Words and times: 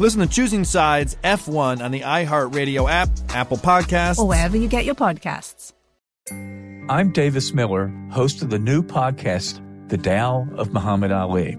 Listen 0.00 0.22
to 0.22 0.26
Choosing 0.26 0.64
Sides 0.64 1.16
F1 1.22 1.80
on 1.80 1.92
the 1.92 2.00
iHeartRadio 2.00 2.90
app, 2.90 3.08
Apple 3.28 3.56
Podcasts, 3.56 4.18
or 4.18 4.26
wherever 4.26 4.56
you 4.56 4.66
get 4.66 4.84
your 4.84 4.96
podcasts. 4.96 5.72
I'm 6.90 7.12
Davis 7.12 7.54
Miller, 7.54 7.94
host 8.10 8.42
of 8.42 8.50
the 8.50 8.58
new 8.58 8.82
podcast, 8.82 9.60
The 9.88 9.96
Tao 9.96 10.48
of 10.56 10.72
Muhammad 10.72 11.12
Ali. 11.12 11.56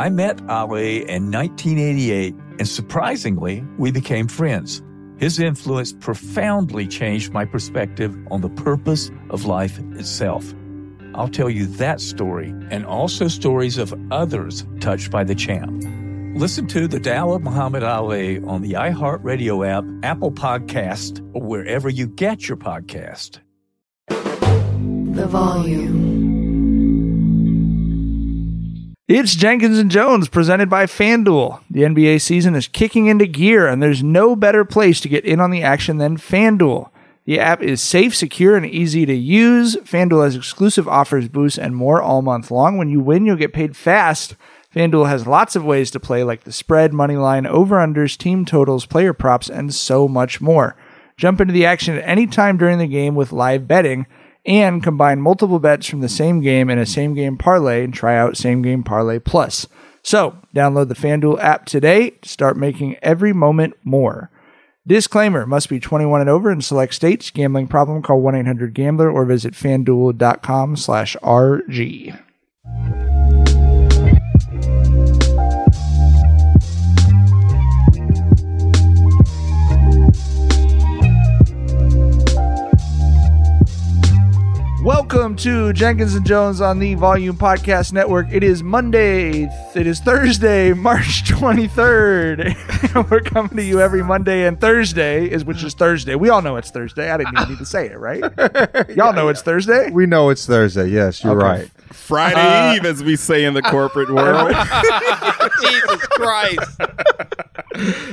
I 0.00 0.08
met 0.08 0.40
Ali 0.48 1.08
in 1.08 1.30
1988, 1.30 2.34
and 2.58 2.66
surprisingly, 2.66 3.64
we 3.78 3.92
became 3.92 4.26
friends. 4.26 4.82
His 5.18 5.38
influence 5.38 5.92
profoundly 5.92 6.88
changed 6.88 7.32
my 7.32 7.44
perspective 7.44 8.12
on 8.32 8.40
the 8.40 8.50
purpose 8.50 9.08
of 9.30 9.44
life 9.44 9.78
itself. 9.92 10.52
I'll 11.14 11.28
tell 11.28 11.48
you 11.48 11.66
that 11.66 12.00
story 12.00 12.52
and 12.72 12.84
also 12.84 13.28
stories 13.28 13.78
of 13.78 13.94
others 14.10 14.66
touched 14.80 15.12
by 15.12 15.22
the 15.22 15.36
champ. 15.36 15.84
Listen 16.34 16.66
to 16.68 16.88
The 16.88 16.98
Tao 16.98 17.32
of 17.32 17.42
Muhammad 17.42 17.82
Ali 17.82 18.42
on 18.44 18.62
the 18.62 18.72
iHeartRadio 18.72 19.68
app, 19.68 19.84
Apple 20.02 20.32
Podcast, 20.32 21.20
or 21.34 21.42
wherever 21.42 21.90
you 21.90 22.06
get 22.06 22.48
your 22.48 22.56
podcast. 22.56 23.40
The 24.08 25.26
volume. 25.26 26.22
It's 29.08 29.34
Jenkins 29.34 29.78
and 29.78 29.90
Jonez 29.90 30.30
presented 30.30 30.70
by 30.70 30.86
FanDuel. 30.86 31.60
The 31.70 31.82
NBA 31.82 32.22
season 32.22 32.54
is 32.54 32.66
kicking 32.66 33.08
into 33.08 33.26
gear, 33.26 33.68
and 33.68 33.82
there's 33.82 34.02
no 34.02 34.34
better 34.34 34.64
place 34.64 35.00
to 35.02 35.10
get 35.10 35.26
in 35.26 35.38
on 35.38 35.50
the 35.50 35.62
action 35.62 35.98
than 35.98 36.16
FanDuel. 36.16 36.88
The 37.26 37.40
app 37.40 37.62
is 37.62 37.82
safe, 37.82 38.16
secure, 38.16 38.56
and 38.56 38.64
easy 38.64 39.04
to 39.04 39.14
use. 39.14 39.76
FanDuel 39.76 40.24
has 40.24 40.34
exclusive 40.34 40.88
offers, 40.88 41.28
boosts, 41.28 41.58
and 41.58 41.76
more 41.76 42.00
all 42.00 42.22
month 42.22 42.50
long. 42.50 42.78
When 42.78 42.88
you 42.88 43.00
win, 43.00 43.26
you'll 43.26 43.36
get 43.36 43.52
paid 43.52 43.76
fast. 43.76 44.34
FanDuel 44.74 45.08
has 45.08 45.26
lots 45.26 45.54
of 45.54 45.64
ways 45.64 45.90
to 45.90 46.00
play, 46.00 46.24
like 46.24 46.44
the 46.44 46.52
spread, 46.52 46.92
money 46.92 47.16
line, 47.16 47.46
over 47.46 47.76
unders, 47.76 48.16
team 48.16 48.44
totals, 48.44 48.86
player 48.86 49.12
props, 49.12 49.50
and 49.50 49.74
so 49.74 50.08
much 50.08 50.40
more. 50.40 50.76
Jump 51.16 51.40
into 51.40 51.52
the 51.52 51.66
action 51.66 51.96
at 51.96 52.08
any 52.08 52.26
time 52.26 52.56
during 52.56 52.78
the 52.78 52.86
game 52.86 53.14
with 53.14 53.32
live 53.32 53.68
betting 53.68 54.06
and 54.46 54.82
combine 54.82 55.20
multiple 55.20 55.58
bets 55.58 55.86
from 55.86 56.00
the 56.00 56.08
same 56.08 56.40
game 56.40 56.70
in 56.70 56.78
a 56.78 56.86
same 56.86 57.14
game 57.14 57.36
parlay 57.36 57.84
and 57.84 57.94
try 57.94 58.16
out 58.16 58.36
same 58.36 58.62
game 58.62 58.82
parlay 58.82 59.18
plus. 59.18 59.66
So, 60.02 60.38
download 60.54 60.88
the 60.88 60.94
FanDuel 60.94 61.40
app 61.40 61.66
today 61.66 62.10
to 62.10 62.28
start 62.28 62.56
making 62.56 62.96
every 63.02 63.32
moment 63.32 63.74
more. 63.84 64.30
Disclaimer 64.84 65.46
must 65.46 65.68
be 65.68 65.78
21 65.78 66.22
and 66.22 66.30
over 66.30 66.50
in 66.50 66.60
select 66.60 66.94
states. 66.94 67.30
Gambling 67.30 67.68
problem, 67.68 68.02
call 68.02 68.20
1 68.20 68.34
800 68.34 68.74
Gambler 68.74 69.10
or 69.10 69.24
visit 69.24 69.54
fanduel.com 69.54 70.76
slash 70.76 71.16
RG. 71.22 72.18
Welcome 84.82 85.36
to 85.36 85.72
Jenkins 85.72 86.14
and 86.16 86.26
Jonez 86.26 86.60
on 86.60 86.80
the 86.80 86.94
Volume 86.94 87.36
Podcast 87.36 87.92
Network. 87.92 88.26
It 88.32 88.42
is 88.42 88.64
Monday. 88.64 89.44
It 89.76 89.86
is 89.86 90.00
Thursday, 90.00 90.72
March 90.74 91.22
23rd. 91.22 93.08
We're 93.10 93.20
coming 93.20 93.56
to 93.56 93.62
you 93.62 93.80
every 93.80 94.02
Monday 94.02 94.44
and 94.44 94.60
Thursday, 94.60 95.26
is 95.30 95.44
which 95.44 95.62
is 95.62 95.74
Thursday. 95.74 96.16
We 96.16 96.30
all 96.30 96.42
know 96.42 96.56
it's 96.56 96.72
Thursday. 96.72 97.12
I 97.12 97.16
didn't 97.16 97.34
even 97.38 97.50
need 97.50 97.58
to 97.58 97.64
say 97.66 97.90
it, 97.90 97.98
right? 97.98 98.22
Y'all 98.96 99.12
know 99.12 99.28
it's 99.28 99.42
Thursday? 99.42 99.88
We 99.92 100.06
know 100.06 100.30
it's 100.30 100.46
Thursday. 100.46 100.88
Yes, 100.88 101.22
you're 101.22 101.36
Okay. 101.40 101.60
right. 101.62 101.70
Friday 101.92 102.40
Uh, 102.40 102.74
Eve, 102.74 102.84
as 102.84 103.02
we 103.02 103.16
say 103.16 103.44
in 103.44 103.54
the 103.54 103.62
corporate 103.62 104.12
world. 104.12 104.50
Jesus 105.62 106.06
Christ. 106.08 106.80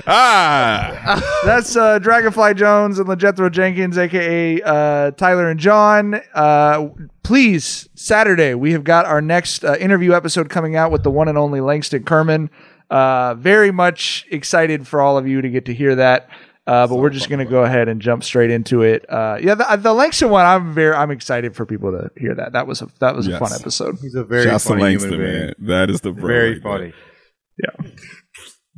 ah, 0.07 1.41
That's 1.45 1.75
uh, 1.75 2.00
Dragonfly 2.00 2.53
Jones 2.56 3.00
and 3.00 3.07
LeJethro 3.07 3.51
Jenkins, 3.51 3.97
aka 3.97 4.62
uh, 4.62 5.12
Tyler 5.12 5.50
and 5.50 5.59
John. 5.59 6.22
Uh, 6.34 6.89
please, 7.23 7.89
Saturday, 7.95 8.53
we 8.53 8.72
have 8.73 8.84
got 8.84 9.06
our 9.06 9.22
next 9.22 9.63
uh, 9.63 9.75
interview 9.79 10.13
episode 10.13 10.50
coming 10.50 10.75
out 10.75 10.91
with 10.91 11.03
the 11.03 11.12
one 11.12 11.28
and 11.28 11.38
only 11.38 11.62
Langston 11.62 12.03
Kerman. 12.03 12.50
Uh, 12.89 13.35
very 13.35 13.72
much 13.72 14.25
excited 14.31 14.88
for 14.88 15.00
all 15.01 15.18
of 15.18 15.28
you 15.28 15.41
to 15.41 15.50
get 15.50 15.66
to 15.66 15.73
hear 15.73 15.95
that. 15.95 16.28
Uh, 16.69 16.85
but 16.85 16.97
we're 16.97 17.09
just 17.09 17.30
going 17.30 17.40
to 17.40 17.50
go 17.50 17.63
ahead 17.63 17.88
and 17.88 18.00
jump 18.00 18.24
straight 18.24 18.52
into 18.52 18.84
it. 18.84 19.03
Uh, 19.09 19.40
yeah, 19.41 19.56
the, 19.56 19.66
the 19.78 19.91
Langston 19.91 20.30
one, 20.30 20.46
I'm 20.46 20.72
very, 20.72 20.94
I'm 20.94 21.09
excited 21.09 21.56
for 21.56 21.66
people 21.66 21.91
to 21.91 22.12
hear 22.16 22.35
that. 22.35 22.52
That 22.53 22.68
was 22.68 22.84
a, 22.84 22.90
that 23.00 23.16
was 23.16 23.25
a 23.25 23.40
fun 23.40 23.52
episode. 23.53 23.97
He's 24.00 24.13
a 24.13 24.24
very 24.24 24.44
Shouts 24.44 24.66
to 24.66 24.69
funny 24.69 24.84
Langston, 24.84 25.13
human 25.13 25.31
man. 25.34 25.53
That 25.57 25.90
is 25.90 26.02
the 26.02 26.12
bro 26.12 26.28
Very 26.28 26.53
right 26.53 26.62
funny, 26.62 26.94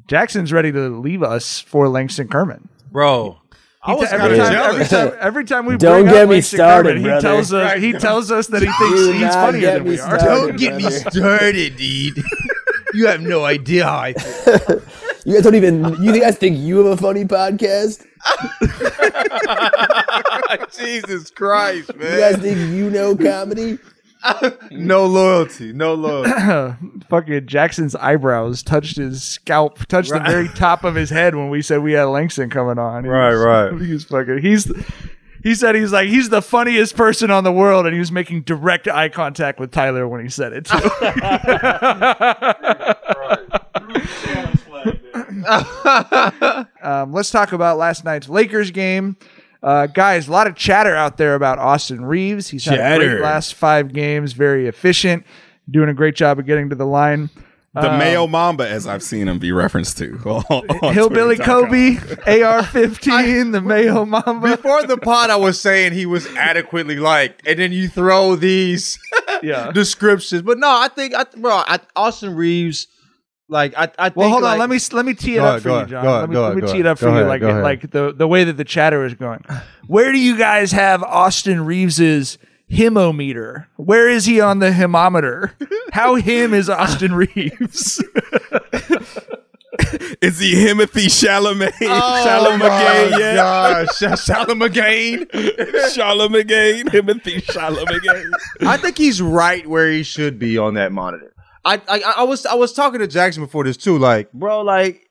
Jackson's 0.07 0.53
ready 0.53 0.71
to 0.71 0.87
leave 0.87 1.21
us 1.21 1.59
for 1.59 1.89
Langston 1.89 2.29
Kerman. 2.29 2.69
bro. 2.91 3.37
I 3.83 3.95
was 3.95 4.13
every 4.13 4.37
time, 4.37 4.53
every 4.53 4.85
time, 4.85 5.13
every 5.19 5.43
time 5.45 5.65
we 5.65 5.75
Don't 5.75 6.03
bring 6.03 6.13
get 6.13 6.23
up 6.23 6.29
me 6.29 6.35
Langston 6.35 6.57
started, 6.57 6.97
Kerman, 7.01 7.15
he 7.15 7.21
tells 7.21 7.51
us 7.51 7.79
he 7.81 7.93
tells 7.93 8.31
us 8.31 8.47
that 8.47 8.61
he 8.61 8.67
thinks 8.79 8.99
Do 9.01 9.11
he's 9.11 9.33
funnier 9.33 9.71
than 9.73 9.83
me 9.83 9.89
we 9.89 9.99
are. 9.99 10.19
started. 10.19 10.25
Don't 10.47 10.55
get 10.59 10.75
me 10.75 10.89
started, 10.91 11.75
dude. 11.77 12.23
you 12.93 13.07
have 13.07 13.21
no 13.21 13.43
idea 13.43 13.85
how 13.85 13.97
I 13.97 14.13
feel. 14.13 14.81
You 15.25 15.35
guys 15.35 15.43
don't 15.43 15.55
even. 15.55 16.01
You 16.01 16.19
guys 16.19 16.37
think 16.37 16.57
you 16.57 16.77
have 16.77 16.87
a 16.87 16.97
funny 16.97 17.25
podcast? 17.25 18.05
Jesus 20.77 21.29
Christ, 21.31 21.95
man! 21.95 22.13
You 22.13 22.19
guys 22.19 22.37
think 22.37 22.57
you 22.73 22.89
know 22.89 23.15
comedy? 23.15 23.77
No 24.69 25.07
loyalty. 25.07 25.73
No 25.73 25.95
loyalty. 25.95 26.77
Fucking 27.09 27.47
Jackson's 27.47 27.95
eyebrows 27.95 28.61
touched 28.61 28.97
his 28.97 29.23
scalp, 29.23 29.83
touched 29.87 30.11
the 30.11 30.19
very 30.19 30.47
top 30.49 30.83
of 30.83 30.93
his 30.93 31.09
head 31.09 31.33
when 31.35 31.49
we 31.49 31.63
said 31.63 31.81
we 31.81 31.93
had 31.93 32.03
Langston 32.03 32.51
coming 32.51 32.77
on. 32.77 33.03
He 33.03 33.09
Right, 33.09 33.31
was- 33.31 33.43
right. 33.43 33.81
He's 33.87 34.03
fucking. 34.03 34.43
He's. 34.43 34.71
He 35.43 35.55
said 35.55 35.73
he's 35.73 35.91
like 35.91 36.07
he's 36.07 36.29
the 36.29 36.43
funniest 36.43 36.95
person 36.95 37.31
on 37.31 37.43
the 37.43 37.51
world, 37.51 37.87
and 37.87 37.95
he 37.95 37.99
was 37.99 38.11
making 38.11 38.41
direct 38.43 38.87
eye 38.87 39.09
contact 39.09 39.59
with 39.59 39.71
Tyler 39.71 40.07
when 40.07 40.21
he 40.21 40.29
said 40.29 40.53
it 40.53 40.65
too. 40.65 40.77
um, 46.81 47.11
let's 47.13 47.29
talk 47.31 47.51
about 47.51 47.77
last 47.77 48.03
night's 48.05 48.29
Lakers 48.29 48.71
game. 48.71 49.17
Uh, 49.63 49.85
guys, 49.87 50.27
a 50.27 50.31
lot 50.31 50.47
of 50.47 50.55
chatter 50.55 50.95
out 50.95 51.17
there 51.17 51.35
about 51.35 51.59
Austin 51.59 52.03
Reaves. 52.03 52.47
He's 52.49 52.65
had 52.65 53.01
a 53.01 53.05
great 53.07 53.21
last 53.21 53.53
five 53.53 53.93
games, 53.93 54.33
very 54.33 54.67
efficient, 54.67 55.23
doing 55.69 55.89
a 55.89 55.93
great 55.93 56.15
job 56.15 56.39
of 56.39 56.45
getting 56.45 56.69
to 56.69 56.75
the 56.75 56.85
line. 56.85 57.29
The 57.73 57.97
Mayo 57.97 58.27
Mamba, 58.27 58.67
as 58.67 58.85
I've 58.85 59.01
seen 59.03 59.29
him 59.29 59.39
be 59.39 59.53
referenced 59.53 59.97
to. 59.99 60.17
on- 60.25 60.43
on 60.83 60.93
Hillbilly 60.93 61.37
Kobe, 61.37 61.97
AR 62.43 62.63
15, 62.63 63.51
the 63.51 63.61
Mayo 63.61 64.03
Mamba. 64.03 64.57
Before 64.57 64.83
the 64.85 64.97
pod, 64.97 65.29
I 65.29 65.37
was 65.37 65.61
saying 65.61 65.93
he 65.93 66.05
was 66.05 66.27
adequately 66.35 66.97
liked, 66.97 67.47
and 67.47 67.57
then 67.59 67.71
you 67.71 67.87
throw 67.87 68.35
these 68.35 68.99
Yeah. 69.41 69.71
descriptions. 69.71 70.41
But 70.41 70.57
no, 70.57 70.67
I 70.69 70.89
think, 70.89 71.13
I, 71.15 71.23
bro, 71.37 71.63
I, 71.65 71.79
Austin 71.95 72.35
Reaves, 72.35 72.87
like, 73.51 73.77
I, 73.77 73.83
I 73.99 74.09
think. 74.09 74.15
Well, 74.15 74.29
hold 74.29 74.43
on. 74.45 74.57
Let 74.57 74.69
me 74.69 74.79
let 74.93 75.05
me 75.05 75.13
tee 75.13 75.35
it 75.35 75.39
up 75.39 75.49
ahead, 75.49 75.61
for 75.61 75.69
you, 75.69 75.75
ahead, 75.75 75.89
John. 75.89 76.05
ahead, 76.05 76.21
let 76.21 76.29
me, 76.29 76.37
let 76.37 76.55
me 76.55 76.71
tee 76.71 76.79
it 76.79 76.85
up 76.85 76.97
for 76.97 77.09
you, 77.09 77.25
like 77.25 77.41
like 77.41 77.91
the 77.91 78.13
the 78.13 78.27
way 78.27 78.45
that 78.45 78.57
the 78.57 78.63
chatter 78.63 79.05
is 79.05 79.13
going. 79.13 79.43
Where 79.87 80.11
do 80.11 80.17
you 80.17 80.37
guys 80.37 80.71
have 80.71 81.03
Austin 81.03 81.65
Reaves's 81.65 82.37
himometer? 82.71 83.67
Where 83.75 84.09
is 84.09 84.25
he 84.25 84.39
on 84.39 84.59
the 84.59 84.71
himometer? 84.71 85.51
How 85.91 86.15
him 86.15 86.53
is 86.53 86.69
Austin 86.69 87.13
Reaves? 87.13 88.03
Is 90.21 90.37
he 90.39 90.51
Timothy 90.53 91.07
Chalamet? 91.07 91.71
Oh 91.81 92.23
Chalamet 92.59 93.17
yet? 93.17 93.35
gosh, 93.35 93.87
Chalamet. 93.87 95.31
Chalamet, 95.95 96.91
Timothy 96.91 97.41
Chalamet. 97.41 98.31
I 98.61 98.77
think 98.77 98.97
he's 98.97 99.21
right 99.21 99.65
where 99.65 99.89
he 99.91 100.03
should 100.03 100.37
be 100.37 100.57
on 100.57 100.75
that 100.75 100.91
monitor. 100.91 101.30
I, 101.63 101.81
I 101.87 102.01
I 102.17 102.23
was 102.23 102.45
I 102.45 102.55
was 102.55 102.73
talking 102.73 102.99
to 102.99 103.07
Jackson 103.07 103.43
before 103.43 103.63
this 103.63 103.77
too. 103.77 103.97
Like, 103.97 104.31
bro, 104.33 104.61
like 104.61 105.01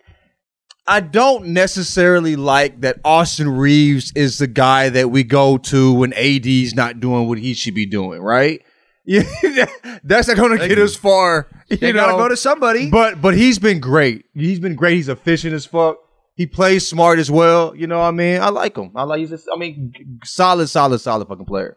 I 0.87 1.01
don't 1.01 1.49
necessarily 1.49 2.35
like 2.37 2.81
that 2.81 2.99
Austin 3.05 3.49
Reaves 3.49 4.13
is 4.17 4.39
the 4.39 4.47
guy 4.49 4.89
that 4.89 5.11
we 5.11 5.23
go 5.23 5.59
to 5.59 5.93
when 5.93 6.13
AD's 6.15 6.75
not 6.75 6.99
doing 7.01 7.29
what 7.29 7.39
he 7.39 7.55
should 7.55 7.75
be 7.75 7.87
doing, 7.87 8.21
right? 8.21 8.61
Yeah, 9.05 9.23
that's 10.05 10.29
not 10.29 10.37
going 10.37 10.59
to 10.59 10.69
get 10.69 10.79
us 10.79 10.95
far. 10.97 11.49
You 11.69 11.77
They 11.77 11.93
know, 11.93 12.01
gotta 12.07 12.19
go 12.19 12.29
to 12.29 12.37
somebody. 12.37 12.91
but 12.91 13.21
but 13.23 13.35
he's 13.35 13.59
been 13.59 13.81
great. 13.81 14.25
He's 14.35 14.59
been 14.61 14.75
great. 14.75 14.95
He's 14.97 15.09
efficient 15.09 15.55
as 15.55 15.67
fuck. 15.67 15.97
He 16.35 16.47
plays 16.47 16.89
smart 16.89 17.19
as 17.19 17.31
well. 17.31 17.75
You 17.77 17.87
know 17.87 17.99
what 17.99 18.07
I 18.07 18.11
mean? 18.13 18.41
I 18.41 18.49
like 18.49 18.77
him. 18.77 18.93
I 18.97 19.03
like 19.05 19.21
he's. 19.21 19.33
A, 19.33 19.39
I 19.55 19.59
mean, 19.59 19.93
solid, 20.25 20.69
solid, 20.69 20.99
solid 21.01 21.29
fucking 21.29 21.45
player. 21.47 21.77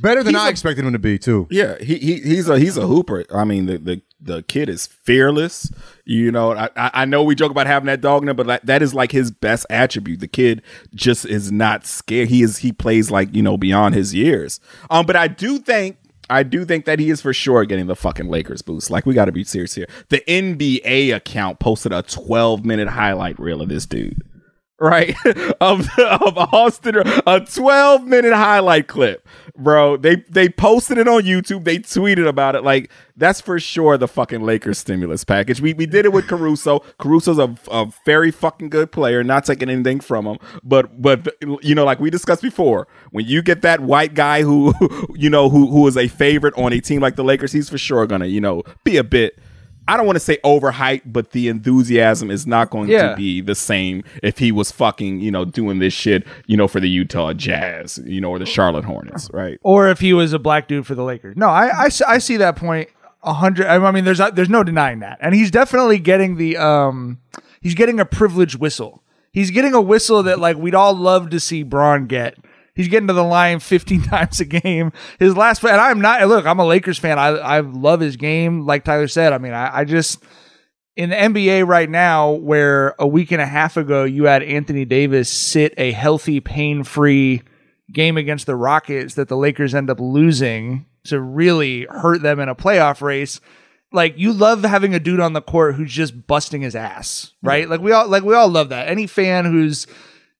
Better 0.00 0.22
than 0.22 0.34
He's 0.34 0.42
I 0.42 0.46
a- 0.46 0.50
expected 0.50 0.84
him 0.84 0.92
to 0.92 0.98
be 0.98 1.18
too. 1.18 1.48
Yeah, 1.50 1.76
he, 1.78 1.96
he 1.98 2.20
he's 2.20 2.48
a 2.48 2.58
he's 2.58 2.76
a 2.76 2.86
hooper. 2.86 3.24
I 3.34 3.44
mean, 3.44 3.66
the 3.66 3.78
the, 3.78 4.02
the 4.20 4.42
kid 4.42 4.68
is 4.68 4.86
fearless. 4.86 5.72
You 6.04 6.30
know, 6.30 6.52
I 6.52 6.68
I 6.76 7.04
know 7.06 7.22
we 7.24 7.34
joke 7.34 7.50
about 7.50 7.66
having 7.66 7.86
that 7.86 8.00
dog 8.00 8.22
in 8.22 8.28
him, 8.28 8.36
but 8.36 8.46
that, 8.46 8.66
that 8.66 8.82
is 8.82 8.94
like 8.94 9.10
his 9.10 9.30
best 9.30 9.66
attribute. 9.68 10.20
The 10.20 10.28
kid 10.28 10.62
just 10.94 11.24
is 11.26 11.50
not 11.50 11.86
scared. 11.86 12.28
He 12.28 12.42
is 12.42 12.58
he 12.58 12.70
plays 12.72 13.10
like 13.10 13.34
you 13.34 13.42
know 13.42 13.56
beyond 13.56 13.94
his 13.96 14.14
years. 14.14 14.60
Um, 14.90 15.06
but 15.06 15.16
I 15.16 15.26
do 15.28 15.58
think. 15.58 15.96
I 16.32 16.44
do 16.44 16.64
think 16.64 16.84
that 16.84 17.00
he 17.00 17.10
is 17.10 17.20
for 17.20 17.32
sure 17.32 17.64
getting 17.64 17.88
the 17.88 17.96
fucking 17.96 18.28
Lakers 18.28 18.62
boost. 18.62 18.88
Like 18.88 19.04
we 19.04 19.14
got 19.14 19.24
to 19.24 19.32
be 19.32 19.42
serious 19.42 19.74
here. 19.74 19.88
The 20.10 20.22
NBA 20.28 21.12
account 21.12 21.58
posted 21.58 21.92
a 21.92 22.02
12 22.02 22.64
minute 22.64 22.86
highlight 22.86 23.36
reel 23.40 23.60
of 23.60 23.68
this 23.68 23.84
dude 23.84 24.22
right 24.80 25.14
of 25.60 25.88
of 25.98 26.38
Austin 26.38 26.96
a 27.26 27.40
12 27.40 28.04
minute 28.04 28.32
highlight 28.32 28.88
clip 28.88 29.26
bro. 29.60 29.96
They 29.96 30.16
they 30.28 30.48
posted 30.48 30.98
it 30.98 31.06
on 31.06 31.22
YouTube. 31.22 31.64
They 31.64 31.78
tweeted 31.78 32.26
about 32.26 32.56
it. 32.56 32.64
Like 32.64 32.90
that's 33.16 33.40
for 33.40 33.60
sure 33.60 33.98
the 33.98 34.08
fucking 34.08 34.42
Lakers 34.42 34.78
stimulus 34.78 35.24
package. 35.24 35.60
We 35.60 35.74
we 35.74 35.86
did 35.86 36.04
it 36.04 36.12
with 36.12 36.26
Caruso. 36.26 36.80
Caruso's 36.98 37.38
a, 37.38 37.54
a 37.70 37.92
very 38.04 38.30
fucking 38.30 38.70
good 38.70 38.90
player 38.90 39.22
not 39.22 39.44
taking 39.44 39.68
anything 39.68 40.00
from 40.00 40.26
him. 40.26 40.38
But 40.62 41.00
but 41.00 41.34
you 41.62 41.74
know 41.74 41.84
like 41.84 42.00
we 42.00 42.10
discussed 42.10 42.42
before 42.42 42.88
when 43.10 43.26
you 43.26 43.42
get 43.42 43.62
that 43.62 43.80
white 43.80 44.14
guy 44.14 44.42
who 44.42 44.72
you 45.14 45.30
know 45.30 45.48
who 45.48 45.66
who 45.68 45.86
is 45.86 45.96
a 45.96 46.08
favorite 46.08 46.54
on 46.56 46.72
a 46.72 46.80
team 46.80 47.00
like 47.00 47.16
the 47.16 47.24
Lakers 47.24 47.52
he's 47.52 47.68
for 47.68 47.78
sure 47.78 48.06
gonna 48.06 48.26
you 48.26 48.40
know 48.40 48.62
be 48.84 48.96
a 48.96 49.04
bit 49.04 49.38
I 49.92 49.96
don't 49.96 50.06
want 50.06 50.16
to 50.16 50.20
say 50.20 50.38
overhyped, 50.44 51.02
but 51.06 51.32
the 51.32 51.48
enthusiasm 51.48 52.30
is 52.30 52.46
not 52.46 52.70
going 52.70 52.88
Yeah. 52.88 53.10
to 53.10 53.16
be 53.16 53.40
the 53.40 53.54
same 53.54 54.04
if 54.22 54.38
he 54.38 54.52
was 54.52 54.70
fucking, 54.70 55.20
you 55.20 55.30
know, 55.30 55.44
doing 55.44 55.78
this 55.80 55.92
shit, 55.92 56.26
you 56.46 56.56
know, 56.56 56.68
for 56.68 56.80
the 56.80 56.88
Utah 56.88 57.32
Jazz, 57.32 58.00
you 58.06 58.20
know, 58.20 58.30
or 58.30 58.38
the 58.38 58.46
Charlotte 58.46 58.84
Hornets, 58.84 59.28
right? 59.32 59.58
or 59.62 59.88
if 59.88 60.00
he 60.00 60.12
was 60.12 60.32
a 60.32 60.38
black 60.38 60.68
dude 60.68 60.86
for 60.86 60.94
the 60.94 61.04
Lakers. 61.04 61.36
No, 61.36 61.48
I 61.48 61.88
I 62.06 62.18
see 62.18 62.36
that 62.38 62.56
point 62.56 62.88
a 63.22 63.34
hundred. 63.34 63.66
I 63.66 63.90
mean, 63.90 64.04
there's 64.04 64.20
there's 64.34 64.48
no 64.48 64.62
denying 64.64 65.00
that, 65.00 65.18
and 65.20 65.34
he's 65.34 65.50
definitely 65.50 65.98
getting 65.98 66.36
the 66.36 66.56
um 66.56 67.18
he's 67.60 67.74
getting 67.74 68.00
a 68.00 68.04
privileged 68.04 68.56
whistle. 68.58 69.02
He's 69.32 69.50
getting 69.50 69.74
a 69.74 69.80
whistle 69.80 70.22
that 70.24 70.38
like 70.38 70.56
we'd 70.56 70.74
all 70.74 70.94
love 70.94 71.30
to 71.30 71.38
see 71.40 71.62
Bron 71.62 72.06
get. 72.06 72.36
He's 72.80 72.88
getting 72.88 73.08
to 73.08 73.12
the 73.12 73.22
line 73.22 73.58
15 73.58 74.02
times 74.04 74.40
a 74.40 74.46
game. 74.46 74.90
His 75.18 75.36
last, 75.36 75.62
and 75.62 75.78
I'm 75.78 76.00
not. 76.00 76.26
Look, 76.26 76.46
I'm 76.46 76.58
a 76.58 76.64
Lakers 76.64 76.98
fan. 76.98 77.18
I 77.18 77.26
I 77.26 77.60
love 77.60 78.00
his 78.00 78.16
game. 78.16 78.64
Like 78.64 78.84
Tyler 78.84 79.06
said, 79.06 79.34
I 79.34 79.38
mean, 79.38 79.52
I, 79.52 79.80
I 79.80 79.84
just 79.84 80.24
in 80.96 81.10
the 81.10 81.16
NBA 81.16 81.66
right 81.66 81.90
now, 81.90 82.30
where 82.30 82.94
a 82.98 83.06
week 83.06 83.32
and 83.32 83.42
a 83.42 83.46
half 83.46 83.76
ago 83.76 84.04
you 84.04 84.24
had 84.24 84.42
Anthony 84.42 84.86
Davis 84.86 85.28
sit 85.28 85.74
a 85.76 85.92
healthy, 85.92 86.40
pain 86.40 86.82
free 86.82 87.42
game 87.92 88.16
against 88.16 88.46
the 88.46 88.56
Rockets 88.56 89.12
that 89.16 89.28
the 89.28 89.36
Lakers 89.36 89.74
end 89.74 89.90
up 89.90 90.00
losing 90.00 90.86
to 91.04 91.20
really 91.20 91.86
hurt 91.90 92.22
them 92.22 92.40
in 92.40 92.48
a 92.48 92.54
playoff 92.54 93.02
race. 93.02 93.42
Like 93.92 94.16
you 94.16 94.32
love 94.32 94.64
having 94.64 94.94
a 94.94 95.00
dude 95.00 95.20
on 95.20 95.34
the 95.34 95.42
court 95.42 95.74
who's 95.74 95.92
just 95.92 96.26
busting 96.26 96.62
his 96.62 96.74
ass, 96.74 97.34
right? 97.42 97.68
Like 97.68 97.82
we 97.82 97.92
all 97.92 98.08
like 98.08 98.22
we 98.22 98.32
all 98.32 98.48
love 98.48 98.70
that. 98.70 98.88
Any 98.88 99.06
fan 99.06 99.44
who's 99.44 99.86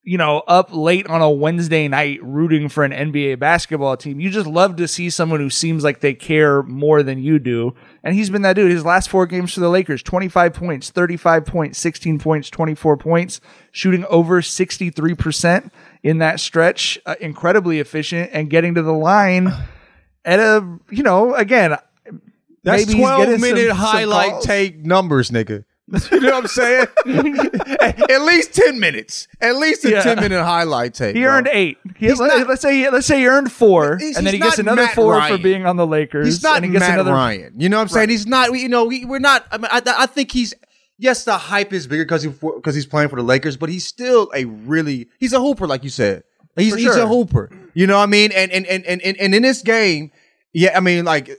you 0.02 0.16
know 0.16 0.38
up 0.46 0.70
late 0.72 1.06
on 1.08 1.20
a 1.20 1.30
Wednesday 1.30 1.86
night 1.86 2.18
rooting 2.22 2.68
for 2.68 2.84
an 2.84 2.92
NBA 2.92 3.38
basketball 3.38 3.96
team, 3.96 4.18
you 4.18 4.30
just 4.30 4.46
love 4.46 4.76
to 4.76 4.88
see 4.88 5.10
someone 5.10 5.40
who 5.40 5.50
seems 5.50 5.84
like 5.84 6.00
they 6.00 6.14
care 6.14 6.62
more 6.62 7.02
than 7.02 7.22
you 7.22 7.38
do. 7.38 7.74
And 8.02 8.14
he's 8.14 8.30
been 8.30 8.42
that 8.42 8.54
dude. 8.54 8.70
His 8.70 8.84
last 8.84 9.10
four 9.10 9.26
games 9.26 9.52
for 9.52 9.60
the 9.60 9.68
Lakers, 9.68 10.02
25 10.02 10.54
points, 10.54 10.90
35 10.90 11.44
points, 11.44 11.78
16 11.78 12.18
points, 12.18 12.48
24 12.48 12.96
points, 12.96 13.40
shooting 13.72 14.06
over 14.06 14.40
63% 14.40 15.70
in 16.02 16.18
that 16.18 16.40
stretch, 16.40 16.98
uh, 17.04 17.16
incredibly 17.20 17.78
efficient 17.78 18.30
and 18.32 18.48
getting 18.48 18.74
to 18.74 18.82
the 18.82 18.92
line 18.94 19.52
at 20.24 20.38
a, 20.40 20.78
you 20.90 21.02
know, 21.02 21.34
again, 21.34 21.76
That's 22.62 22.86
maybe 22.86 22.98
12 22.98 23.40
minute 23.40 23.68
some 23.68 23.76
highlight 23.76 24.30
calls. 24.30 24.46
tape 24.46 24.78
numbers, 24.78 25.30
nigga. 25.30 25.64
You 26.12 26.20
know 26.20 26.30
what 26.40 26.44
I'm 26.44 26.46
saying? 26.48 26.86
At 28.10 28.22
least 28.22 28.54
10 28.54 28.78
minutes. 28.78 29.28
At 29.40 29.56
least 29.56 29.84
a 29.84 29.90
Yeah. 29.90 30.02
10 30.02 30.20
minute 30.20 30.42
highlight 30.42 30.94
tape. 30.94 31.16
He 31.16 31.22
bro. 31.22 31.32
earned 31.32 31.48
eight. 31.52 31.78
He, 31.96 32.06
He's 32.08 32.18
let, 32.20 32.38
not- 32.38 32.50
us 32.50 32.60
say 32.60 32.88
let's 32.90 33.06
say 33.06 33.18
he 33.18 33.26
earned 33.26 33.50
four, 33.52 33.98
He's- 33.98 34.16
and 34.16 34.26
then 34.26 34.34
he 34.34 34.38
he's 34.38 34.46
gets 34.46 34.58
not 34.58 34.64
another 34.72 34.82
Matt 34.86 34.94
four 34.94 35.12
Ryan. 35.14 35.36
for 35.36 35.42
being 35.42 35.66
on 35.66 35.76
the 35.76 35.86
Lakers. 35.86 36.26
He's 36.26 36.42
not 36.42 36.56
and 36.56 36.64
he 36.66 36.70
gets 36.70 36.80
Matt 36.82 36.94
another, 36.94 37.12
Ryan. 37.12 37.54
You 37.58 37.68
know 37.68 37.76
what 37.78 37.82
I'm 37.82 37.88
saying? 37.88 38.08
He's 38.10 38.26
not. 38.26 38.52
You 38.58 38.68
know, 38.68 38.84
we, 38.84 39.04
we're 39.04 39.18
not. 39.18 39.46
I 39.50 39.58
mean, 39.58 39.68
I, 39.70 39.82
I 39.86 40.06
think 40.06 40.32
he's. 40.32 40.54
Yes, 40.98 41.24
the 41.24 41.38
hype 41.38 41.72
is 41.72 41.86
bigger 41.86 42.04
because 42.04 42.22
he 42.22 42.28
because 42.28 42.74
he's 42.74 42.86
playing 42.86 43.08
for 43.08 43.16
the 43.16 43.22
Lakers, 43.22 43.56
but 43.56 43.68
he's 43.70 43.86
still 43.86 44.30
a 44.34 44.44
really 44.44 45.08
he's 45.18 45.32
a 45.32 45.40
hooper, 45.40 45.66
like 45.66 45.82
you 45.82 45.90
said. 45.90 46.24
He's 46.56 46.72
For 46.72 46.78
he's 46.78 46.92
sure. 46.94 47.02
a 47.04 47.06
hooper. 47.06 47.50
You 47.74 47.86
know 47.86 47.96
what 47.96 48.02
I 48.02 48.06
mean? 48.06 48.32
And 48.32 48.52
and 48.52 48.66
and 48.66 48.84
and 48.84 49.00
and, 49.00 49.16
and 49.18 49.34
in 49.34 49.42
this 49.42 49.62
game, 49.62 50.10
yeah, 50.52 50.76
I 50.76 50.80
mean, 50.80 51.04
like 51.06 51.30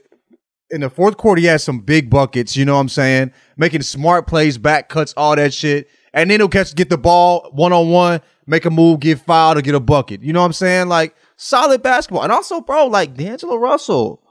in 0.72 0.80
the 0.80 0.90
fourth 0.90 1.16
quarter, 1.16 1.40
he 1.40 1.46
has 1.46 1.62
some 1.62 1.80
big 1.80 2.10
buckets. 2.10 2.56
You 2.56 2.64
know 2.64 2.74
what 2.74 2.80
I'm 2.80 2.88
saying? 2.88 3.32
Making 3.56 3.82
smart 3.82 4.26
plays, 4.26 4.58
back 4.58 4.88
cuts, 4.88 5.14
all 5.16 5.36
that 5.36 5.54
shit. 5.54 5.88
And 6.14 6.30
then 6.30 6.40
he'll 6.40 6.48
catch 6.48 6.74
get 6.74 6.90
the 6.90 6.98
ball 6.98 7.48
one 7.52 7.72
on 7.72 7.90
one, 7.90 8.20
make 8.46 8.64
a 8.64 8.70
move, 8.70 9.00
get 9.00 9.20
fouled, 9.20 9.58
or 9.58 9.62
get 9.62 9.74
a 9.74 9.80
bucket. 9.80 10.22
You 10.22 10.32
know 10.32 10.40
what 10.40 10.46
I'm 10.46 10.52
saying? 10.52 10.88
Like 10.88 11.14
solid 11.36 11.82
basketball. 11.82 12.22
And 12.22 12.32
also, 12.32 12.60
bro, 12.60 12.86
like 12.86 13.14
D'Angelo 13.14 13.56
Russell 13.56 14.22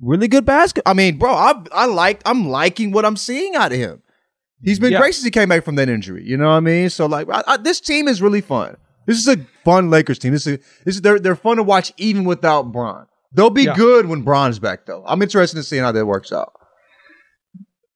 really 0.00 0.28
good 0.28 0.44
basketball. 0.44 0.90
I 0.90 0.94
mean, 0.94 1.18
bro, 1.18 1.32
I 1.32 1.54
I 1.72 1.86
like 1.86 2.22
I'm 2.24 2.48
liking 2.48 2.92
what 2.92 3.04
I'm 3.04 3.16
seeing 3.16 3.56
out 3.56 3.72
of 3.72 3.78
him. 3.78 4.02
He's 4.62 4.78
been 4.78 4.92
Yeah. 4.92 5.00
great 5.00 5.14
since 5.14 5.24
he 5.24 5.30
came 5.30 5.48
back 5.48 5.64
from 5.64 5.76
that 5.76 5.88
injury. 5.88 6.24
You 6.24 6.36
know 6.36 6.46
what 6.48 6.54
I 6.54 6.60
mean? 6.60 6.90
So 6.90 7.06
like, 7.06 7.28
I, 7.30 7.42
I, 7.46 7.56
this 7.58 7.80
team 7.80 8.08
is 8.08 8.20
really 8.22 8.40
fun. 8.40 8.76
This 9.06 9.16
is 9.18 9.28
a 9.28 9.36
fun 9.64 9.90
Lakers 9.90 10.18
team. 10.18 10.32
This 10.32 10.46
is 10.46 10.58
this 10.84 10.96
is 10.96 11.00
they're 11.02 11.18
they're 11.18 11.36
fun 11.36 11.56
to 11.56 11.62
watch 11.62 11.92
even 11.96 12.24
without 12.24 12.72
Bron. 12.72 13.06
They'll 13.32 13.50
be 13.50 13.64
Yeah. 13.64 13.74
good 13.74 14.06
when 14.06 14.22
Bron's 14.22 14.58
back 14.58 14.86
though. 14.86 15.04
I'm 15.06 15.20
interested 15.22 15.56
in 15.58 15.62
seeing 15.62 15.82
how 15.82 15.92
that 15.92 16.06
works 16.06 16.32
out. 16.32 16.54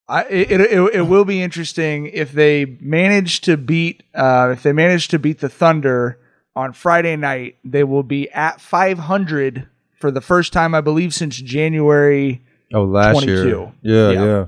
I, 0.09 0.25
it, 0.25 0.61
it, 0.61 0.95
it 0.95 1.03
will 1.03 1.25
be 1.25 1.41
interesting 1.43 2.07
if 2.07 2.33
they 2.33 2.77
manage 2.81 3.41
to 3.43 3.57
beat 3.57 4.03
uh, 4.15 4.51
if 4.53 4.63
they 4.63 4.73
manage 4.73 5.09
to 5.09 5.19
beat 5.19 5.41
the 5.41 5.49
Thunder 5.49 6.19
on 6.55 6.73
Friday 6.73 7.17
night. 7.17 7.57
They 7.65 7.85
will 7.85 8.03
be 8.03 8.29
at 8.31 8.61
500 8.61 9.69
for 9.99 10.11
the 10.11 10.21
first 10.21 10.53
time, 10.53 10.75
I 10.75 10.81
believe, 10.81 11.15
since 11.15 11.37
January. 11.37 12.43
Oh, 12.75 12.83
last 12.85 13.23
22. 13.23 13.73
Yeah, 13.83 14.11
Yeah. 14.11 14.25
yeah. 14.25 14.47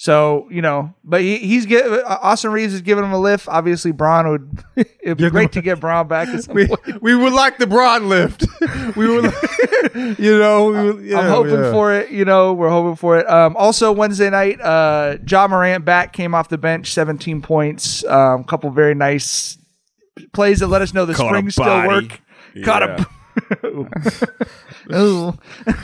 So 0.00 0.48
you 0.50 0.62
know, 0.62 0.94
but 1.04 1.20
he, 1.20 1.36
he's 1.36 1.66
get 1.66 1.84
Austin 2.06 2.52
Reaves 2.52 2.72
is 2.72 2.80
giving 2.80 3.04
him 3.04 3.12
a 3.12 3.20
lift. 3.20 3.46
Obviously, 3.46 3.92
Bron 3.92 4.30
would. 4.30 4.64
It'd 5.02 5.18
be 5.18 5.28
great 5.28 5.52
to 5.52 5.60
get 5.60 5.78
Bron 5.78 6.08
back 6.08 6.28
at 6.28 6.44
some 6.44 6.54
We, 6.54 6.68
point. 6.68 7.02
we 7.02 7.14
would 7.14 7.34
like 7.34 7.58
the 7.58 7.66
Bron 7.66 8.08
lift. 8.08 8.46
we 8.96 9.06
would, 9.06 9.30
you 10.18 10.38
know, 10.38 10.70
we 10.70 10.92
would, 10.92 11.04
yeah, 11.04 11.18
I'm 11.18 11.28
hoping 11.28 11.52
yeah. 11.52 11.70
for 11.70 11.92
it. 11.92 12.10
You 12.10 12.24
know, 12.24 12.54
we're 12.54 12.70
hoping 12.70 12.96
for 12.96 13.18
it. 13.18 13.28
Um, 13.28 13.54
also, 13.58 13.92
Wednesday 13.92 14.30
night, 14.30 14.58
uh, 14.62 15.18
Ja 15.28 15.46
Morant 15.46 15.84
back 15.84 16.14
came 16.14 16.34
off 16.34 16.48
the 16.48 16.56
bench, 16.56 16.94
17 16.94 17.42
points. 17.42 18.02
A 18.04 18.16
um, 18.16 18.44
couple 18.44 18.70
very 18.70 18.94
nice 18.94 19.58
plays 20.32 20.60
that 20.60 20.68
let 20.68 20.80
us 20.80 20.94
know 20.94 21.04
the 21.04 21.12
Caught 21.12 21.28
springs 21.28 21.54
still 21.56 21.86
work. 21.86 22.22
Caught 22.64 22.84
a. 22.84 23.06
Ooh. 24.94 25.32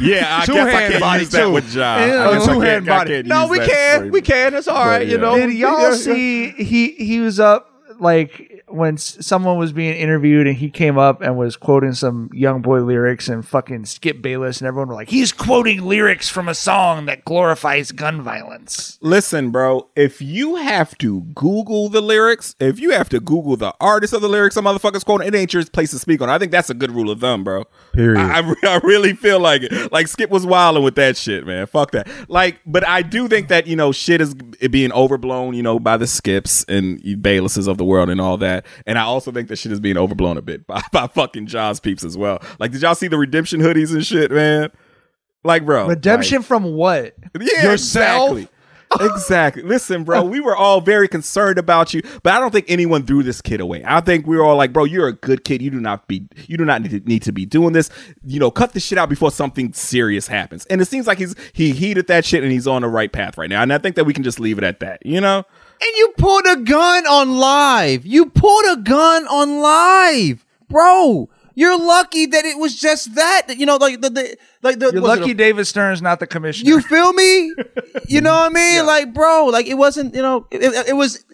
Yeah, 0.01 0.39
I 0.41 0.47
Two 0.47 0.55
guess 0.55 0.75
I 0.75 0.89
can't 0.89 1.01
body, 1.01 1.21
use 1.21 1.31
that 1.31 1.47
with 1.51 1.71
John. 1.71 1.99
I 2.01 2.07
Yeah, 2.07 2.33
guess 2.33 2.45
two 2.47 2.51
can't- 2.53 2.65
hand 2.65 2.89
I 2.91 2.99
body. 2.99 3.11
can't 3.15 3.27
No, 3.27 3.47
we 3.49 3.59
can. 3.59 3.99
phrase. 4.01 4.13
We 4.13 4.21
can. 4.23 4.55
It's 4.55 4.69
all 4.69 4.87
right. 4.87 4.99
But, 5.01 5.07
You 5.07 5.15
yeah. 5.15 5.21
know. 5.21 5.37
Did 5.37 5.53
y'all 5.55 5.93
see 5.95 6.51
he 6.51 6.93
he 6.93 7.21
was 7.21 7.39
up 7.41 7.71
like 7.99 8.65
when 8.77 8.97
someone 8.97 9.59
was 9.59 9.73
being 9.73 9.97
interviewed 9.97 10.47
and 10.47 10.57
he 10.57 10.71
came 10.71 10.99
up 10.99 11.23
and 11.23 11.37
was 11.37 11.57
quoting 11.57 11.93
some 11.93 12.31
young 12.33 12.63
boy 12.63 12.81
lyrics 12.81 13.29
and 13.29 13.47
fucking 13.47 13.85
Skip 13.87 14.23
Bayless 14.23 14.61
and 14.61 14.69
everyone 14.69 14.89
were 14.89 14.95
like, 14.95 15.09
he's 15.09 15.33
quoting 15.33 15.83
lyrics 15.83 16.29
from 16.29 16.49
a 16.49 16.55
song 16.55 17.07
that 17.07 17.25
glorifies 17.25 17.93
gun 17.93 18.23
violence. 18.23 18.99
Listen, 19.01 19.51
bro, 19.51 19.89
if 19.97 20.21
you 20.21 20.57
have 20.57 20.97
to 20.99 21.23
Google 21.35 21.89
the 21.89 22.01
lyrics, 22.01 22.55
if 22.61 22.79
you 22.79 22.91
have 22.91 23.09
to 23.09 23.21
Google 23.21 23.57
the 23.57 23.75
artist 23.81 24.13
of 24.13 24.21
the 24.21 24.29
lyrics 24.29 24.55
some 24.55 24.65
motherfuckers 24.65 25.05
quoting, 25.05 25.29
it 25.29 25.35
ain't 25.35 25.53
your 25.53 25.65
place 25.65 25.91
to 25.93 25.99
speak 25.99 26.21
on. 26.21 26.29
I 26.29 26.39
think 26.39 26.53
that's 26.53 26.71
a 26.71 26.75
good 26.75 26.91
rule 26.91 27.11
of 27.11 27.21
thumb, 27.21 27.45
bro. 27.45 27.65
Period. 27.93 28.19
I, 28.19 28.41
I, 28.41 28.55
I 28.65 28.81
really 28.83 29.15
feel 29.15 29.41
like 29.41 29.63
it. 29.63 29.93
Like 29.93 30.09
Skip 30.09 30.31
was 30.31 30.45
wilding 30.45 30.83
with 30.83 30.97
that 30.97 31.17
shit, 31.17 31.47
man. 31.47 31.67
Fuck 31.67 31.93
that. 31.93 32.09
Like, 32.29 32.61
but 32.67 32.87
I 32.87 33.03
do 33.03 33.29
think 33.29 33.49
that, 33.49 33.67
you 33.67 33.77
know, 33.77 33.93
shit 33.93 34.21
is 34.21 34.35
being 34.35 34.93
overblown, 34.93 35.55
you 35.55 35.63
know, 35.63 35.79
by 35.79 35.97
the 35.97 36.07
Skips 36.07 36.65
and 36.69 37.01
Baylesses 37.03 37.69
of 37.69 37.79
the 37.79 37.85
world 37.85 38.11
and 38.11 38.21
all 38.21 38.37
that. 38.39 38.66
And 38.87 38.99
I 38.99 39.03
also 39.03 39.33
think 39.33 39.49
that 39.49 39.57
shit 39.57 39.73
is 39.73 39.81
being 39.81 39.97
overblown 39.97 40.37
a 40.37 40.43
bit 40.43 40.67
by, 40.67 40.83
by 40.93 41.07
fucking 41.07 41.47
Ja's 41.47 41.81
peeps 41.81 42.05
as 42.05 42.17
well. 42.17 42.43
Like, 42.59 42.73
did 42.73 42.83
y'all 42.83 42.95
see 42.95 43.09
the 43.09 43.19
redemption 43.19 43.61
hoodies 43.61 43.93
and 43.93 44.05
shit, 44.05 44.31
man? 44.31 44.71
Like, 45.45 45.65
bro. 45.65 45.87
Redemption 45.89 46.43
from 46.43 46.75
what? 46.75 47.15
Yeah, 47.39 47.73
exactly. 47.73 48.49
exactly. 49.01 49.63
Listen, 49.63 50.05
bro, 50.05 50.23
we 50.23 50.41
were 50.41 50.57
all 50.57 50.81
very 50.81 51.09
concerned 51.09 51.59
about 51.59 51.95
you, 51.95 52.03
but 52.23 52.33
I 52.33 52.41
don't 52.41 52.51
think 52.51 52.67
anyone 52.69 53.05
threw 53.05 53.23
this 53.23 53.41
kid 53.41 53.61
away. 53.61 53.83
I 53.85 54.01
think 54.01 54.27
we 54.27 54.37
were 54.37 54.45
all 54.45 54.57
like, 54.57 54.73
bro, 54.73 54.85
you're 54.85 55.09
a 55.09 55.13
good 55.13 55.45
kid. 55.45 55.63
You 55.63 55.71
do 55.71 55.81
not 55.81 56.09
be 56.09 56.27
you 56.47 56.57
do 56.57 56.65
not 56.65 56.83
need 56.83 56.91
to, 56.91 57.01
need 57.01 57.23
to 57.23 57.33
be 57.33 57.47
doing 57.47 57.73
this. 57.73 57.91
You 58.25 58.41
know, 58.41 58.51
cut 58.51 58.73
the 58.73 58.81
shit 58.81 58.99
out 58.99 59.09
before 59.09 59.31
something 59.31 59.73
serious 59.73 60.27
happens. 60.27 60.67
And 60.67 60.81
it 60.81 60.87
seems 60.87 61.07
like 61.07 61.19
he's 61.19 61.35
he 61.53 61.73
heeded 61.73 62.07
that 62.09 62.25
shit 62.25 62.43
and 62.43 62.53
he's 62.53 62.67
on 62.67 62.83
the 62.83 62.89
right 62.89 63.13
path 63.13 63.39
right 63.39 63.51
now. 63.51 63.63
And 63.63 63.73
I 63.73 63.79
think 63.79 63.97
that 63.97 64.05
we 64.05 64.13
can 64.13 64.25
just 64.25 64.41
leave 64.41 64.59
it 64.59 64.65
at 64.65 64.81
that, 64.81 65.05
you 65.05 65.21
know? 65.21 65.45
And 65.81 65.97
you 65.97 66.13
pulled 66.17 66.47
a 66.47 66.57
gun 66.57 67.07
on 67.07 67.37
live. 67.39 68.07
You 68.07 68.27
pulled 68.27 68.65
a 68.71 68.77
gun 68.77 69.27
on 69.29 69.61
live, 69.61 70.45
bro. 70.69 71.29
You're 71.55 71.79
lucky 71.79 72.27
that 72.27 72.45
it 72.45 72.59
was 72.59 72.79
just 72.79 73.15
that. 73.15 73.57
You 73.57 73.65
know, 73.67 73.77
like 73.77 74.01
the, 74.03 74.11
the 74.11 74.37
like 74.63 74.79
the 74.79 74.91
You're 74.93 75.01
lucky 75.01 75.31
a- 75.31 75.35
David 75.35 75.67
Stern's 75.67 76.03
not 76.03 76.21
the 76.21 76.27
commissioner. 76.27 76.69
You 76.69 76.81
feel 76.81 77.13
me? 77.13 77.53
You 78.09 78.21
know 78.21 78.33
what 78.33 78.51
I 78.53 78.55
mean? 78.55 78.87
Like, 78.87 79.13
bro, 79.13 79.47
like 79.47 79.67
it 79.67 79.75
wasn't. 79.75 80.15
You 80.15 80.23
know, 80.23 80.47
it, 80.51 80.63
it, 80.63 80.89
it 80.89 80.93
was. 80.93 81.25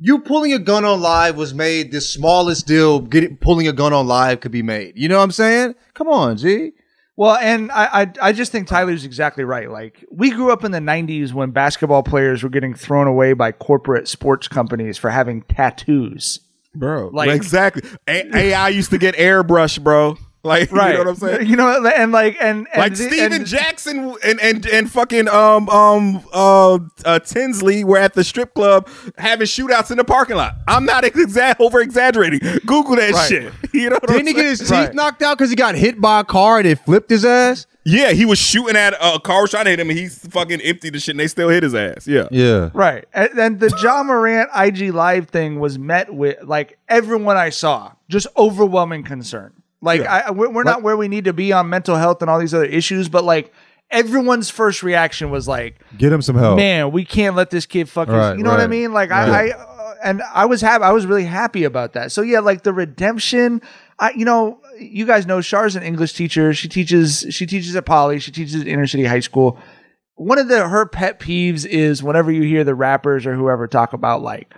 You 0.00 0.20
pulling 0.20 0.52
a 0.52 0.58
gun 0.58 0.84
on 0.84 1.00
live 1.00 1.36
was 1.36 1.54
made 1.54 1.90
the 1.90 2.00
smallest 2.00 2.66
deal. 2.66 3.00
Getting 3.00 3.36
pulling 3.36 3.66
a 3.66 3.72
gun 3.72 3.92
on 3.92 4.06
live 4.06 4.40
could 4.40 4.52
be 4.52 4.62
made. 4.62 4.96
You 4.96 5.08
know 5.08 5.16
what 5.16 5.24
I'm 5.24 5.30
saying? 5.32 5.74
Come 5.94 6.08
on, 6.08 6.36
G. 6.36 6.72
Well, 7.18 7.34
and 7.34 7.72
I, 7.72 8.02
I 8.02 8.12
I 8.22 8.32
just 8.32 8.52
think 8.52 8.68
Tyler's 8.68 9.04
exactly 9.04 9.42
right. 9.42 9.68
Like 9.68 10.04
we 10.08 10.30
grew 10.30 10.52
up 10.52 10.62
in 10.62 10.70
the 10.70 10.78
'90s 10.78 11.32
when 11.32 11.50
basketball 11.50 12.04
players 12.04 12.44
were 12.44 12.48
getting 12.48 12.74
thrown 12.74 13.08
away 13.08 13.32
by 13.32 13.50
corporate 13.50 14.06
sports 14.06 14.46
companies 14.46 14.96
for 14.96 15.10
having 15.10 15.42
tattoos. 15.42 16.38
Bro. 16.76 17.10
Like- 17.12 17.30
exactly. 17.30 17.82
A- 18.06 18.36
AI 18.36 18.68
used 18.68 18.90
to 18.90 18.98
get 18.98 19.16
airbrush, 19.16 19.82
bro. 19.82 20.16
Like, 20.48 20.72
right. 20.72 20.88
you 20.92 20.92
know 20.94 20.98
what 20.98 21.08
I'm 21.08 21.16
saying? 21.16 21.46
You 21.48 21.56
know, 21.56 21.86
and 21.86 22.10
like 22.12 22.36
and, 22.40 22.66
and 22.72 22.80
like 22.80 22.92
the- 22.94 23.04
Stephen 23.08 23.32
and- 23.32 23.46
Jackson 23.46 24.14
and, 24.24 24.40
and 24.40 24.66
and 24.66 24.90
fucking 24.90 25.28
um 25.28 25.68
um 25.68 26.24
uh, 26.32 26.78
uh 27.04 27.18
Tinsley 27.20 27.84
were 27.84 27.98
at 27.98 28.14
the 28.14 28.24
strip 28.24 28.54
club 28.54 28.88
having 29.16 29.46
shootouts 29.46 29.90
in 29.90 29.98
the 29.98 30.04
parking 30.04 30.36
lot. 30.36 30.54
I'm 30.66 30.84
not 30.84 31.04
exa- 31.04 31.56
over 31.60 31.80
exaggerating. 31.80 32.40
Google 32.66 32.96
that 32.96 33.12
Right. 33.12 33.28
shit. 33.28 33.52
You 33.74 33.90
know 33.90 33.96
what 33.96 34.08
Didn't 34.08 34.20
I'm 34.22 34.26
he 34.28 34.32
get 34.32 34.44
his 34.46 34.58
teeth 34.60 34.70
Right. 34.70 34.94
knocked 34.94 35.22
out 35.22 35.36
because 35.38 35.50
he 35.50 35.56
got 35.56 35.74
hit 35.76 36.00
by 36.00 36.20
a 36.20 36.24
car 36.24 36.58
and 36.58 36.66
it 36.66 36.78
flipped 36.80 37.10
his 37.10 37.24
ass? 37.24 37.66
Yeah, 37.84 38.10
he 38.12 38.24
was 38.24 38.38
shooting 38.38 38.76
at 38.76 38.94
a 39.00 39.20
car 39.20 39.42
was 39.42 39.50
trying 39.50 39.64
to 39.64 39.70
hit 39.70 39.78
him 39.78 39.88
and 39.90 39.98
he 39.98 40.08
fucking 40.08 40.60
emptied 40.62 40.94
the 40.94 40.98
shit 41.00 41.12
and 41.12 41.20
they 41.20 41.28
still 41.28 41.48
hit 41.48 41.62
his 41.62 41.74
ass. 41.74 42.06
Yeah. 42.08 42.26
Yeah. 42.30 42.70
Right. 42.72 43.04
And 43.14 43.28
then 43.34 43.58
the 43.58 43.72
Ja 43.82 44.02
Morant 44.02 44.50
IG 44.56 44.92
Live 44.92 45.28
thing 45.28 45.60
was 45.60 45.78
met 45.78 46.12
with 46.12 46.42
like 46.42 46.78
everyone 46.88 47.36
I 47.36 47.50
saw, 47.50 47.92
just 48.08 48.26
overwhelming 48.36 49.04
concern. 49.04 49.52
Like 49.80 50.02
I, 50.02 50.30
we're, 50.30 50.50
we're 50.50 50.64
not 50.64 50.82
where 50.82 50.96
we 50.96 51.08
need 51.08 51.24
to 51.24 51.32
be 51.32 51.52
on 51.52 51.68
mental 51.68 51.96
health 51.96 52.20
and 52.20 52.30
all 52.30 52.38
these 52.38 52.54
other 52.54 52.64
issues, 52.64 53.08
but 53.08 53.24
like 53.24 53.52
everyone's 53.90 54.50
first 54.50 54.82
reaction 54.82 55.30
was 55.30 55.46
like, 55.46 55.80
Get 55.96 56.12
him 56.12 56.20
some 56.22 56.36
help. 56.36 56.56
man, 56.56 56.90
we 56.90 57.04
can't 57.04 57.36
let 57.36 57.50
this 57.50 57.66
kid 57.66 57.88
fuck. 57.88 58.08
his-" 58.08 58.16
Right, 58.16 58.36
you 58.36 58.42
know 58.42 58.50
what 58.50 58.60
I 58.60 58.66
mean? 58.66 58.92
Like 58.92 59.10
right. 59.10 59.28
I, 59.28 59.48
I 59.48 59.50
uh, 59.52 59.94
and 60.02 60.22
I 60.32 60.46
was 60.46 60.60
happy. 60.60 60.84
I 60.84 60.92
was 60.92 61.06
really 61.06 61.24
happy 61.24 61.64
about 61.64 61.92
that. 61.94 62.12
So 62.12 62.22
yeah, 62.22 62.40
like 62.40 62.62
the 62.62 62.72
redemption. 62.72 63.62
I, 64.00 64.12
you 64.12 64.24
know, 64.24 64.60
you 64.78 65.06
guys 65.06 65.26
know 65.26 65.40
Char's 65.42 65.74
an 65.74 65.82
English 65.82 66.12
teacher. 66.12 66.54
She 66.54 66.68
teaches. 66.68 67.26
She 67.30 67.46
teaches 67.46 67.74
at 67.74 67.84
Poly. 67.84 68.20
She 68.20 68.30
teaches 68.30 68.60
at 68.60 68.66
inner 68.68 68.86
city 68.86 69.04
high 69.04 69.20
school. 69.20 69.58
One 70.14 70.38
of 70.38 70.48
the 70.48 70.68
her 70.68 70.86
pet 70.86 71.20
peeves 71.20 71.64
is 71.66 72.02
whenever 72.02 72.30
you 72.30 72.42
hear 72.42 72.64
the 72.64 72.74
rappers 72.74 73.26
or 73.26 73.34
whoever 73.34 73.66
talk 73.66 73.92
about 73.92 74.22
like. 74.22 74.54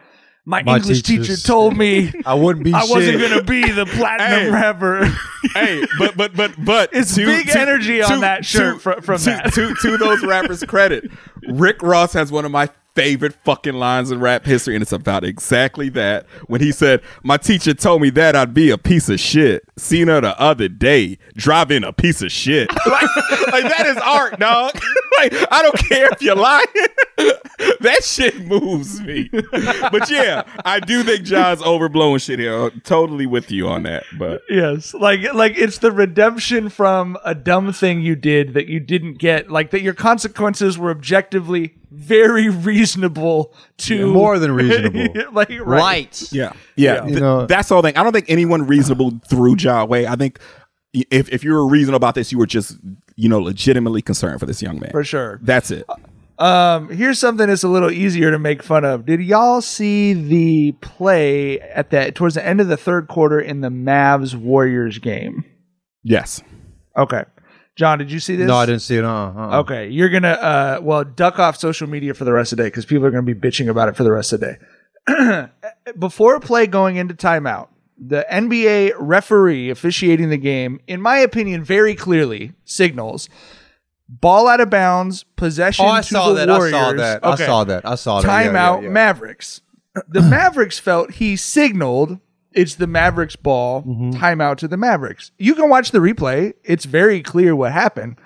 My, 0.51 0.63
My 0.65 0.77
English 0.79 1.03
teacher 1.03 1.23
teachers- 1.23 1.43
told 1.45 1.77
me 1.77 2.13
I 2.27 2.35
wouldn't 2.35 2.65
be 2.65 2.75
I 2.75 2.81
wasn't 2.81 3.21
shit. 3.21 3.31
gonna 3.31 3.43
be 3.45 3.71
the 3.71 3.87
platinum 3.87 4.41
Hey. 4.41 4.51
rapper. 4.51 5.05
hey, 5.55 5.85
but 5.99 6.17
but 6.17 6.35
but 6.35 6.53
but 6.63 6.91
It's 6.93 7.15
big 7.17 7.49
energy 7.55 8.03
on 8.03 8.21
that 8.21 8.45
shirt 8.45 8.83
from 8.83 9.01
to, 9.01 9.25
that. 9.25 9.53
To, 9.55 9.75
to 9.77 9.97
those 9.97 10.25
rappers' 10.25 10.65
credit, 10.65 11.11
Rick 11.49 11.83
Ross 11.83 12.13
has 12.15 12.33
one 12.33 12.45
of 12.45 12.51
my 12.51 12.69
favorite 12.95 13.35
fucking 13.45 13.75
lines 13.75 14.11
in 14.11 14.21
rap 14.21 14.45
history, 14.45 14.75
and 14.75 14.83
it's 14.83 14.93
about 14.93 15.25
exactly 15.25 15.89
that. 15.91 16.27
When 16.47 16.61
he 16.61 16.73
said, 16.73 17.03
"My 17.23 17.37
teacher 17.37 17.75
told 17.75 18.03
me 18.03 18.11
that 18.11 18.37
I'd 18.37 18.55
be 18.55 18.71
a 18.71 18.79
piece 18.79 19.09
of 19.09 19.21
shit." 19.21 19.65
Seen 19.77 20.09
her 20.09 20.21
the 20.21 20.39
other 20.41 20.69
day 20.69 21.19
driving 21.35 21.85
a 21.85 21.93
piece 21.93 22.23
of 22.23 22.33
shit. 22.33 22.69
like, 22.87 23.17
like 23.53 23.65
that 23.65 23.87
is 23.87 23.97
art, 23.99 24.39
dog. 24.39 24.75
like 25.19 25.35
I 25.51 25.63
don't 25.63 25.79
care 25.79 26.09
if 26.13 26.21
you're 26.21 26.37
lying. 26.37 26.67
that 27.81 28.01
shit 28.03 28.41
moves 28.47 29.01
me. 29.01 29.31
but 29.91 30.11
yeah, 30.11 30.43
I 30.65 30.81
do 30.81 31.03
think 31.03 31.25
John's 31.25 31.63
overblowing 31.63 32.23
shit 32.23 32.39
here. 32.39 32.71
Totally 32.85 33.27
with 33.27 33.51
you 33.51 33.69
on 33.69 33.85
that, 33.85 34.05
but. 34.19 34.43
Yes, 34.49 34.95
like 34.95 35.33
like 35.33 35.57
it's 35.57 35.79
the 35.79 35.93
redemption 35.93 36.69
from 36.69 37.17
a 37.25 37.35
dumb 37.35 37.73
thing 37.73 38.01
you 38.01 38.17
did 38.17 38.55
that 38.55 38.67
you 38.67 38.81
didn't 38.81 39.15
get, 39.15 39.51
like 39.51 39.71
that 39.71 39.83
your 39.83 39.95
consequences 39.95 40.79
were 40.79 40.91
objectively 40.91 41.75
very 41.91 42.49
reasonable 42.49 42.80
to 42.87 44.13
More 44.13 44.39
than 44.39 44.53
reasonable. 44.55 45.09
like 45.33 45.51
right. 45.51 45.61
Right. 45.61 46.33
Yeah, 46.33 46.53
yeah. 46.77 47.03
You 47.05 47.09
th- 47.11 47.21
know- 47.21 47.47
that's 47.47 47.69
the 47.69 47.75
whole 47.75 47.83
thing. 47.83 47.97
I 47.97 48.03
don't 48.03 48.13
think 48.13 48.27
anyone 48.29 48.67
reasonable 48.67 49.21
threw 49.29 49.57
Ja 49.59 49.83
away. 49.83 50.07
I 50.07 50.17
think 50.17 50.39
if 50.93 51.29
if 51.31 51.45
you 51.45 51.53
were 51.53 51.67
reasonable 51.69 51.97
about 51.97 52.15
this, 52.15 52.33
you 52.33 52.39
were 52.39 52.47
just 52.47 52.77
you 53.17 53.29
know 53.29 53.39
legitimately 53.41 54.03
concerned 54.03 54.41
for 54.41 54.47
this 54.47 54.61
young 54.63 54.81
man. 54.81 54.91
for 54.91 55.05
sure. 55.05 55.39
That's 55.43 55.71
it. 55.71 55.85
Um, 56.39 56.89
here's 56.89 57.19
something 57.19 57.49
that's 57.49 57.65
a 57.65 57.69
little 57.69 57.91
easier 57.91 58.31
to 58.31 58.39
make 58.39 58.63
fun 58.63 58.83
of. 58.83 59.05
Did 59.05 59.21
y'all 59.21 59.61
see 59.61 60.15
the 60.15 60.73
play 60.81 61.61
at 61.61 61.91
that 61.91 62.15
towards 62.15 62.35
the 62.35 62.47
end 62.47 62.63
of 62.63 62.69
the 62.69 62.79
third 62.79 63.09
quarter 63.09 63.39
in 63.39 63.61
the 63.61 63.69
Mavs 63.69 64.35
Warriors 64.35 64.97
game? 64.99 65.45
Yes. 66.03 66.43
Okay, 66.97 67.25
John, 67.77 67.99
did 67.99 68.11
you 68.13 68.21
see 68.21 68.37
this? 68.37 68.47
No, 68.49 68.57
I 68.57 68.67
didn't 68.67 68.83
see 68.83 68.97
it. 68.97 69.05
Uh, 69.05 69.33
uh, 69.37 69.61
Okay, 69.61 69.89
you're 69.89 70.09
gonna 70.11 70.29
uh 70.29 70.79
well 70.83 71.05
duck 71.05 71.39
off 71.39 71.57
social 71.57 71.89
media 71.89 72.13
for 72.15 72.25
the 72.25 72.33
rest 72.33 72.53
of 72.53 72.57
the 72.59 72.65
day 72.65 72.67
because 72.69 72.85
people 72.85 73.07
are 73.07 73.11
gonna 73.11 73.23
be 73.23 73.35
bitching 73.35 73.69
about 73.69 73.89
it 73.89 73.97
for 73.97 74.05
the 74.05 74.13
rest 74.13 74.33
of 74.33 74.41
the 74.41 74.59
day. 75.09 75.49
Before 75.99 76.35
a 76.35 76.41
play 76.41 76.67
going 76.67 76.97
into 76.97 77.15
timeout, 77.15 77.69
the 77.99 78.27
NBA 78.31 78.93
referee 78.99 79.71
officiating 79.71 80.29
the 80.31 80.37
game, 80.37 80.81
in 80.87 81.01
my 81.01 81.19
opinion, 81.19 81.65
very 81.65 81.95
clearly 81.95 82.53
signals 82.65 83.29
ball 84.09 84.49
out 84.49 84.61
of 84.61 84.69
bounds, 84.69 85.23
possession 85.37 85.85
Oh, 85.85 85.89
I 85.89 86.01
to 86.03 86.07
saw 86.09 86.29
the 86.31 86.35
that. 86.47 86.49
Warriors. 86.49 86.75
I 86.75 86.81
saw 86.81 86.93
that. 86.95 87.25
Okay. 87.25 87.43
I 87.45 87.47
saw 87.47 87.65
that. 87.65 87.87
I 87.87 87.95
saw 87.95 88.21
that. 88.21 88.27
Yeah, 88.27 88.51
Timeout, 88.51 88.77
yeah, 88.79 88.83
yeah. 88.83 88.89
Mavericks. 88.93 89.61
The 90.09 90.23
Mavericks 90.23 90.79
felt 90.81 91.13
he 91.13 91.37
signaled 91.37 92.19
it's 92.53 92.75
the 92.77 92.87
Mavericks 92.87 93.37
ball, 93.37 93.83
Mm-hmm. 93.83 94.11
timeout 94.13 94.57
to 94.59 94.69
the 94.69 94.77
Mavericks. 94.77 95.31
You 95.39 95.55
can 95.55 95.69
watch 95.69 95.91
the 95.91 95.99
replay. 95.99 96.55
It's 96.65 96.85
very 96.85 97.23
clear 97.23 97.55
what 97.57 97.73
happened. 97.73 98.17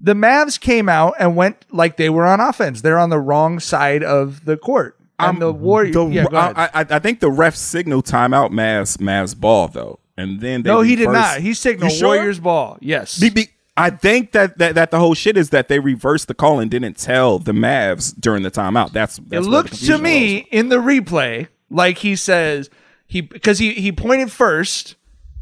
The 0.00 0.14
Mavs 0.14 0.58
came 0.58 0.88
out 0.88 1.14
and 1.18 1.36
went 1.36 1.64
like 1.70 1.96
they 1.96 2.08
were 2.08 2.24
on 2.26 2.40
offense. 2.40 2.80
They're 2.80 2.98
on 2.98 3.10
the 3.10 3.18
wrong 3.18 3.60
side 3.60 4.02
of 4.02 4.44
the 4.46 4.56
court. 4.56 4.96
And 5.18 5.40
the 5.42 5.52
Warriors. 5.52 5.92
The, 5.94 6.06
yeah. 6.06 6.26
I, 6.32 6.70
I, 6.72 6.86
I 6.88 6.98
think 6.98 7.20
the 7.20 7.30
ref 7.30 7.54
signaled 7.54 8.06
timeout 8.06 8.50
Mavs 8.52 8.96
Mavs 8.96 9.38
ball 9.38 9.68
though, 9.68 9.98
and 10.16 10.40
then 10.40 10.62
they 10.62 10.70
no, 10.70 10.80
he 10.80 10.96
did 10.96 11.10
not. 11.10 11.40
He 11.40 11.52
signaled 11.52 11.92
sure? 11.92 12.08
Warriors 12.16 12.40
ball. 12.40 12.78
Yes. 12.80 13.20
Be- 13.20 13.28
be- 13.28 13.50
I 13.76 13.90
think 13.90 14.32
that, 14.32 14.56
that 14.58 14.74
that 14.76 14.90
the 14.90 14.98
whole 14.98 15.12
shit 15.14 15.36
is 15.36 15.50
that 15.50 15.68
they 15.68 15.78
reversed 15.78 16.28
the 16.28 16.34
call 16.34 16.58
and 16.58 16.70
didn't 16.70 16.96
tell 16.96 17.38
the 17.38 17.52
Mavs 17.52 18.18
during 18.18 18.42
the 18.42 18.50
timeout. 18.50 18.92
That's, 18.92 19.18
that's 19.18 19.46
it 19.46 19.48
looked 19.50 19.74
to 19.84 19.98
me 19.98 20.38
arose. 20.40 20.46
in 20.50 20.68
the 20.70 20.76
replay 20.76 21.48
like 21.70 21.98
he 21.98 22.16
says 22.16 22.70
he 23.10 23.22
because 23.22 23.58
he 23.58 23.72
he 23.72 23.90
pointed 23.90 24.30
first 24.30 24.94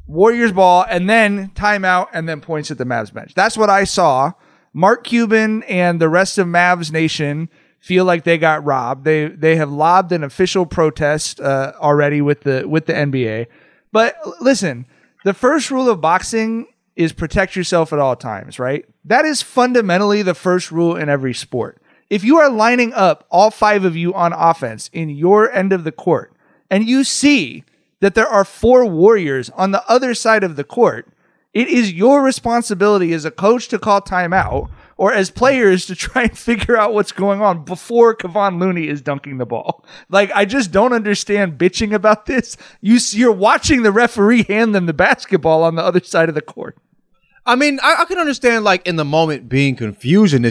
Warriors 0.07 0.53
ball 0.53 0.87
and 0.89 1.09
then 1.09 1.51
timeout 1.51 2.09
and 2.15 2.27
then 2.27 2.41
points 2.41 2.71
at 2.71 2.79
the 2.79 2.85
Mavs 2.85 3.13
bench. 3.13 3.35
That's 3.35 3.59
what 3.59 3.69
I 3.69 3.85
saw. 3.85 4.33
Mark 4.73 5.05
Cuban 5.05 5.63
and 5.65 6.01
the 6.01 6.09
rest 6.09 6.39
of 6.39 6.47
Mavs 6.47 6.91
Nation 6.91 7.51
feel 7.79 8.07
like 8.07 8.25
they 8.25 8.39
got 8.39 8.65
robbed. 8.65 9.05
They 9.05 9.29
they 9.29 9.57
have 9.57 9.71
lobbed 9.71 10.13
an 10.13 10.25
official 10.25 10.65
protest 10.65 11.43
uh, 11.43 11.75
already 11.77 12.23
with 12.23 12.41
the 12.41 12.67
with 12.67 12.87
the 12.87 12.95
NBA. 12.95 13.49
But 13.93 14.17
listen, 14.41 14.87
the 15.25 15.35
first 15.35 15.71
rule 15.71 15.91
of 15.91 16.01
boxing 16.01 16.69
is 16.97 17.13
protect 17.13 17.55
yourself 17.55 17.93
at 17.93 17.99
all 17.99 18.17
times, 18.17 18.59
right? 18.59 18.87
That 19.05 19.27
is 19.27 19.43
fundamentally 19.43 20.23
the 20.23 20.35
first 20.35 20.73
rule 20.73 20.97
in 20.97 21.11
every 21.11 21.35
sport. 21.35 21.83
If 22.09 22.25
you 22.25 22.39
are 22.39 22.49
lining 22.49 22.95
up 22.95 23.27
all 23.31 23.51
five 23.51 23.85
of 23.85 23.95
you 23.95 24.15
on 24.15 24.33
offense 24.33 24.89
in 24.95 25.11
your 25.11 25.53
end 25.53 25.75
of 25.75 25.85
the 25.85 25.93
court 25.93 26.33
and 26.71 26.89
you 26.89 27.05
see 27.05 27.65
that 28.01 28.15
there 28.15 28.29
are 28.29 28.45
four 28.45 28.87
Warriors 28.87 29.51
on 29.51 29.73
the 29.73 29.89
other 29.91 30.15
side 30.15 30.45
of 30.45 30.57
the 30.57 30.65
court, 30.65 31.09
it 31.55 31.69
is 31.69 31.93
your 31.93 32.23
responsibility 32.23 33.13
as 33.13 33.25
a 33.25 33.31
coach 33.31 33.69
to 33.69 33.79
call 33.79 34.01
timeout 34.01 34.71
or 34.97 35.13
as 35.13 35.31
players 35.31 35.87
to 35.87 35.95
try 35.95 36.25
and 36.25 36.39
figure 36.39 36.77
out 36.77 36.93
what's 36.93 37.13
going 37.13 37.41
on 37.41 37.65
before 37.65 38.15
Kevon 38.15 38.61
Looney 38.61 38.89
is 38.89 39.01
dunking 39.01 39.39
the 39.39 39.47
ball. 39.47 39.85
Like, 40.09 40.31
I 40.35 40.45
just 40.45 40.71
don't 40.71 40.93
understand 40.93 41.59
bitching 41.59 41.95
about 41.95 42.27
this. 42.27 42.57
You, 42.81 42.99
you're 43.13 43.33
watching 43.33 43.83
the 43.83 43.93
referee 43.93 44.45
hand 44.45 44.75
them 44.75 44.87
the 44.87 44.93
basketball 44.93 45.63
on 45.63 45.77
the 45.77 45.83
other 45.83 46.01
side 46.01 46.29
of 46.29 46.35
the 46.35 46.43
court. 46.43 46.77
I 47.47 47.57
mean, 47.57 47.81
I, 47.83 48.03
I 48.03 48.05
can 48.05 48.19
understand 48.19 48.65
like 48.65 48.87
in 48.87 48.97
the 48.97 49.07
moment 49.07 49.49
being 49.49 49.75
and 49.81 49.99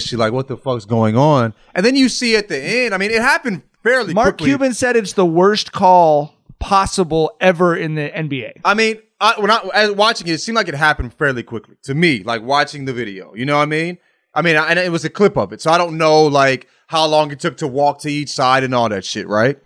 shit, 0.01 0.17
like 0.17 0.33
what 0.33 0.47
the 0.47 0.57
fuck's 0.57 0.86
going 0.86 1.15
on, 1.15 1.53
and 1.75 1.86
then 1.86 1.95
you 1.95 2.09
see 2.09 2.36
at 2.36 2.47
the 2.47 2.59
end. 2.59 2.95
I 2.95 2.97
mean, 2.97 3.12
it 3.12 3.21
happened 3.21 3.62
fairly. 3.88 4.13
Mark 4.13 4.38
quickly. 4.38 4.48
Cuban 4.48 4.74
said 4.74 4.96
it's 4.96 5.13
the 5.13 5.25
worst 5.25 5.72
call 5.72 6.36
possible 6.60 7.36
ever 7.39 7.75
in 7.75 7.96
the 7.96 8.10
NBA. 8.10 8.62
I 8.65 8.74
mean, 8.74 9.00
I, 9.20 9.39
when 9.39 9.51
I 9.51 9.67
as 9.74 9.91
watching 9.91 10.27
it, 10.27 10.34
it 10.34 10.38
seemed 10.39 10.56
like 10.56 10.67
it 10.67 10.75
happened 10.75 11.13
fairly 11.13 11.44
quickly 11.44 11.75
to 11.84 11.94
me. 11.94 12.24
Like 12.24 12.41
watching 12.41 12.86
the 12.86 12.94
video, 12.94 13.34
you 13.34 13.46
know 13.46 13.58
what 13.58 13.63
I 13.63 13.67
mean? 13.67 13.98
I 14.34 14.41
mean, 14.41 14.56
I, 14.56 14.70
and 14.70 14.79
it 14.79 14.91
was 14.91 15.06
a 15.06 15.10
clip 15.10 15.38
of 15.38 15.53
it, 15.53 15.62
so 15.62 15.72
I 15.72 15.77
don't 15.77 15.98
know 15.98 16.25
like 16.25 16.67
how 16.88 17.06
long 17.06 17.32
it 17.32 17.39
took 17.39 17.58
to 17.58 17.67
walk 17.67 18.00
to 18.01 18.10
each 18.10 18.29
side 18.29 18.63
and 18.63 18.74
all 18.74 18.89
that 18.89 19.06
shit, 19.06 19.27
right? 19.27 19.58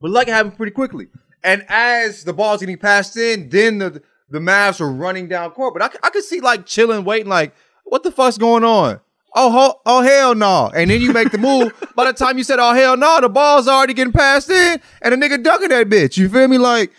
But 0.00 0.10
like 0.10 0.28
it 0.28 0.32
happened 0.32 0.56
pretty 0.56 0.72
quickly. 0.72 1.08
And 1.42 1.64
as 1.68 2.24
the 2.24 2.32
ball's 2.32 2.60
getting 2.60 2.78
passed 2.78 3.16
in, 3.16 3.48
then 3.48 3.78
the 3.78 4.02
the 4.28 4.38
Mavs 4.38 4.80
were 4.80 4.92
running 4.92 5.28
down 5.28 5.50
court. 5.50 5.74
But 5.74 5.82
I, 5.82 6.06
I 6.06 6.10
could 6.10 6.24
see 6.24 6.40
like 6.40 6.66
chilling, 6.66 7.04
waiting, 7.04 7.28
like, 7.28 7.54
what 7.84 8.04
the 8.04 8.12
fuck's 8.12 8.38
going 8.38 8.62
on? 8.62 9.00
Oh, 9.34 9.50
ho- 9.50 9.80
oh 9.86 10.02
hell 10.02 10.34
no! 10.34 10.70
And 10.74 10.90
then 10.90 11.00
you 11.00 11.12
make 11.12 11.30
the 11.30 11.38
move. 11.38 11.72
By 11.96 12.06
the 12.06 12.12
time 12.12 12.36
you 12.38 12.44
said, 12.44 12.58
"Oh 12.58 12.72
hell 12.74 12.96
no," 12.96 13.20
the 13.20 13.28
ball's 13.28 13.68
already 13.68 13.94
getting 13.94 14.12
passed 14.12 14.50
in, 14.50 14.80
and 15.02 15.14
a 15.14 15.16
nigga 15.16 15.42
dunking 15.42 15.68
that 15.68 15.88
bitch. 15.88 16.16
You 16.16 16.28
feel 16.28 16.48
me? 16.48 16.58
Like, 16.58 16.90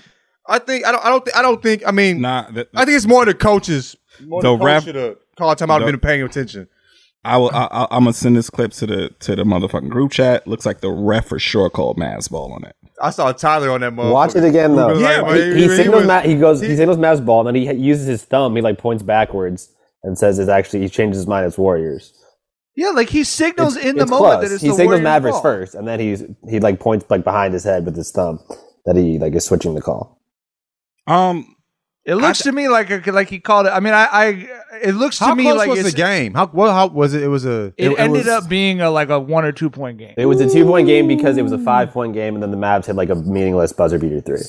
I 0.48 0.60
think 0.60 0.86
I 0.86 0.92
don't. 0.94 1.04
I 1.06 1.10
don't. 1.10 1.26
Think, 1.26 1.38
I 1.38 1.42
don't 1.42 1.62
think. 1.62 1.84
I 1.86 1.92
mean, 1.92 2.22
Nah, 2.22 2.50
the, 2.50 2.68
I 2.74 2.86
think 2.86 2.96
it's 2.96 3.06
more 3.08 3.26
the 3.26 3.34
coaches. 3.34 3.96
More 4.26 4.42
The 4.42 4.52
the, 4.54 4.58
coach 4.58 4.66
ref- 4.66 4.84
should 4.86 4.96
have 4.96 5.16
called 5.38 5.58
time 5.58 5.72
out 5.72 5.80
the- 5.80 5.88
and 5.88 6.00
been 6.00 6.08
paying 6.08 6.22
attention. 6.24 6.68
I 7.26 7.38
will. 7.38 7.52
I, 7.54 7.66
I, 7.70 7.84
I'm 7.92 8.04
gonna 8.06 8.14
send 8.14 8.36
this 8.38 8.50
clip 8.50 8.72
to 8.74 8.88
the 8.88 9.10
to 9.20 9.36
the 9.36 9.44
motherfucking 9.44 9.90
group 9.90 10.12
chat. 10.12 10.48
Looks 10.48 10.66
like 10.66 10.80
the 10.82 10.90
ref 10.90 11.28
for 11.28 11.38
sure 11.38 11.70
called 11.70 11.98
Mavs 11.98 12.30
ball 12.32 12.54
on 12.54 12.64
it. 12.64 12.76
I 13.02 13.10
saw 13.10 13.32
Tyler 13.34 13.72
on 13.72 13.82
that 13.82 13.94
motherfucker. 13.94 14.12
Watch 14.14 14.36
it 14.36 14.44
again 14.44 14.76
though. 14.76 14.98
Yeah, 14.98 15.22
but 15.22 15.38
he, 15.38 15.54
he 15.54 15.68
signals 15.70 15.98
was- 16.02 16.08
Ma- 16.08 16.22
he 16.22 16.36
goes 16.36 16.62
he, 16.62 16.70
he- 16.70 16.76
signals 16.78 16.98
Mavs 16.98 17.24
ball, 17.24 17.46
and 17.46 17.56
then 17.56 17.62
he 17.62 17.72
uses 17.84 18.08
his 18.08 18.24
thumb. 18.24 18.56
He 18.56 18.62
like 18.62 18.78
points 18.78 19.04
backwards 19.04 19.70
and 20.04 20.18
says 20.18 20.40
it's 20.40 20.50
actually 20.50 20.82
he 20.82 20.90
changes 20.90 21.18
his 21.18 21.28
mind. 21.28 21.46
It's 21.46 21.58
Warriors. 21.60 22.14
Yeah, 22.76 22.90
like 22.92 23.10
he 23.10 23.24
signals 23.24 23.76
It's- 23.76 23.90
in 23.90 23.96
the 23.98 24.04
it's 24.04 24.12
moment 24.12 24.40
close. 24.40 24.50
that 24.50 24.54
it's 24.56 24.62
he 24.64 24.70
the 24.70 24.74
signals 24.76 24.88
Warriors' 24.88 25.04
Mavericks 25.04 25.36
ball. 25.36 25.42
first, 25.44 25.76
and 25.76 25.88
then 25.88 26.00
he's 26.00 26.24
he 26.50 26.60
like 26.60 26.80
points 26.80 27.06
like 27.10 27.24
behind 27.24 27.54
his 27.54 27.64
head 27.64 27.86
with 27.86 27.96
his 27.96 28.12
thumb 28.12 28.40
that 28.86 28.96
he 28.96 29.20
like 29.20 29.34
is 29.36 29.44
switching 29.46 29.76
the 29.76 29.82
call. 29.82 30.22
Um, 31.08 31.56
It 32.06 32.16
looks 32.16 32.40
to 32.44 32.52
me 32.52 32.68
like 32.70 32.90
a, 32.90 33.12
like 33.12 33.30
he 33.30 33.40
called 33.40 33.68
it. 33.68 33.72
I 33.72 33.80
mean, 33.80 33.94
I, 33.94 34.06
I 34.06 34.26
it 34.82 34.96
looks 34.96 35.18
to 35.20 35.26
How 35.26 35.36
me 35.36 35.44
close 35.44 35.58
like 35.58 35.70
was 35.70 35.80
it's, 35.80 35.92
the 35.92 35.96
game? 35.98 36.34
How 36.34 36.50
well? 36.54 36.72
How 36.74 36.88
was 36.88 37.14
it? 37.14 37.22
It 37.24 37.28
was 37.28 37.46
a. 37.46 37.66
it, 37.66 37.74
It- 37.78 37.92
it 37.92 38.00
ended 38.00 38.26
was- 38.26 38.28
up 38.44 38.50
being 38.50 38.80
a 38.82 38.90
like 38.90 39.10
a 39.10 39.20
one 39.20 39.44
or 39.46 39.52
two 39.52 39.70
point 39.70 39.98
game. 39.98 40.14
It 40.18 40.26
was 40.26 40.40
a 40.40 40.50
two 40.50 40.66
point 40.66 40.88
game 40.88 41.08
because 41.08 41.38
it 41.38 41.42
was 41.44 41.52
a 41.52 41.60
five 41.60 41.92
point 41.92 42.14
game, 42.14 42.34
and 42.36 42.42
then 42.42 42.52
the 42.52 42.58
Mavs 42.58 42.86
had 42.86 42.96
like 42.96 43.10
a 43.10 43.16
meaningless 43.16 43.74
buzzer 43.74 44.00
beater 44.00 44.22
three. 44.22 44.40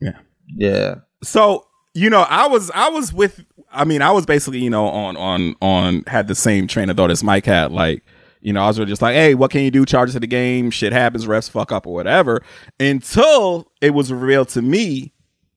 yeah. 0.00 0.12
Yeah. 0.56 0.94
So 1.22 1.64
you 1.96 2.10
know, 2.10 2.26
I 2.28 2.46
was 2.46 2.70
I 2.72 2.90
was 2.90 3.12
with. 3.12 3.42
I 3.72 3.84
mean, 3.84 4.02
I 4.02 4.10
was 4.10 4.26
basically 4.26 4.60
you 4.60 4.70
know 4.70 4.86
on 4.86 5.16
on 5.16 5.56
on 5.62 6.04
had 6.06 6.28
the 6.28 6.34
same 6.34 6.66
train 6.66 6.90
of 6.90 6.96
thought 6.96 7.10
as 7.10 7.24
Mike 7.24 7.46
had. 7.46 7.72
Like, 7.72 8.04
you 8.42 8.52
know, 8.52 8.62
I 8.62 8.66
was 8.66 8.78
really 8.78 8.90
just 8.90 9.00
like, 9.00 9.14
hey, 9.14 9.34
what 9.34 9.50
can 9.50 9.62
you 9.62 9.70
do? 9.70 9.86
Charges 9.86 10.14
to 10.14 10.20
the 10.20 10.26
game. 10.26 10.70
Shit 10.70 10.92
happens. 10.92 11.26
Refs 11.26 11.48
fuck 11.48 11.72
up 11.72 11.86
or 11.86 11.94
whatever. 11.94 12.42
Until 12.78 13.72
it 13.80 13.94
was 13.94 14.12
revealed 14.12 14.50
to 14.50 14.62
me 14.62 15.14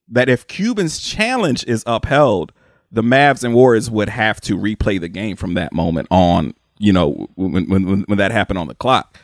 that 0.07 0.29
if 0.29 0.47
Cuban's 0.47 0.99
challenge 0.99 1.65
is 1.65 1.83
upheld, 1.85 2.53
the 2.89 3.03
Mavs 3.03 3.43
and 3.43 3.53
Warriors 3.53 3.91
would 3.91 4.09
have 4.09 4.39
to 4.41 4.57
replay 4.57 4.99
the 4.99 5.09
game 5.09 5.35
from 5.35 5.55
that 5.55 5.73
moment 5.73 6.07
on. 6.09 6.53
You 6.77 6.93
know, 6.93 7.27
when 7.35 7.67
when 7.67 7.85
when, 7.85 8.01
when 8.03 8.17
that 8.17 8.31
happened 8.31 8.59
on 8.59 8.67
the 8.67 8.75
clock. 8.75 9.17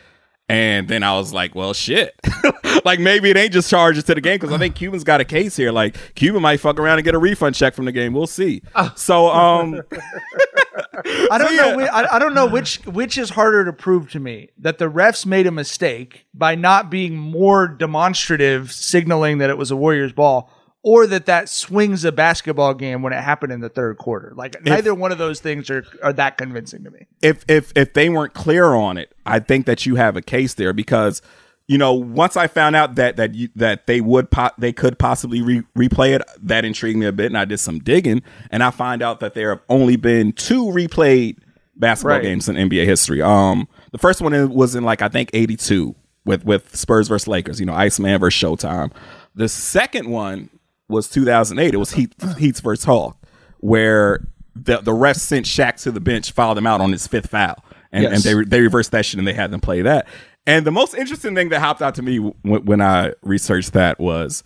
And 0.47 0.87
then 0.87 1.01
I 1.01 1.13
was 1.17 1.33
like, 1.33 1.55
well, 1.55 1.73
shit. 1.73 2.13
like 2.85 2.99
maybe 2.99 3.31
it 3.31 3.37
ain't 3.37 3.51
just 3.51 3.67
charges 3.69 4.03
to 4.03 4.13
the 4.13 4.21
game 4.21 4.35
because 4.35 4.51
I 4.51 4.59
think 4.59 4.75
Cuban's 4.75 5.03
got 5.03 5.19
a 5.19 5.25
case 5.25 5.55
here. 5.57 5.71
Like 5.71 5.97
Cuban 6.13 6.41
might 6.41 6.59
fuck 6.59 6.79
around 6.79 6.99
and 6.99 7.03
get 7.03 7.15
a 7.15 7.17
refund 7.17 7.55
check 7.55 7.73
from 7.73 7.85
the 7.85 7.91
game. 7.91 8.13
We'll 8.13 8.27
see. 8.27 8.61
So 8.95 9.27
um 9.29 9.81
I 11.31 11.37
don't 11.37 11.49
So, 11.49 11.55
know. 11.55 11.67
yeah. 11.69 11.75
whi- 11.75 11.87
I, 11.87 12.15
I 12.15 12.19
don't 12.19 12.33
know 12.33 12.45
which 12.45 12.77
which 12.85 13.17
is 13.17 13.31
harder 13.31 13.65
to 13.65 13.73
prove 13.73 14.11
to 14.11 14.19
me 14.19 14.49
that 14.59 14.77
the 14.77 14.85
refs 14.89 15.25
made 15.25 15.47
a 15.47 15.51
mistake 15.51 16.25
by 16.33 16.53
not 16.55 16.89
being 16.91 17.17
more 17.17 17.67
demonstrative, 17.67 18.71
signaling 18.71 19.39
that 19.39 19.49
it 19.49 19.57
was 19.57 19.71
a 19.71 19.75
Warriors 19.75 20.13
ball, 20.13 20.51
or 20.88 21.08
that 21.08 21.25
that 21.25 21.50
swings 21.50 22.06
a 22.06 22.12
basketball 22.12 22.76
game 22.76 23.02
when 23.02 23.12
it 23.12 23.19
happened 23.21 23.52
in 23.52 23.60
the 23.60 23.69
third 23.69 23.98
quarter. 23.98 24.32
Like 24.36 24.63
neither 24.63 24.93
one 24.93 25.12
of 25.12 25.17
those 25.17 25.39
things 25.41 25.69
are 25.71 25.84
are 26.04 26.13
that 26.13 26.38
convincing 26.38 26.84
to 26.84 26.91
me. 26.91 27.08
if 27.24 27.43
if 27.48 27.74
if 27.76 27.93
they 27.93 28.08
weren't 28.08 28.36
clear 28.36 28.74
on 28.76 28.98
it, 29.00 29.12
I 29.26 29.39
think 29.39 29.65
that 29.65 29.86
you 29.88 29.95
have 29.95 30.15
a 30.15 30.21
case 30.21 30.54
there 30.54 30.74
because 30.74 31.24
you 31.67 31.80
know 31.80 31.91
once 31.93 32.38
I 32.38 32.45
found 32.45 32.76
out 32.76 32.95
that 32.95 33.15
that 33.17 33.34
you, 33.34 33.50
that 33.56 33.88
they 33.88 34.00
would 34.00 34.30
po- 34.30 34.52
they 34.60 34.71
could 34.71 35.00
possibly 35.00 35.41
re- 35.41 35.63
replay 35.76 36.15
it, 36.15 36.21
that 36.43 36.63
intrigued 36.65 37.00
me 37.00 37.08
a 37.08 37.12
bit, 37.12 37.26
and 37.26 37.38
I 37.38 37.45
did 37.45 37.58
some 37.60 37.80
digging, 37.80 38.21
and 38.52 38.62
I 38.63 38.69
find 38.69 39.02
out 39.02 39.21
that 39.21 39.34
there 39.34 39.50
have 39.50 39.62
only 39.69 39.95
been 39.95 40.34
two 40.34 40.65
replayed 40.65 41.38
basketball 41.76 42.17
Right. 42.17 42.24
games 42.24 42.48
in 42.48 42.56
NBA 42.58 42.86
history. 42.86 43.24
Um, 43.24 43.67
the 43.91 43.98
first 43.98 44.21
one 44.21 44.54
was 44.54 44.76
in 44.76 44.84
like 44.84 45.02
I 45.02 45.10
think 45.10 45.32
'82 45.34 45.95
with 46.26 46.45
with 46.45 46.76
Spurs 46.76 47.08
versus 47.08 47.28
Lakers. 47.28 47.60
You 47.60 47.65
know, 47.65 47.74
Iceman 47.74 48.19
versus 48.19 48.39
Showtime. 48.39 48.91
The 49.34 49.50
second 49.50 50.10
one 50.10 50.52
was 50.88 51.10
2008. 51.10 51.74
It 51.74 51.78
was 51.78 51.91
Heat 51.91 52.13
Heat's 52.38 52.60
first 52.60 52.86
Hawk, 52.86 53.17
where 53.60 54.28
the 54.56 54.78
the 54.82 54.91
refs 54.91 55.19
sent 55.19 55.45
Shaq 55.45 55.82
to 55.84 55.91
the 55.91 56.00
bench, 56.00 56.32
fouled 56.32 56.58
him 56.58 56.67
out 56.67 56.82
on 56.82 56.91
his 56.91 57.08
fifth 57.08 57.30
foul, 57.30 57.63
and, 57.91 58.04
Yes. 58.04 58.13
and 58.13 58.24
they 58.24 58.36
re- 58.36 58.45
they 58.45 58.62
reversed 58.62 58.91
that 58.91 59.06
shit 59.06 59.17
and 59.17 59.28
they 59.28 59.34
had 59.34 59.52
them 59.52 59.60
play 59.62 59.82
that. 59.82 60.08
And 60.48 60.65
the 60.65 60.71
most 60.71 60.93
interesting 60.93 61.34
thing 61.34 61.50
that 61.50 61.60
hopped 61.60 61.82
out 61.82 61.95
to 61.95 62.02
me 62.04 62.17
w- 62.19 62.36
when 62.63 62.80
I 62.82 63.13
researched 63.24 63.74
that 63.74 64.00
was, 64.00 64.43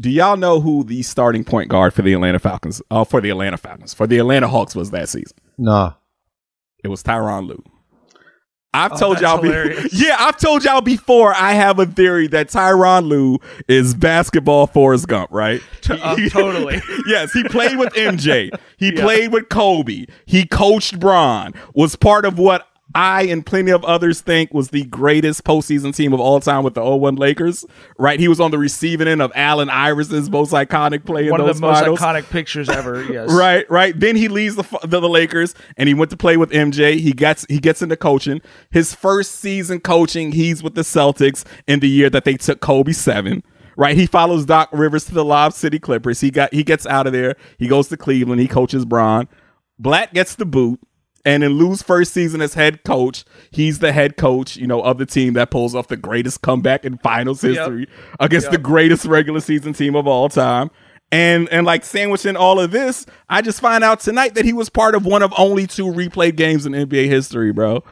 do 0.00 0.08
y'all 0.08 0.36
know 0.36 0.60
who 0.60 0.84
the 0.84 1.02
starting 1.02 1.42
point 1.44 1.68
guard 1.68 1.92
for 1.92 2.02
the 2.02 2.12
Atlanta 2.12 2.38
Falcons, 2.38 2.80
uh, 2.90 3.02
for 3.04 3.20
the 3.20 3.30
Atlanta 3.30 3.56
Falcons, 3.56 3.92
for 3.94 4.06
the 4.06 4.18
Atlanta 4.18 4.46
Hawks 4.48 4.74
was 4.76 4.92
that 4.92 5.08
season? 5.08 5.36
Nah. 5.58 5.94
It 6.84 6.88
was 6.88 7.02
Tyronn 7.02 7.48
Lue. 7.48 7.62
I've 8.74 8.98
told 8.98 9.20
y'all, 9.20 9.40
be- 9.40 9.48
yeah, 9.92 10.16
I've 10.18 10.36
told 10.36 10.64
y'all 10.64 10.80
before. 10.80 11.32
I 11.34 11.52
have 11.52 11.78
a 11.78 11.86
theory 11.86 12.26
that 12.28 12.48
Tyronn 12.48 13.08
Lue 13.08 13.38
is 13.68 13.94
basketball 13.94 14.66
Forrest 14.66 15.06
Gump, 15.08 15.30
right? 15.32 15.62
uh, 15.88 16.16
totally. 16.30 16.82
yes, 17.06 17.32
he 17.32 17.44
played 17.44 17.78
with 17.78 17.92
MJ. 17.94 18.50
He 18.76 18.92
played 18.92 19.32
with 19.32 19.48
Kobe. 19.48 20.06
He 20.26 20.44
coached 20.46 20.98
Bron. 20.98 21.54
Was 21.74 21.96
part 21.96 22.24
of 22.24 22.38
what 22.38 22.66
I 22.94 23.22
and 23.22 23.44
plenty 23.44 23.72
of 23.72 23.84
others 23.84 24.20
think 24.20 24.54
was 24.54 24.68
the 24.68 24.84
greatest 24.84 25.44
postseason 25.44 25.94
team 25.94 26.12
of 26.12 26.20
all 26.20 26.38
time 26.40 26.62
with 26.62 26.74
the 26.74 26.84
01 26.84 27.16
Lakers. 27.16 27.64
Right? 27.98 28.20
He 28.20 28.28
was 28.28 28.40
on 28.40 28.50
the 28.50 28.58
receiving 28.58 29.08
end 29.08 29.20
of 29.20 29.32
Allen 29.34 29.68
Iverson's 29.68 30.30
most 30.30 30.52
iconic 30.52 31.04
play 31.04 31.24
in 31.24 31.30
One 31.30 31.40
of 31.40 31.46
those 31.46 31.60
the 31.60 31.66
most 31.66 31.82
iconic 31.82 32.30
pictures 32.30 32.68
ever. 32.68 33.04
Yes. 33.14 33.30
Right, 33.30 33.68
right. 33.70 33.98
Then 33.98 34.16
he 34.16 34.28
leaves 34.28 34.56
the, 34.56 34.62
the 34.82 34.98
the 34.98 35.08
Lakers 35.08 35.54
and 35.76 35.88
he 35.88 35.94
went 35.94 36.10
to 36.10 36.16
play 36.16 36.36
with 36.36 36.50
MJ. 36.50 36.98
He 36.98 37.12
gets 37.12 37.44
he 37.48 37.58
gets 37.58 37.82
into 37.82 37.96
coaching. 37.96 38.40
His 38.70 38.94
first 38.94 39.36
season 39.36 39.80
coaching, 39.80 40.32
he's 40.32 40.62
with 40.62 40.74
the 40.74 40.80
Celtics 40.82 41.44
in 41.66 41.80
the 41.80 41.88
year 41.88 42.08
that 42.10 42.24
they 42.24 42.34
took 42.34 42.60
Kobe 42.60 42.92
seven. 42.92 43.42
Right, 43.76 43.96
he 43.96 44.06
follows 44.06 44.46
Doc 44.46 44.68
Rivers 44.72 45.04
to 45.06 45.14
the 45.14 45.24
Lob 45.24 45.52
City 45.52 45.78
Clippers. 45.78 46.20
He 46.20 46.30
got 46.30 46.52
he 46.52 46.64
gets 46.64 46.86
out 46.86 47.06
of 47.06 47.12
there. 47.12 47.36
He 47.58 47.68
goes 47.68 47.88
to 47.88 47.96
Cleveland. 47.96 48.40
He 48.40 48.48
coaches 48.48 48.84
Bron. 48.84 49.28
Black 49.78 50.14
gets 50.14 50.36
the 50.36 50.46
boot. 50.46 50.80
And 51.24 51.42
in 51.42 51.52
Lue's 51.52 51.82
first 51.82 52.12
season 52.12 52.40
as 52.42 52.54
head 52.54 52.84
coach, 52.84 53.24
he's 53.50 53.78
the 53.78 53.92
head 53.92 54.16
coach, 54.16 54.56
you 54.56 54.66
know, 54.66 54.82
of 54.82 54.98
the 54.98 55.06
team 55.06 55.32
that 55.34 55.50
pulls 55.50 55.74
off 55.74 55.88
the 55.88 55.96
greatest 55.96 56.42
comeback 56.42 56.84
in 56.84 56.98
finals 56.98 57.40
history 57.40 57.88
against 58.20 58.50
the 58.50 58.58
greatest 58.58 59.06
regular 59.06 59.40
season 59.40 59.72
team 59.72 59.94
of 59.96 60.06
all 60.06 60.28
time. 60.28 60.70
And 61.10 61.48
and 61.50 61.64
like 61.64 61.84
sandwiching 61.84 62.36
all 62.36 62.58
of 62.60 62.72
this, 62.72 63.06
I 63.28 63.40
just 63.40 63.60
find 63.60 63.84
out 63.84 64.00
tonight 64.00 64.34
that 64.34 64.44
he 64.44 64.52
was 64.52 64.68
part 64.68 64.94
of 64.94 65.06
one 65.06 65.22
of 65.22 65.32
only 65.38 65.66
two 65.66 65.86
replayed 65.86 66.36
games 66.36 66.66
in 66.66 66.72
NBA 66.72 67.06
history, 67.06 67.52
bro. 67.52 67.84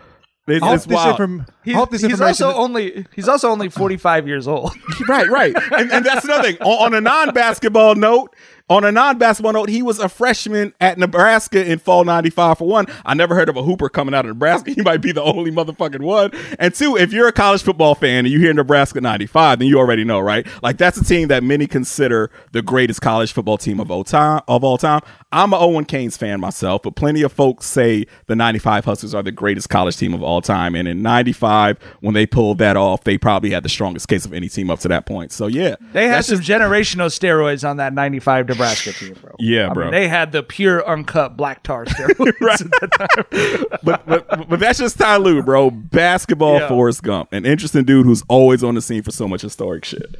It's, 0.48 0.60
I 0.60 0.66
hope 0.66 0.74
it's 0.76 0.86
this, 0.86 0.96
wild. 0.96 1.10
inform- 1.10 1.46
He's, 1.62 1.74
hope 1.74 1.90
this 1.90 2.02
he's 2.02 2.10
information. 2.10 2.46
also 2.46 2.58
only 2.58 3.06
he's 3.14 3.28
also 3.28 3.48
only 3.48 3.68
45 3.68 4.26
years 4.26 4.48
old. 4.48 4.72
right, 5.08 5.28
right. 5.30 5.54
And, 5.70 5.92
and 5.92 6.04
that's 6.04 6.24
another 6.24 6.42
thing. 6.42 6.56
On, 6.62 6.86
on 6.86 6.94
a 6.94 7.00
non 7.00 7.32
basketball 7.32 7.94
note, 7.94 8.34
On 8.72 8.84
a 8.84 8.90
non-basketball 8.90 9.52
note, 9.52 9.68
he 9.68 9.82
was 9.82 9.98
a 9.98 10.08
freshman 10.08 10.72
at 10.80 10.96
Nebraska 10.96 11.62
in 11.62 11.78
fall 11.78 12.04
'95. 12.04 12.56
For 12.56 12.66
one, 12.66 12.86
I 13.04 13.12
never 13.12 13.34
heard 13.34 13.50
of 13.50 13.56
a 13.58 13.62
hooper 13.62 13.90
coming 13.90 14.14
out 14.14 14.24
of 14.24 14.30
Nebraska. 14.30 14.70
He 14.72 14.80
might 14.80 15.02
be 15.02 15.12
the 15.12 15.22
only 15.22 15.50
motherfucking 15.50 16.00
one. 16.00 16.30
And 16.58 16.74
two, 16.74 16.96
if 16.96 17.12
you're 17.12 17.28
a 17.28 17.32
college 17.32 17.62
football 17.62 17.94
fan 17.94 18.24
and 18.24 18.28
you 18.28 18.38
hear 18.38 18.54
Nebraska 18.54 18.98
'95, 19.02 19.58
then 19.58 19.68
you 19.68 19.78
already 19.78 20.04
know, 20.04 20.20
right? 20.20 20.46
Like 20.62 20.78
that's 20.78 20.96
a 20.96 21.04
team 21.04 21.28
that 21.28 21.42
many 21.42 21.66
consider 21.66 22.30
the 22.52 22.62
greatest 22.62 23.02
college 23.02 23.32
football 23.32 23.58
team 23.58 23.78
of 23.78 23.90
all 23.90 24.04
time. 24.04 24.40
Of 24.48 24.64
all 24.64 24.78
time, 24.78 25.02
I'm 25.32 25.52
a 25.52 25.58
Owen 25.58 25.84
Canes 25.86 26.16
fan 26.16 26.40
myself, 26.40 26.82
but 26.82 26.94
plenty 26.94 27.22
of 27.22 27.32
folks 27.32 27.66
say 27.66 28.04
the 28.26 28.36
'95 28.36 28.84
Huskers 28.84 29.14
are 29.14 29.22
the 29.22 29.32
greatest 29.32 29.68
college 29.70 29.96
team 29.96 30.12
of 30.14 30.22
all 30.22 30.42
time. 30.42 30.74
And 30.74 30.86
in 30.86 31.00
'95, 31.02 31.78
when 32.00 32.14
they 32.14 32.26
pulled 32.26 32.58
that 32.58 32.76
off, 32.76 33.04
they 33.04 33.16
probably 33.18 33.50
had 33.50 33.62
the 33.62 33.68
strongest 33.68 34.08
case 34.08 34.24
of 34.24 34.32
any 34.32 34.48
team 34.48 34.70
up 34.70 34.80
to 34.80 34.88
that 34.88 35.06
point. 35.06 35.32
So 35.32 35.46
yeah, 35.46 35.76
They 35.92 36.06
had 36.08 36.24
some 36.24 36.40
just- 36.40 36.50
generational 36.50 37.06
steroids 37.06 37.68
on 37.68 37.78
that 37.78 37.92
95 37.94 38.48
Nebraska 38.48 38.92
team, 38.92 39.16
bro. 39.20 39.34
Yeah, 39.38 39.70
I 39.70 39.74
bro. 39.74 39.84
Mean, 39.86 39.92
they 39.92 40.08
had 40.08 40.32
the 40.32 40.42
pure 40.42 40.86
uncut 40.86 41.36
black 41.36 41.62
tar 41.62 41.84
steroids 41.86 42.60
at 42.64 42.70
that 42.80 42.92
time. 42.92 43.78
but, 43.82 44.06
but 44.06 44.48
but 44.48 44.60
that's 44.60 44.78
just 44.78 44.98
Ty 44.98 45.16
Lue, 45.16 45.42
bro. 45.42 45.70
Basketball 45.70 46.58
Yeah. 46.60 46.68
Forrest 46.68 47.02
Gump, 47.02 47.32
an 47.32 47.46
interesting 47.46 47.84
dude 47.84 48.04
who's 48.06 48.22
always 48.28 48.62
on 48.62 48.74
the 48.74 48.82
scene 48.82 49.02
for 49.02 49.10
so 49.10 49.26
much 49.26 49.42
historic 49.42 49.84
shit. 49.84 50.14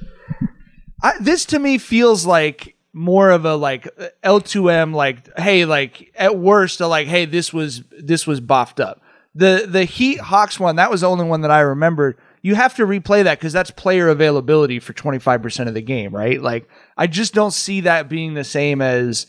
I, 1.03 1.15
this 1.21 1.45
to 1.47 1.59
me 1.59 1.79
feels 1.79 2.25
like 2.27 2.77
more 2.93 3.31
of 3.31 3.45
a 3.45 3.55
like 3.55 3.89
L2M 4.23 4.95
like 4.95 5.39
hey 5.39 5.65
like 5.65 6.13
at 6.15 6.39
worst 6.39 6.81
a 6.81 6.87
like 6.87 7.09
hey 7.09 7.25
this 7.25 7.53
was 7.53 7.83
this 7.91 8.27
was 8.27 8.41
boffed 8.41 8.83
up. 8.83 9.01
The 9.35 9.67
the 9.67 9.85
Heat 9.85 10.21
Hawks 10.21 10.61
one 10.61 10.77
that 10.77 10.91
was 10.91 11.01
the 11.01 11.09
only 11.09 11.25
one 11.25 11.41
that 11.43 11.51
I 11.51 11.61
remembered. 11.61 12.19
You 12.43 12.55
have 12.57 12.75
to 12.77 12.87
replay 12.87 13.25
that 13.25 13.39
because 13.39 13.53
that's 13.53 13.71
player 13.71 14.09
availability 14.09 14.81
for 14.81 14.93
25% 14.93 15.69
of 15.69 15.75
the 15.75 15.81
game, 15.81 16.15
right? 16.15 16.43
Like 16.43 16.69
I 16.97 17.07
just 17.07 17.35
don't 17.35 17.53
see 17.53 17.83
that 17.83 18.09
being 18.09 18.35
the 18.35 18.45
same 18.45 18.83
as 18.83 19.27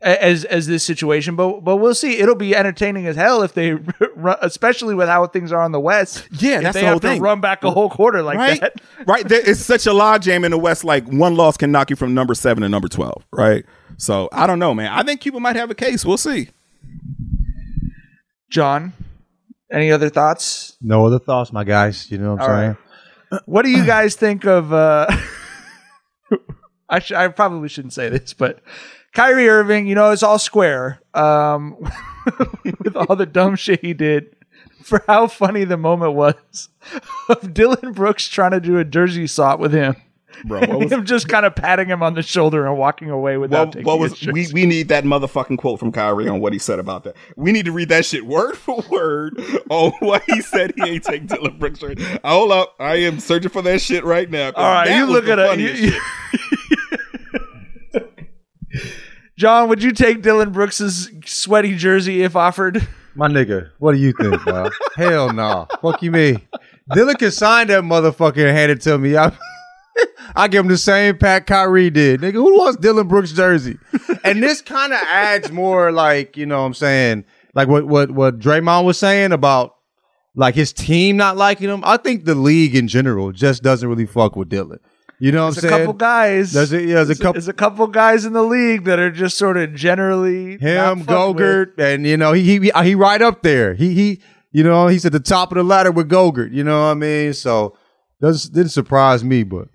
as 0.00 0.44
as 0.44 0.66
this 0.66 0.84
situation, 0.84 1.36
but 1.36 1.60
but 1.60 1.76
we'll 1.76 1.94
see. 1.94 2.18
It'll 2.18 2.34
be 2.34 2.54
entertaining 2.54 3.06
as 3.06 3.16
hell 3.16 3.42
if 3.42 3.54
they, 3.54 3.72
run, 4.16 4.36
especially 4.40 4.94
with 4.94 5.08
how 5.08 5.26
things 5.26 5.52
are 5.52 5.60
on 5.60 5.72
the 5.72 5.80
West. 5.80 6.28
Yeah, 6.30 6.56
if 6.56 6.62
that's 6.62 6.74
they 6.74 6.80
the 6.80 6.86
have 6.86 6.92
whole 6.94 7.00
to 7.00 7.08
thing. 7.08 7.22
run 7.22 7.40
back 7.40 7.64
a 7.64 7.70
whole 7.70 7.90
quarter 7.90 8.22
like 8.22 8.38
right, 8.38 8.60
that. 8.60 8.74
right. 9.06 9.26
There, 9.26 9.40
it's 9.48 9.60
such 9.60 9.86
a 9.86 9.92
log 9.92 10.22
jam 10.22 10.44
in 10.44 10.50
the 10.50 10.58
West. 10.58 10.84
Like 10.84 11.06
one 11.06 11.34
loss 11.34 11.56
can 11.56 11.72
knock 11.72 11.90
you 11.90 11.96
from 11.96 12.14
number 12.14 12.34
seven 12.34 12.62
to 12.62 12.68
number 12.68 12.88
twelve, 12.88 13.24
right? 13.32 13.64
So 13.96 14.28
I 14.32 14.46
don't 14.46 14.58
know, 14.58 14.74
man. 14.74 14.92
I 14.92 15.02
think 15.02 15.20
Cuba 15.20 15.40
might 15.40 15.56
have 15.56 15.70
a 15.70 15.74
case. 15.74 16.04
We'll 16.04 16.16
see. 16.16 16.48
John, 18.50 18.92
any 19.70 19.90
other 19.90 20.10
thoughts? 20.10 20.76
No 20.80 21.06
other 21.06 21.18
thoughts, 21.18 21.52
my 21.52 21.64
guys. 21.64 22.10
You 22.10 22.18
know 22.18 22.34
what 22.34 22.42
I'm 22.42 22.50
All 22.50 22.56
saying? 22.56 22.76
right. 23.30 23.42
What 23.46 23.62
do 23.62 23.70
you 23.70 23.86
guys 23.86 24.14
think 24.14 24.44
of? 24.44 24.72
uh 24.72 25.06
I 26.88 26.98
sh- 26.98 27.12
I 27.12 27.28
probably 27.28 27.68
shouldn't 27.70 27.94
say 27.94 28.10
this, 28.10 28.34
but 28.34 28.60
Kyrie 29.14 29.48
Irving, 29.48 29.86
you 29.86 29.94
know, 29.94 30.10
it's 30.10 30.22
all 30.22 30.38
square. 30.38 31.00
Um, 31.14 31.76
with 32.64 32.96
all 32.96 33.16
the 33.16 33.26
dumb 33.26 33.56
shit 33.56 33.80
he 33.80 33.92
did, 33.94 34.34
for 34.82 35.02
how 35.06 35.26
funny 35.26 35.64
the 35.64 35.76
moment 35.76 36.14
was 36.14 36.68
of 37.28 37.52
Dillon 37.54 37.92
Brooks 37.92 38.26
trying 38.28 38.52
to 38.52 38.60
do 38.60 38.78
a 38.78 38.84
jersey 38.84 39.26
swap 39.26 39.58
with 39.60 39.72
him. 39.72 39.96
Bro, 40.44 40.60
what 40.60 40.78
was- 40.80 40.92
him 40.92 41.04
just 41.04 41.28
kind 41.28 41.44
of 41.44 41.54
patting 41.54 41.88
him 41.88 42.02
on 42.02 42.14
the 42.14 42.22
shoulder 42.22 42.66
and 42.66 42.76
walking 42.78 43.10
away 43.10 43.36
without 43.36 43.66
What, 43.66 43.72
taking 43.74 43.86
what 43.86 43.98
was 43.98 44.26
we? 44.26 44.48
We 44.52 44.66
need 44.66 44.88
that 44.88 45.04
motherfucking 45.04 45.58
quote 45.58 45.78
from 45.78 45.92
Kyrie 45.92 46.26
on 46.26 46.40
what 46.40 46.52
he 46.54 46.58
said 46.58 46.78
about 46.78 47.04
that. 47.04 47.14
We 47.36 47.52
need 47.52 47.66
to 47.66 47.72
read 47.72 47.90
that 47.90 48.06
shit 48.06 48.24
word 48.26 48.56
for 48.56 48.82
word 48.90 49.38
on 49.70 49.92
what 50.00 50.22
he 50.26 50.40
said. 50.40 50.72
He 50.76 50.82
ain't 50.82 51.04
take 51.04 51.26
Dillon 51.26 51.58
Brooks. 51.58 51.82
Right. 51.82 51.98
Hold 52.24 52.50
up, 52.50 52.74
I 52.80 52.96
am 52.96 53.20
searching 53.20 53.50
for 53.50 53.62
that 53.62 53.82
shit 53.82 54.04
right 54.04 54.28
now. 54.28 54.52
All 54.56 54.64
right, 54.64 54.96
you 54.96 55.06
look 55.06 55.28
at 55.28 55.38
it. 55.38 55.58
you- 55.60 55.90
shit. 55.90 56.02
John, 59.42 59.68
would 59.70 59.82
you 59.82 59.90
take 59.90 60.22
Dillon 60.22 60.52
Brooks's 60.52 61.10
sweaty 61.26 61.74
jersey 61.74 62.22
if 62.22 62.36
offered? 62.36 62.86
My 63.16 63.26
nigga, 63.26 63.72
what 63.80 63.90
do 63.90 63.98
you 63.98 64.12
think, 64.12 64.40
bro? 64.44 64.70
Hell 64.94 65.32
no. 65.32 65.66
Fuck 65.82 66.00
you, 66.00 66.12
me. 66.12 66.46
Dillon 66.94 67.16
can 67.16 67.32
sign 67.32 67.66
that 67.66 67.82
motherfucker 67.82 68.46
and 68.46 68.56
hand 68.56 68.70
it 68.70 68.82
to 68.82 68.96
me. 68.96 69.16
I, 69.16 69.36
I 70.36 70.46
give 70.46 70.64
him 70.64 70.68
the 70.68 70.78
same 70.78 71.18
pack 71.18 71.48
Kyrie 71.48 71.90
did. 71.90 72.20
Nigga, 72.20 72.34
who 72.34 72.56
wants 72.56 72.78
Dillon 72.78 73.08
Brooks 73.08 73.32
jersey? 73.32 73.80
And 74.22 74.40
this 74.40 74.60
kind 74.60 74.92
of 74.92 75.00
adds 75.10 75.50
more 75.50 75.90
like, 75.90 76.36
you 76.36 76.46
know 76.46 76.60
what 76.60 76.66
I'm 76.66 76.74
saying, 76.74 77.24
like 77.52 77.66
what 77.66 77.84
what 77.88 78.12
what 78.12 78.38
Draymond 78.38 78.84
was 78.84 78.96
saying 78.96 79.32
about 79.32 79.74
like 80.36 80.54
his 80.54 80.72
team 80.72 81.16
not 81.16 81.36
liking 81.36 81.68
him. 81.68 81.82
I 81.84 81.96
think 81.96 82.26
the 82.26 82.36
league 82.36 82.76
in 82.76 82.86
general 82.86 83.32
just 83.32 83.64
doesn't 83.64 83.88
really 83.88 84.06
fuck 84.06 84.36
with 84.36 84.50
Dillon. 84.50 84.78
You 85.22 85.30
know 85.30 85.44
what 85.46 85.54
There's 85.54 85.64
I'm 85.66 85.68
a 85.68 85.70
saying? 85.70 85.80
couple 85.82 85.92
guys. 85.98 86.52
There's 86.52 86.72
a, 86.72 86.80
yeah, 86.82 86.94
there's 87.04 87.10
a 87.10 87.14
couple 87.14 87.32
There's 87.34 87.46
a 87.46 87.52
couple 87.52 87.86
guys 87.86 88.24
in 88.24 88.32
the 88.32 88.42
league 88.42 88.86
that 88.86 88.98
are 88.98 89.12
just 89.12 89.38
sort 89.38 89.56
of 89.56 89.72
generally 89.72 90.58
him, 90.58 90.98
not 90.98 91.06
fucked 91.06 91.36
with. 91.36 91.44
Gogurt, 91.46 91.78
and 91.78 92.04
you 92.04 92.16
know 92.16 92.32
he 92.32 92.58
he 92.58 92.72
he 92.82 92.94
right 92.96 93.22
up 93.22 93.42
there. 93.42 93.74
He 93.74 93.94
he 93.94 94.20
you 94.50 94.64
know 94.64 94.88
he's 94.88 95.06
at 95.06 95.12
the 95.12 95.20
top 95.20 95.52
of 95.52 95.58
the 95.58 95.62
ladder 95.62 95.92
with 95.92 96.08
Gogurt. 96.10 96.52
You 96.52 96.64
know 96.64 96.86
what 96.86 96.90
I 96.90 96.94
mean? 96.94 97.34
So 97.34 97.76
doesn't 98.20 98.52
didn't 98.52 98.70
surprise 98.72 99.22
me, 99.22 99.44
but 99.44 99.68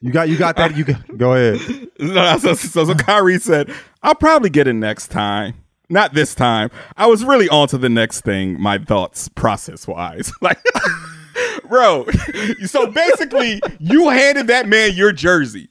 you 0.00 0.12
got 0.12 0.28
you 0.28 0.38
got 0.38 0.54
that. 0.58 0.76
You 0.76 0.84
got, 0.84 1.18
go 1.18 1.34
ahead. 1.34 1.88
No, 1.98 2.38
so, 2.38 2.54
so, 2.54 2.84
so 2.84 2.94
Kyrie 2.94 3.38
said, 3.40 3.72
I'll 4.02 4.14
probably 4.14 4.50
get 4.50 4.68
it 4.68 4.74
next 4.74 5.08
time. 5.08 5.54
Not 5.88 6.12
this 6.14 6.34
time. 6.36 6.70
I 6.96 7.06
was 7.06 7.24
really 7.24 7.48
on 7.48 7.66
to 7.68 7.78
the 7.78 7.88
next 7.88 8.20
thing, 8.22 8.60
my 8.60 8.78
thoughts 8.78 9.28
process 9.28 9.86
wise. 9.88 10.32
Like, 10.40 10.58
bro, 11.68 12.06
so 12.66 12.86
basically, 12.90 13.60
you 13.78 14.08
handed 14.10 14.46
that 14.48 14.68
man 14.68 14.94
your 14.94 15.12
jersey. 15.12 15.68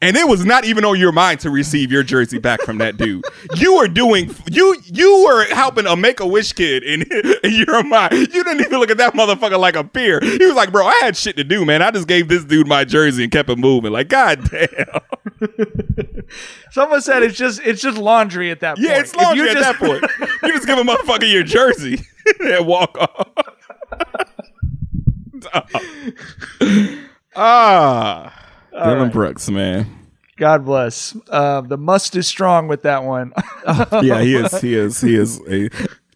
And 0.00 0.16
it 0.16 0.26
was 0.26 0.44
not 0.44 0.64
even 0.64 0.84
on 0.84 0.98
your 0.98 1.12
mind 1.12 1.38
to 1.40 1.50
receive 1.50 1.92
your 1.92 2.02
jersey 2.02 2.40
back 2.40 2.60
from 2.62 2.78
that 2.78 2.96
dude. 2.96 3.24
You 3.54 3.76
were 3.76 3.86
doing 3.86 4.34
you 4.50 4.76
you 4.84 5.22
were 5.24 5.44
helping 5.54 5.86
a 5.86 5.94
make 5.94 6.18
a 6.18 6.26
wish 6.26 6.52
kid 6.54 6.82
in, 6.82 7.02
in 7.44 7.52
your 7.52 7.84
mind. 7.84 8.12
You 8.12 8.26
didn't 8.42 8.62
even 8.62 8.80
look 8.80 8.90
at 8.90 8.96
that 8.96 9.14
motherfucker 9.14 9.60
like 9.60 9.76
a 9.76 9.84
peer. 9.84 10.18
He 10.20 10.44
was 10.44 10.56
like, 10.56 10.72
bro, 10.72 10.84
I 10.88 10.98
had 11.02 11.16
shit 11.16 11.36
to 11.36 11.44
do, 11.44 11.64
man. 11.64 11.82
I 11.82 11.92
just 11.92 12.08
gave 12.08 12.26
this 12.26 12.44
dude 12.44 12.66
my 12.66 12.82
jersey 12.82 13.22
and 13.22 13.30
kept 13.30 13.48
it 13.48 13.58
moving. 13.58 13.92
Like, 13.92 14.08
god 14.08 14.50
damn. 14.50 14.66
Someone 16.72 17.00
said 17.00 17.22
it's 17.22 17.38
just 17.38 17.60
it's 17.64 17.80
just 17.80 17.96
laundry 17.96 18.50
at 18.50 18.58
that 18.58 18.78
point. 18.78 18.88
Yeah, 18.88 18.98
it's 18.98 19.14
laundry 19.14 19.50
at 19.50 19.56
just- 19.56 19.78
that 19.78 19.88
point. 19.88 20.04
You 20.42 20.52
just 20.52 20.66
give 20.66 20.78
a 20.78 20.82
motherfucker 20.82 21.30
your 21.30 21.44
jersey 21.44 22.00
and 22.40 22.66
walk 22.66 22.98
off. 22.98 23.28
ah, 27.36 28.32
Dillon 28.72 28.98
right. 28.98 29.12
Brooks, 29.12 29.50
man. 29.50 29.86
God 30.36 30.64
bless. 30.64 31.16
Uh, 31.28 31.60
the 31.60 31.76
must 31.76 32.16
is 32.16 32.26
strong 32.26 32.68
with 32.68 32.82
that 32.82 33.04
one. 33.04 33.32
Yeah, 34.02 34.20
he 34.22 34.34
is. 34.34 34.60
He 34.60 34.74
is. 34.74 35.00
He 35.00 35.14
is. 35.14 35.40
A, 35.48 35.70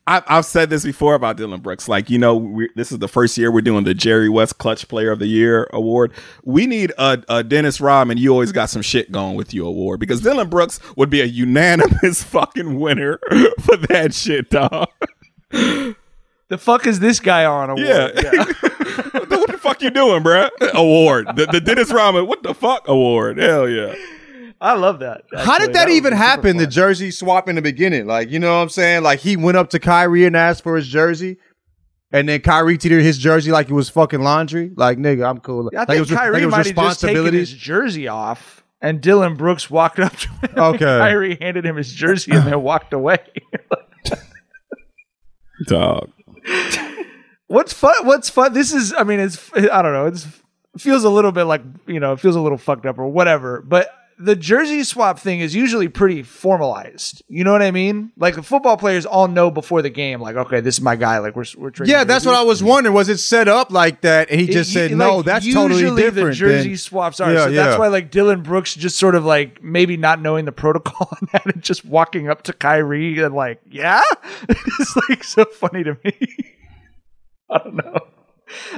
I, 0.08 0.22
I've 0.28 0.44
said 0.44 0.70
this 0.70 0.84
before 0.84 1.14
about 1.14 1.36
Dillon 1.36 1.60
Brooks. 1.60 1.88
Like, 1.88 2.08
you 2.10 2.18
know, 2.18 2.36
we, 2.36 2.68
this 2.76 2.92
is 2.92 2.98
the 2.98 3.08
first 3.08 3.36
year 3.36 3.50
we're 3.50 3.60
doing 3.60 3.84
the 3.84 3.94
Jerry 3.94 4.28
West 4.28 4.58
Clutch 4.58 4.86
Player 4.86 5.10
of 5.10 5.18
the 5.18 5.26
Year 5.26 5.68
award. 5.72 6.12
We 6.44 6.66
need 6.66 6.92
a, 6.96 7.22
a 7.28 7.42
Dennis 7.42 7.80
Rodman. 7.80 8.18
You 8.18 8.30
always 8.30 8.52
got 8.52 8.70
some 8.70 8.82
shit 8.82 9.10
going 9.10 9.36
with 9.36 9.52
you 9.52 9.66
award 9.66 9.98
because 9.98 10.20
Dillon 10.20 10.48
Brooks 10.48 10.78
would 10.96 11.10
be 11.10 11.20
a 11.20 11.24
unanimous 11.24 12.22
fucking 12.24 12.78
winner 12.78 13.18
for 13.60 13.76
that 13.88 14.14
shit, 14.14 14.50
dog. 14.50 14.88
the 15.50 16.58
fuck 16.58 16.86
is 16.86 17.00
this 17.00 17.18
guy 17.18 17.44
on? 17.44 17.70
Award? 17.70 17.86
Yeah. 17.86 18.04
what, 18.04 18.20
the, 18.20 19.10
what 19.12 19.25
the 19.25 19.25
fuck 19.76 19.82
you 19.82 19.90
doing, 19.90 20.22
bruh? 20.22 20.50
Award. 20.74 21.28
The, 21.36 21.46
the 21.46 21.60
Dennis 21.60 21.92
Rodman, 21.92 22.26
what 22.26 22.42
the 22.42 22.54
fuck 22.54 22.88
award? 22.88 23.38
Hell 23.38 23.68
yeah. 23.68 23.94
I 24.60 24.74
love 24.74 25.00
that. 25.00 25.24
How 25.36 25.58
did 25.58 25.74
that, 25.74 25.88
would 25.88 25.94
even 25.94 26.12
be 26.12 26.16
super 26.16 26.16
happen? 26.16 26.56
The 26.56 26.66
jersey 26.66 27.10
swap 27.10 27.48
in 27.48 27.56
the 27.56 27.62
beginning, 27.62 28.06
like 28.06 28.30
you 28.30 28.38
know 28.38 28.56
what 28.56 28.62
I'm 28.62 28.68
saying? 28.70 29.02
Like 29.02 29.20
he 29.20 29.36
went 29.36 29.56
up 29.56 29.70
to 29.70 29.78
Kyrie 29.78 30.24
and 30.24 30.36
asked 30.36 30.62
for 30.62 30.76
his 30.76 30.88
jersey. 30.88 31.38
And 32.12 32.28
then 32.28 32.40
Kyrie 32.40 32.78
treated 32.78 33.02
his 33.02 33.18
jersey 33.18 33.50
like 33.50 33.68
it 33.68 33.74
was 33.74 33.90
fucking 33.90 34.22
laundry. 34.22 34.70
Like, 34.74 34.96
nigga, 34.96 35.28
I'm 35.28 35.38
cool. 35.38 35.70
I 35.74 35.80
like 35.80 35.88
think 35.88 35.96
it 35.96 36.00
was, 36.00 36.10
like 36.10 36.20
Kyrie 36.20 36.42
it 36.42 36.46
was 36.46 36.52
might 36.52 36.66
have 36.66 36.76
just 36.76 37.00
taken 37.00 37.34
his 37.34 37.52
jersey 37.52 38.08
off, 38.08 38.64
and 38.80 39.00
Dillon 39.00 39.34
Brooks 39.34 39.68
walked 39.68 39.98
up 39.98 40.16
to 40.16 40.28
him. 40.28 40.50
Okay. 40.56 40.84
Kyrie 40.84 41.36
handed 41.40 41.66
him 41.66 41.76
his 41.76 41.92
jersey 41.92 42.32
and 42.32 42.46
then 42.46 42.62
walked 42.62 42.92
away. 42.92 43.18
Dog. 45.66 46.10
What's 47.48 47.72
fun? 47.72 48.06
What's 48.06 48.28
fun? 48.30 48.52
This 48.52 48.72
is, 48.72 48.92
I 48.92 49.04
mean, 49.04 49.20
it's, 49.20 49.50
I 49.54 49.82
don't 49.82 49.92
know. 49.92 50.06
It's, 50.06 50.26
it 50.74 50.80
feels 50.80 51.04
a 51.04 51.10
little 51.10 51.32
bit 51.32 51.44
like, 51.44 51.62
you 51.86 52.00
know, 52.00 52.12
it 52.12 52.20
feels 52.20 52.36
a 52.36 52.40
little 52.40 52.58
fucked 52.58 52.86
up 52.86 52.98
or 52.98 53.06
whatever. 53.06 53.62
But 53.62 53.88
the 54.18 54.34
jersey 54.34 54.82
swap 54.82 55.18
thing 55.18 55.40
is 55.40 55.54
usually 55.54 55.88
pretty 55.88 56.22
formalized. 56.22 57.22
You 57.28 57.44
know 57.44 57.52
what 57.52 57.60
I 57.62 57.70
mean? 57.70 58.12
Like 58.16 58.34
the 58.34 58.42
football 58.42 58.76
players 58.78 59.04
all 59.04 59.28
know 59.28 59.50
before 59.50 59.82
the 59.82 59.90
game, 59.90 60.20
like, 60.22 60.36
okay, 60.36 60.60
this 60.60 60.76
is 60.76 60.80
my 60.80 60.96
guy. 60.96 61.18
Like 61.18 61.36
we're 61.36 61.44
we're 61.58 61.70
trading. 61.70 61.92
Yeah, 61.92 62.04
that's 62.04 62.24
what 62.24 62.34
I 62.34 62.42
was 62.42 62.62
wondering. 62.62 62.94
Was 62.94 63.10
it 63.10 63.18
set 63.18 63.46
up 63.46 63.70
like 63.70 64.00
that? 64.00 64.30
And 64.30 64.40
he 64.40 64.46
just 64.46 64.70
It- 64.70 64.72
said, 64.72 64.90
you- 64.90 64.96
"No, 64.96 65.16
like, 65.18 65.26
that's 65.26 65.52
totally 65.52 65.82
different." 65.94 66.28
The 66.30 66.32
jersey 66.34 66.68
than- 66.70 66.76
swaps 66.78 67.20
are. 67.20 67.30
Yeah, 67.32 67.44
so 67.44 67.52
that's 67.52 67.78
why 67.78 67.88
like 67.88 68.10
Dillon 68.10 68.42
Brooks 68.42 68.74
just 68.74 68.98
sort 68.98 69.14
of 69.16 69.24
like 69.26 69.62
maybe 69.62 69.98
not 69.98 70.20
knowing 70.22 70.46
the 70.46 70.52
protocol 70.52 71.08
on 71.20 71.28
that 71.32 71.44
and 71.46 71.62
just 71.62 71.84
walking 71.84 72.30
up 72.30 72.42
to 72.44 72.54
Kyrie 72.54 73.18
and 73.22 73.34
like, 73.34 73.60
yeah, 73.70 74.00
it's 74.48 74.96
like 75.10 75.24
so 75.24 75.44
funny 75.44 75.84
to 75.84 75.96
me. 76.04 76.12
I 77.50 77.58
don't 77.58 77.76
know. 77.76 77.98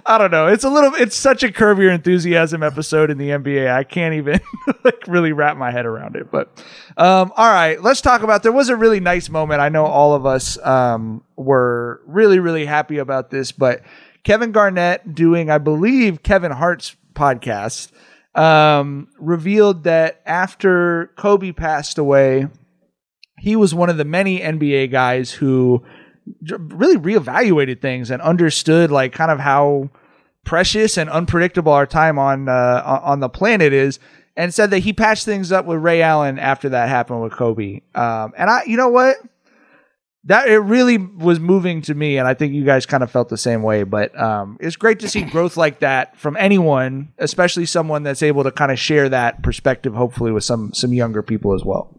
I 0.06 0.16
don't 0.16 0.30
know. 0.30 0.46
It's 0.46 0.64
a 0.64 0.70
little. 0.70 0.94
It's 0.94 1.16
such 1.16 1.42
a 1.42 1.52
curb 1.52 1.78
your 1.78 1.92
enthusiasm 1.92 2.62
episode 2.62 3.10
in 3.10 3.18
the 3.18 3.28
NBA. 3.30 3.70
I 3.70 3.84
can't 3.84 4.14
even 4.14 4.40
like 4.84 5.06
really 5.06 5.32
wrap 5.32 5.56
my 5.58 5.70
head 5.70 5.84
around 5.84 6.16
it. 6.16 6.30
But 6.30 6.48
um, 6.96 7.32
all 7.36 7.52
right, 7.52 7.80
let's 7.82 8.00
talk 8.00 8.22
about. 8.22 8.42
There 8.42 8.52
was 8.52 8.70
a 8.70 8.76
really 8.76 9.00
nice 9.00 9.28
moment. 9.28 9.60
I 9.60 9.68
know 9.68 9.84
all 9.84 10.14
of 10.14 10.24
us 10.24 10.58
um, 10.64 11.22
were 11.36 12.00
really 12.06 12.38
really 12.38 12.64
happy 12.64 12.96
about 12.96 13.30
this. 13.30 13.52
But 13.52 13.82
Kevin 14.24 14.52
Garnett 14.52 15.14
doing, 15.14 15.50
I 15.50 15.58
believe, 15.58 16.22
Kevin 16.22 16.52
Hart's 16.52 16.96
podcast 17.12 17.90
um, 18.34 19.08
revealed 19.18 19.84
that 19.84 20.22
after 20.24 21.12
Kobe 21.16 21.52
passed 21.52 21.98
away, 21.98 22.48
he 23.38 23.56
was 23.56 23.74
one 23.74 23.90
of 23.90 23.96
the 23.96 24.04
many 24.04 24.40
NBA 24.40 24.90
guys 24.90 25.32
who 25.32 25.84
really 26.42 26.96
reevaluated 26.96 27.80
things 27.80 28.10
and 28.10 28.22
understood 28.22 28.90
like 28.90 29.12
kind 29.12 29.30
of 29.30 29.38
how 29.38 29.90
precious 30.44 30.96
and 30.96 31.10
unpredictable 31.10 31.72
our 31.72 31.86
time 31.86 32.18
on 32.18 32.48
uh, 32.48 33.00
on 33.04 33.20
the 33.20 33.28
planet 33.28 33.72
is 33.72 33.98
and 34.38 34.54
said 34.54 34.70
that 34.70 34.78
he 34.78 34.92
patched 34.92 35.24
things 35.24 35.52
up 35.52 35.66
with 35.66 35.78
Ray 35.80 36.00
Allen 36.00 36.38
after 36.38 36.68
that 36.70 36.88
happened 36.88 37.20
with 37.22 37.32
Kobe. 37.32 37.80
Um, 37.94 38.32
and 38.36 38.48
I 38.48 38.62
you 38.64 38.76
know 38.76 38.88
what? 38.88 39.16
That 40.24 40.48
it 40.48 40.58
really 40.58 40.98
was 40.98 41.40
moving 41.40 41.82
to 41.82 41.94
me, 41.94 42.18
and 42.18 42.28
I 42.28 42.34
think 42.34 42.52
you 42.52 42.64
guys 42.64 42.86
kind 42.86 43.02
of 43.02 43.10
felt 43.10 43.28
the 43.28 43.38
same 43.38 43.62
way. 43.62 43.82
But 43.82 44.18
um, 44.20 44.58
it's 44.60 44.76
great 44.76 45.00
to 45.00 45.08
see 45.08 45.22
growth 45.22 45.56
like 45.56 45.80
that 45.80 46.16
from 46.18 46.36
anyone, 46.36 47.12
especially 47.18 47.66
someone 47.66 48.02
that's 48.02 48.22
able 48.22 48.44
to 48.44 48.50
kind 48.50 48.70
of 48.70 48.78
share 48.78 49.08
that 49.08 49.42
perspective, 49.42 49.94
hopefully, 49.94 50.32
with 50.32 50.44
some 50.44 50.72
some 50.74 50.92
younger 50.92 51.22
people 51.22 51.54
as 51.54 51.64
well. 51.64 51.97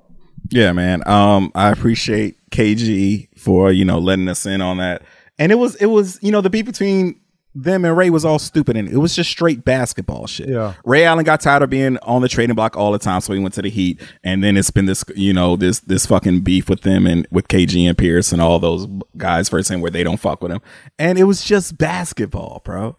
Yeah, 0.49 0.71
man. 0.71 1.08
Um, 1.08 1.52
I 1.56 1.69
appreciate 1.69 2.38
KG 2.49 3.30
for 3.38 3.71
you 3.71 3.86
know 3.86 3.99
letting 3.99 4.28
us 4.28 4.45
in 4.45 4.62
on 4.62 4.78
that. 4.78 5.04
And 5.38 5.52
it 5.52 5.56
was 5.56 5.75
it 5.75 5.88
was 5.88 6.19
you 6.21 6.32
know 6.32 6.41
the 6.41 6.49
beef 6.49 6.65
between 6.65 7.19
them 7.56 7.84
and 7.84 7.97
Ray 7.97 8.10
was 8.12 8.25
all 8.25 8.38
stupid 8.38 8.78
and 8.78 8.88
it 8.88 8.97
was 8.97 9.15
just 9.15 9.30
straight 9.30 9.65
basketball 9.65 10.28
shit. 10.28 10.49
Yeah. 10.49 10.75
Ray 10.86 11.04
Allen 11.04 11.25
got 11.25 11.41
tired 11.41 11.63
of 11.63 11.69
being 11.69 11.97
on 11.99 12.21
the 12.21 12.30
trading 12.30 12.56
block 12.56 12.78
all 12.78 12.91
the 12.91 12.99
time, 12.99 13.21
so 13.21 13.34
he 13.34 13.39
went 13.39 13.56
to 13.56 13.62
the 13.62 13.69
Heat. 13.69 13.99
And 14.23 14.43
then 14.43 14.56
it's 14.56 14.69
been 14.71 14.86
this 14.86 15.04
you 15.15 15.34
know 15.34 15.56
this 15.56 15.80
this 15.80 16.06
fucking 16.06 16.41
beef 16.41 16.69
with 16.69 16.82
them 16.82 17.08
and 17.08 17.28
with 17.32 17.47
KG 17.47 17.88
and 17.88 17.97
Pierce 17.97 18.32
and 18.32 18.41
all 18.41 18.60
those 18.60 18.88
guys 19.17 19.49
for 19.49 19.62
saying 19.63 19.82
where 19.82 19.91
they 19.91 20.04
don't 20.04 20.19
fuck 20.19 20.41
with 20.41 20.52
him. 20.52 20.62
And 20.97 21.17
it 21.17 21.23
was 21.23 21.43
just 21.43 21.78
basketball, 21.78 22.62
bro 22.63 22.95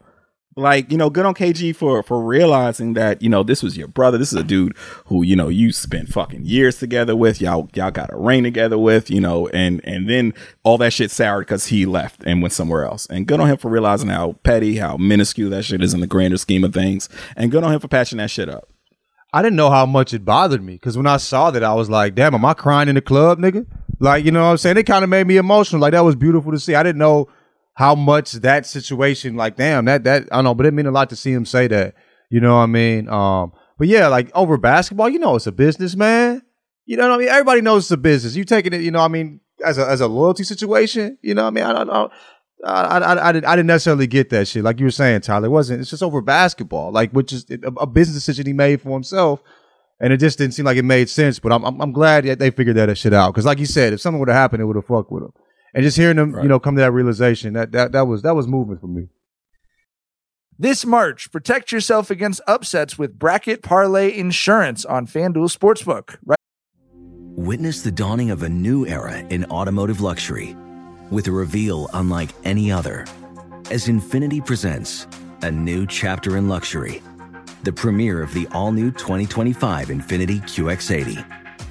like 0.57 0.91
you 0.91 0.99
know 0.99 1.09
good 1.09 1.25
on 1.25 1.33
kg 1.33 1.75
for 1.77 2.03
for 2.03 2.21
realizing 2.21 2.95
that 2.95 3.23
you 3.23 3.29
know 3.29 3.43
this 3.43 3.63
was 3.63 3.77
your 3.77 3.87
brother 3.87 4.19
this 4.19 4.33
is 4.33 4.39
a 4.39 4.43
dude 4.43 4.77
who 5.07 5.23
you 5.23 5.37
know 5.37 5.49
you 5.49 5.73
spent 5.73 6.09
fucking 6.09 6.45
years 6.45 6.79
together 6.79 7.15
with 7.15 7.41
y'all 7.41 7.69
y'all 7.75 7.91
got 7.91 8.13
a 8.13 8.17
ring 8.17 8.43
together 8.43 8.77
with 8.77 9.11
you 9.11 9.21
know 9.21 9.47
and 9.49 9.81
and 9.85 10.11
then 10.11 10.35
all 10.65 10.77
that 10.77 10.93
shit 10.93 11.11
soured 11.11 11.47
because 11.47 11.67
he 11.67 11.87
left 11.87 12.25
and 12.25 12.43
went 12.43 12.53
somewhere 12.53 12.85
else 12.85 13.07
and 13.07 13.27
good 13.27 13.39
on 13.39 13.49
him 13.49 13.57
for 13.57 13.71
realizing 13.71 14.09
how 14.09 14.33
petty 14.43 14.77
how 14.79 14.97
minuscule 14.97 15.51
that 15.51 15.65
shit 15.65 15.83
is 15.83 15.95
in 15.95 16.01
the 16.01 16.07
grander 16.07 16.37
scheme 16.37 16.65
of 16.65 16.75
things 16.75 17.09
and 17.37 17.53
good 17.53 17.63
on 17.63 17.73
him 17.73 17.79
for 17.79 17.89
patching 17.89 18.19
that 18.19 18.31
shit 18.31 18.49
up 18.49 18.69
I 19.33 19.43
didn't 19.43 19.57
know 19.57 19.71
how 19.71 19.87
much 19.87 20.13
it 20.13 20.25
bothered 20.25 20.63
me 20.63 20.73
because 20.73 20.97
when 20.97 21.07
I 21.07 21.17
saw 21.19 21.53
that, 21.53 21.63
I 21.63 21.73
was 21.73 21.89
like, 21.89 22.17
damn, 22.17 22.35
am 22.35 22.45
I 22.45 22.53
crying 22.53 22.89
in 22.89 22.97
the 22.97 23.01
club, 23.01 23.39
nigga? 23.39 23.65
Like, 24.01 24.25
you 24.25 24.33
know 24.33 24.43
what 24.43 24.51
I'm 24.51 24.57
saying? 24.59 24.77
It 24.77 24.87
kind 24.87 25.05
of 25.05 25.09
made 25.09 25.29
me 25.29 25.37
emotional. 25.37 25.81
Like, 25.81 25.93
that 25.93 26.01
was 26.01 26.17
beautiful 26.17 26.51
to 26.51 26.59
see. 26.59 26.75
I 26.75 26.83
didn't 26.83 26.99
know 26.99 27.29
how 27.81 27.95
much 27.95 28.33
that 28.33 28.67
situation, 28.67 29.37
like, 29.37 29.57
damn, 29.57 29.87
that, 29.87 30.05
that, 30.05 30.29
I 30.31 30.37
don't 30.37 30.45
know, 30.45 30.55
but 30.55 30.67
it 30.67 30.75
meant 30.75 30.87
a 30.87 30.91
lot 30.91 31.09
to 31.09 31.17
see 31.17 31.33
him 31.33 31.47
say 31.47 31.67
that. 31.67 31.95
You 32.29 32.39
know 32.39 32.57
what 32.57 32.65
I 32.65 32.67
mean? 32.67 33.09
Um, 33.09 33.53
but 33.79 33.89
yeah, 33.89 34.09
like 34.09 34.31
over 34.35 34.59
basketball, 34.59 35.09
you 35.09 35.19
know, 35.19 35.35
it's 35.35 35.47
a 35.47 35.53
business, 35.53 35.97
man. 35.97 36.43
You 36.85 36.99
know 36.99 37.09
what 37.09 37.15
I 37.15 37.19
mean? 37.19 37.29
Everybody 37.29 37.63
knows 37.63 37.85
it's 37.85 37.91
a 37.93 37.97
business. 37.97 38.37
You 38.37 38.45
taking 38.45 38.75
it, 38.75 38.83
you 38.83 38.91
know, 38.91 39.01
I 39.01 39.09
mean, 39.09 39.41
as 39.65 39.79
a 39.79 39.87
as 39.87 40.03
a 40.03 40.09
loyalty 40.09 40.45
situation. 40.45 41.17
You 41.23 41.33
know 41.33 41.45
what 41.45 41.49
I 41.49 41.51
mean? 41.53 41.65
I 41.65 41.73
don't 41.73 41.87
know. 41.87 42.11
I, 42.63 42.99
I, 42.99 43.29
I, 43.29 43.33
didn't, 43.33 43.47
I 43.47 43.57
didn't 43.57 43.69
necessarily 43.69 44.07
get 44.07 44.29
that 44.29 44.47
shit. 44.47 44.63
Like 44.63 44.79
you 44.79 44.85
were 44.85 44.91
saying, 44.91 45.23
Tyler, 45.23 45.47
it 45.47 45.51
wasn't. 45.51 45.81
It's 45.81 45.89
just 45.89 46.03
over 46.03 46.21
basketball, 46.21 46.93
like 46.93 47.13
which 47.13 47.33
is 47.33 47.47
a, 47.51 47.69
a 47.79 47.87
business 47.87 48.15
decision 48.15 48.45
he 48.45 48.53
made 48.53 48.83
for 48.83 48.91
himself, 48.91 49.43
and 50.01 50.13
it 50.13 50.19
just 50.19 50.37
didn't 50.37 50.53
seem 50.53 50.67
like 50.67 50.77
it 50.77 50.85
made 50.85 51.09
sense. 51.09 51.39
But 51.39 51.51
I'm 51.53 51.65
I'm, 51.65 51.81
I'm 51.81 51.93
glad 51.93 52.27
that 52.27 52.41
they 52.41 52.51
figured 52.51 52.77
that 52.77 52.95
shit 52.99 53.15
out 53.15 53.33
because, 53.33 53.47
like 53.47 53.59
you 53.59 53.65
said, 53.65 53.95
if 53.95 54.03
something 54.03 54.21
would 54.21 54.29
have 54.29 54.37
happened, 54.37 54.61
it 54.61 54.67
would 54.67 54.77
have 54.77 54.85
fucked 54.85 55.11
with 55.11 55.23
him. 55.23 55.33
And 55.75 55.85
just 55.85 55.97
hearing 55.97 56.17
them, 56.17 56.35
you 56.43 56.49
know, 56.49 56.59
come 56.59 56.75
to 56.75 56.81
that 56.81 56.93
realization 56.93 57.53
that 57.55 57.73
that 57.73 57.93
that 57.93 58.07
was 58.07 58.23
that 58.23 58.35
was 58.35 58.47
movement 58.47 58.81
for 58.81 58.89
me. 58.89 59.09
This 60.59 60.85
March, 60.85 61.33
protect 61.33 61.73
yourself 61.73 62.11
against 62.11 62.43
upsets 62.47 62.99
with 62.99 63.19
Bracket 63.19 63.63
Parlay 63.63 64.15
Insurance 64.15 64.85
on 64.85 65.07
FanDuel 65.07 65.57
Sportsbook. 65.57 66.19
Right? 66.27 66.37
Witness 67.37 67.81
the 67.81 67.91
dawning 67.91 68.31
of 68.31 68.43
a 68.43 68.49
new 68.49 68.87
era 68.87 69.21
in 69.31 69.47
automotive 69.47 70.03
luxury 70.03 70.55
with 71.11 71.27
a 71.29 71.33
reveal 71.33 71.89
unlike 71.95 72.31
any 72.45 72.71
other 72.71 73.07
as 73.71 73.87
Infiniti 73.87 74.45
presents 74.45 75.07
a 75.43 75.51
new 75.51 75.87
chapter 75.87 76.37
in 76.37 76.49
luxury, 76.49 77.03
the 77.63 77.73
premiere 77.73 78.23
of 78.23 78.35
the 78.35 78.47
all 78.49 78.73
new 78.73 78.91
2025 78.91 79.89
Infiniti 79.89 80.43
QX80. 80.43 81.25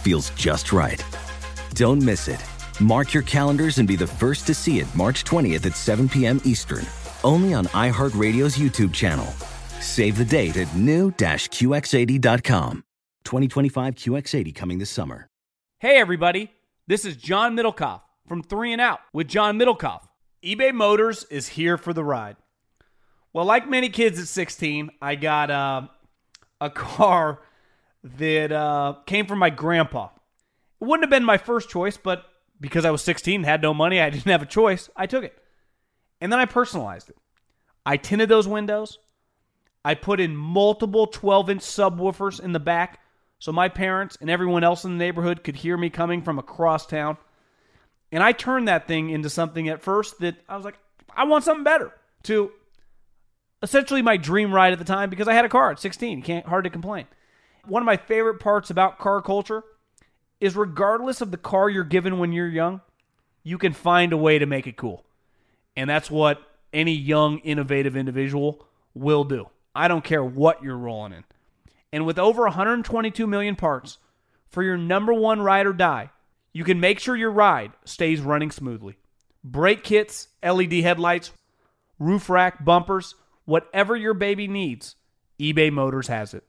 feels 0.00 0.30
just 0.30 0.72
right. 0.72 1.04
Don't 1.74 2.02
miss 2.02 2.26
it. 2.28 2.44
Mark 2.80 3.12
your 3.14 3.22
calendars 3.22 3.78
and 3.78 3.86
be 3.86 3.94
the 3.96 4.06
first 4.06 4.46
to 4.46 4.54
see 4.54 4.80
it 4.80 4.94
March 4.94 5.24
20th 5.24 5.66
at 5.66 5.76
7 5.76 6.08
p.m. 6.08 6.40
Eastern, 6.44 6.86
only 7.24 7.52
on 7.54 7.66
iHeartRadio's 7.66 8.56
YouTube 8.56 8.92
channel. 8.92 9.26
Save 9.80 10.18
the 10.18 10.24
date 10.24 10.56
at 10.56 10.74
new-QX80.com. 10.74 12.84
2025 13.24 13.94
QX80 13.94 14.54
coming 14.54 14.78
this 14.78 14.90
summer. 14.90 15.28
Hey, 15.78 15.98
everybody. 15.98 16.50
This 16.86 17.04
is 17.04 17.16
John 17.16 17.54
Middlekauff 17.56 18.00
from 18.26 18.42
Three 18.42 18.72
and 18.72 18.80
Out 18.80 19.00
with 19.12 19.28
John 19.28 19.58
Middlekauff. 19.58 20.00
eBay 20.44 20.72
Motors 20.74 21.24
is 21.30 21.48
here 21.48 21.76
for 21.76 21.92
the 21.92 22.02
ride. 22.02 22.36
Well, 23.32 23.44
like 23.44 23.68
many 23.68 23.90
kids 23.90 24.18
at 24.18 24.26
16, 24.26 24.90
I 25.00 25.14
got 25.14 25.50
uh, 25.50 25.82
a 26.60 26.70
car 26.70 27.42
that 28.02 28.52
uh, 28.52 28.94
came 29.06 29.26
from 29.26 29.38
my 29.38 29.50
grandpa. 29.50 30.08
It 30.80 30.86
wouldn't 30.86 31.04
have 31.04 31.10
been 31.10 31.24
my 31.24 31.38
first 31.38 31.68
choice, 31.68 31.96
but 31.96 32.24
because 32.60 32.84
I 32.84 32.90
was 32.90 33.02
16 33.02 33.44
had 33.44 33.62
no 33.62 33.74
money, 33.74 34.00
I 34.00 34.10
didn't 34.10 34.30
have 34.30 34.42
a 34.42 34.46
choice, 34.46 34.88
I 34.96 35.06
took 35.06 35.24
it. 35.24 35.36
And 36.20 36.32
then 36.32 36.38
I 36.38 36.44
personalized 36.44 37.08
it. 37.08 37.16
I 37.84 37.96
tinted 37.96 38.28
those 38.28 38.46
windows. 38.46 38.98
I 39.84 39.94
put 39.94 40.20
in 40.20 40.36
multiple 40.36 41.06
12 41.06 41.50
inch 41.50 41.62
subwoofers 41.62 42.40
in 42.40 42.52
the 42.52 42.60
back 42.60 43.00
so 43.40 43.52
my 43.52 43.70
parents 43.70 44.18
and 44.20 44.30
everyone 44.30 44.62
else 44.62 44.84
in 44.84 44.92
the 44.92 44.98
neighborhood 44.98 45.42
could 45.42 45.56
hear 45.56 45.76
me 45.76 45.88
coming 45.88 46.22
from 46.22 46.38
across 46.38 46.86
town. 46.86 47.16
And 48.12 48.22
I 48.22 48.32
turned 48.32 48.68
that 48.68 48.86
thing 48.86 49.08
into 49.08 49.30
something 49.30 49.68
at 49.68 49.82
first 49.82 50.20
that 50.20 50.36
I 50.46 50.56
was 50.56 50.64
like, 50.64 50.78
I 51.16 51.24
want 51.24 51.44
something 51.44 51.64
better. 51.64 51.90
To 52.24 52.52
essentially 53.62 54.02
my 54.02 54.18
dream 54.18 54.52
ride 54.52 54.74
at 54.74 54.78
the 54.78 54.84
time 54.84 55.08
because 55.08 55.26
I 55.26 55.32
had 55.32 55.46
a 55.46 55.48
car 55.48 55.70
at 55.70 55.80
16. 55.80 56.20
Can't 56.20 56.46
hard 56.46 56.64
to 56.64 56.70
complain. 56.70 57.06
One 57.66 57.82
of 57.82 57.86
my 57.86 57.96
favorite 57.96 58.40
parts 58.40 58.70
about 58.70 58.98
car 58.98 59.22
culture 59.22 59.62
is 60.40 60.56
regardless 60.56 61.20
of 61.20 61.30
the 61.30 61.36
car 61.36 61.68
you're 61.68 61.84
given 61.84 62.18
when 62.18 62.32
you're 62.32 62.48
young, 62.48 62.80
you 63.42 63.58
can 63.58 63.72
find 63.72 64.12
a 64.12 64.16
way 64.16 64.38
to 64.38 64.46
make 64.46 64.66
it 64.66 64.76
cool. 64.76 65.04
And 65.76 65.88
that's 65.88 66.10
what 66.10 66.40
any 66.72 66.92
young, 66.92 67.38
innovative 67.38 67.96
individual 67.96 68.66
will 68.94 69.24
do. 69.24 69.48
I 69.74 69.88
don't 69.88 70.04
care 70.04 70.24
what 70.24 70.62
you're 70.62 70.76
rolling 70.76 71.12
in. 71.12 71.24
And 71.92 72.06
with 72.06 72.18
over 72.18 72.42
122 72.42 73.26
million 73.26 73.56
parts 73.56 73.98
for 74.48 74.62
your 74.62 74.76
number 74.76 75.12
one 75.12 75.40
ride 75.40 75.66
or 75.66 75.72
die, 75.72 76.10
you 76.52 76.64
can 76.64 76.80
make 76.80 76.98
sure 76.98 77.16
your 77.16 77.30
ride 77.30 77.72
stays 77.84 78.20
running 78.20 78.50
smoothly. 78.50 78.96
Brake 79.42 79.84
kits, 79.84 80.28
LED 80.42 80.72
headlights, 80.74 81.32
roof 81.98 82.28
rack, 82.28 82.64
bumpers, 82.64 83.14
whatever 83.44 83.96
your 83.96 84.14
baby 84.14 84.48
needs, 84.48 84.96
eBay 85.38 85.72
Motors 85.72 86.08
has 86.08 86.34
it. 86.34 86.44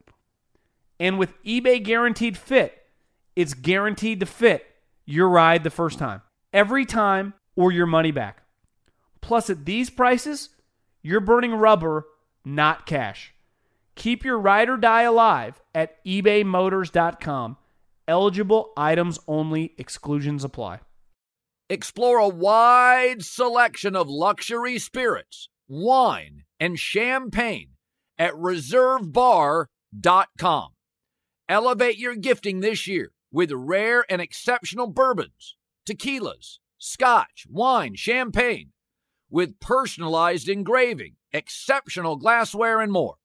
And 1.02 1.18
with 1.18 1.34
eBay 1.44 1.84
Guaranteed 1.84 2.38
Fit, 2.38 2.78
it's 3.36 3.56
guaranteed 3.56 4.20
to 4.20 4.28
fit 4.28 4.68
your 5.04 5.30
ride 5.30 5.64
the 5.64 5.72
first 5.72 5.98
time, 5.98 6.22
every 6.54 6.86
time, 6.86 7.34
or 7.56 7.72
your 7.72 7.88
money 7.88 8.12
back. 8.12 8.44
Plus, 9.20 9.50
at 9.50 9.66
these 9.66 9.90
prices, 9.90 10.50
you're 11.02 11.20
burning 11.20 11.56
rubber, 11.56 12.06
not 12.46 12.86
cash. 12.86 13.34
Keep 13.96 14.24
your 14.24 14.38
ride 14.38 14.70
or 14.70 14.78
die 14.78 15.02
alive 15.02 15.60
at 15.74 16.06
ebaymotors.com. 16.06 17.58
Eligible 18.08 18.72
items 18.78 19.18
only, 19.28 19.74
exclusions 19.80 20.44
apply. 20.44 20.82
Explore 21.68 22.20
a 22.20 22.28
wide 22.28 23.24
selection 23.24 23.96
of 23.96 24.08
luxury 24.08 24.78
spirits, 24.78 25.50
wine, 25.68 26.44
and 26.60 26.78
champagne 26.78 27.70
at 28.20 28.34
reservebar.com. 28.34 30.70
Elevate 31.52 31.98
your 31.98 32.16
gifting 32.16 32.62
this 32.62 32.88
year 32.88 33.12
with 33.30 33.52
rare 33.52 34.06
and 34.10 34.22
exceptional 34.22 34.88
bourbons, 34.88 35.58
tequilas, 35.86 36.60
scotch, 36.78 37.46
wine, 37.50 37.96
champagne, 37.96 38.72
with 39.30 39.60
personalized 39.60 40.48
engraving, 40.48 41.18
exceptional 41.34 42.16
glassware, 42.16 42.80
and 42.80 42.94
more. 42.94 43.16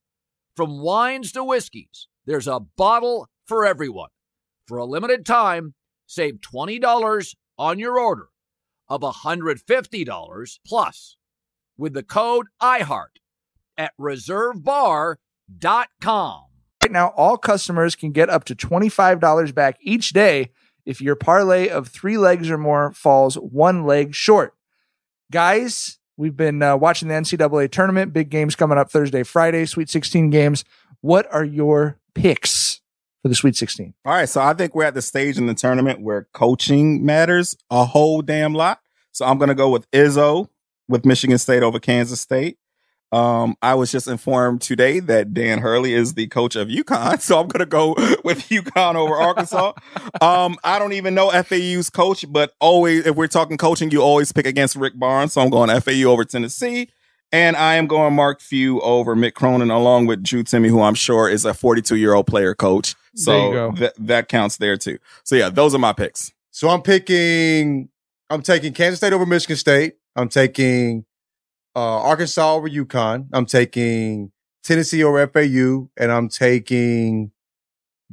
From 0.57 0.81
wines 0.81 1.31
to 1.33 1.45
whiskeys, 1.45 2.09
there's 2.25 2.49
a 2.49 2.59
bottle 2.59 3.29
for 3.45 3.65
everyone. 3.65 4.11
For 4.67 4.79
a 4.79 4.85
limited 4.85 5.25
time, 5.25 5.75
save 6.09 6.41
$20 6.41 7.37
on 7.57 7.79
your 7.79 7.97
order 7.97 8.31
of 8.89 9.03
$150 9.03 10.59
plus 10.67 11.17
with 11.79 11.95
the 11.95 12.03
code 12.03 12.47
IHEART 12.61 13.21
at 13.79 13.93
reservebar.com. 14.01 16.43
Right 16.87 16.93
now, 16.93 17.09
all 17.17 17.37
customers 17.37 17.97
can 17.97 18.13
get 18.13 18.31
up 18.31 18.45
to 18.45 18.55
$25 18.55 19.53
back 19.53 19.77
each 19.81 20.11
day 20.11 20.53
if 20.85 21.01
your 21.01 21.17
parlay 21.17 21.67
of 21.67 21.89
three 21.89 22.17
legs 22.17 22.49
or 22.49 22.59
more 22.59 22.93
falls 22.93 23.35
one 23.35 23.85
leg 23.85 24.15
short. 24.15 24.55
Guys, 25.33 25.99
we've 26.17 26.37
been 26.37 26.63
uh, 26.63 26.77
watching 26.77 27.09
the 27.09 27.15
NCAA 27.15 27.73
tournament. 27.73 28.13
Big 28.13 28.29
games 28.29 28.55
coming 28.55 28.79
up 28.79 28.89
Thursday, 28.89 29.25
Friday, 29.25 29.67
Sweet 29.67 29.91
16 29.91 30.31
games. 30.31 30.65
What 31.01 31.27
are 31.35 31.45
your 31.45 31.99
picks 32.15 32.83
for 33.21 33.31
the 33.31 33.35
Sweet 33.35 33.57
16? 33.57 33.93
All 34.05 34.13
right, 34.13 34.29
so 34.29 34.41
I 34.41 34.55
think 34.55 34.77
we're 34.77 34.85
at 34.85 34.95
the 34.95 35.03
stage 35.03 35.39
in 35.39 35.49
the 35.49 35.55
tournament 35.55 36.03
where 36.03 36.29
coaching 36.33 37.05
matters 37.05 37.57
a 37.69 37.85
whole 37.85 38.23
damn 38.23 38.55
lot. 38.55 38.79
So 39.11 39.27
I'm 39.27 39.39
going 39.39 39.49
to 39.49 39.57
go 39.57 39.71
with 39.71 39.91
Izzo 39.91 40.51
with 40.87 41.05
Michigan 41.05 41.39
State 41.39 41.65
over 41.65 41.81
Kansas 41.81 42.21
State. 42.21 42.59
Um, 43.13 43.57
I 43.63 43.75
was 43.75 43.93
just 43.93 44.09
informed 44.09 44.61
today 44.63 45.01
that 45.01 45.33
Dan 45.33 45.59
Hurley 45.61 45.95
is 45.95 46.15
the 46.15 46.27
coach 46.27 46.57
of 46.57 46.69
UConn, 46.69 47.21
so 47.21 47.41
I'm 47.41 47.49
going 47.49 47.61
to 47.61 47.67
go 47.67 47.89
with 48.25 48.49
UConn 48.49 48.95
over 48.97 49.15
Arkansas. 49.15 49.73
um, 50.21 50.57
I 50.65 50.79
don't 50.79 50.93
even 50.93 51.15
know 51.15 51.31
FAU's 51.31 51.91
coach, 51.91 52.25
but 52.29 52.53
always, 52.61 53.07
if 53.07 53.17
we're 53.17 53.29
talking 53.29 53.57
coaching, 53.57 53.91
you 53.91 54.03
always 54.03 54.33
pick 54.33 54.47
against 54.47 54.77
Rick 54.77 54.99
Barnes. 54.99 55.33
So 55.35 55.41
I'm 55.41 55.51
going 55.51 55.69
FAU 55.81 56.05
over 56.11 56.25
Tennessee. 56.25 56.91
And 57.33 57.57
I 57.57 57.75
am 57.75 57.89
going 57.89 58.15
Mark 58.15 58.41
Few 58.41 58.81
over 58.83 59.17
Mick 59.17 59.35
Cronin, 59.35 59.71
along 59.71 60.07
with 60.07 60.23
Drew 60.23 60.45
Timme, 60.45 60.69
who 60.69 60.81
I'm 60.81 60.95
sure 60.95 61.29
is 61.29 61.45
a 61.45 61.53
42 61.53 61.97
year 61.97 62.15
old 62.15 62.29
player 62.29 62.55
coach. 62.55 62.95
So 63.17 63.33
There 63.53 63.73
th- 63.73 63.93
that 63.99 64.29
counts 64.29 64.59
there 64.59 64.77
too. 64.77 64.99
So 65.25 65.35
yeah, 65.35 65.49
those 65.51 65.75
are 65.75 65.79
my 65.79 65.93
picks. 65.93 66.33
So 66.53 66.69
I'm 66.69 66.83
picking. 66.83 67.89
I'm 68.31 68.43
taking 68.43 68.73
Kansas 68.73 68.99
State 69.01 69.13
over 69.13 69.27
Michigan 69.27 69.57
State. 69.57 69.95
I'm 70.15 70.29
taking 70.29 71.05
uh, 71.77 72.01
Arkansas 72.01 72.55
over 72.55 72.69
UConn. 72.69 73.29
I'm 73.33 73.45
taking 73.45 74.33
Tennessee 74.65 75.05
over 75.05 75.27
FAU, 75.27 75.91
and 75.97 76.11
I'm 76.11 76.29
taking 76.29 77.33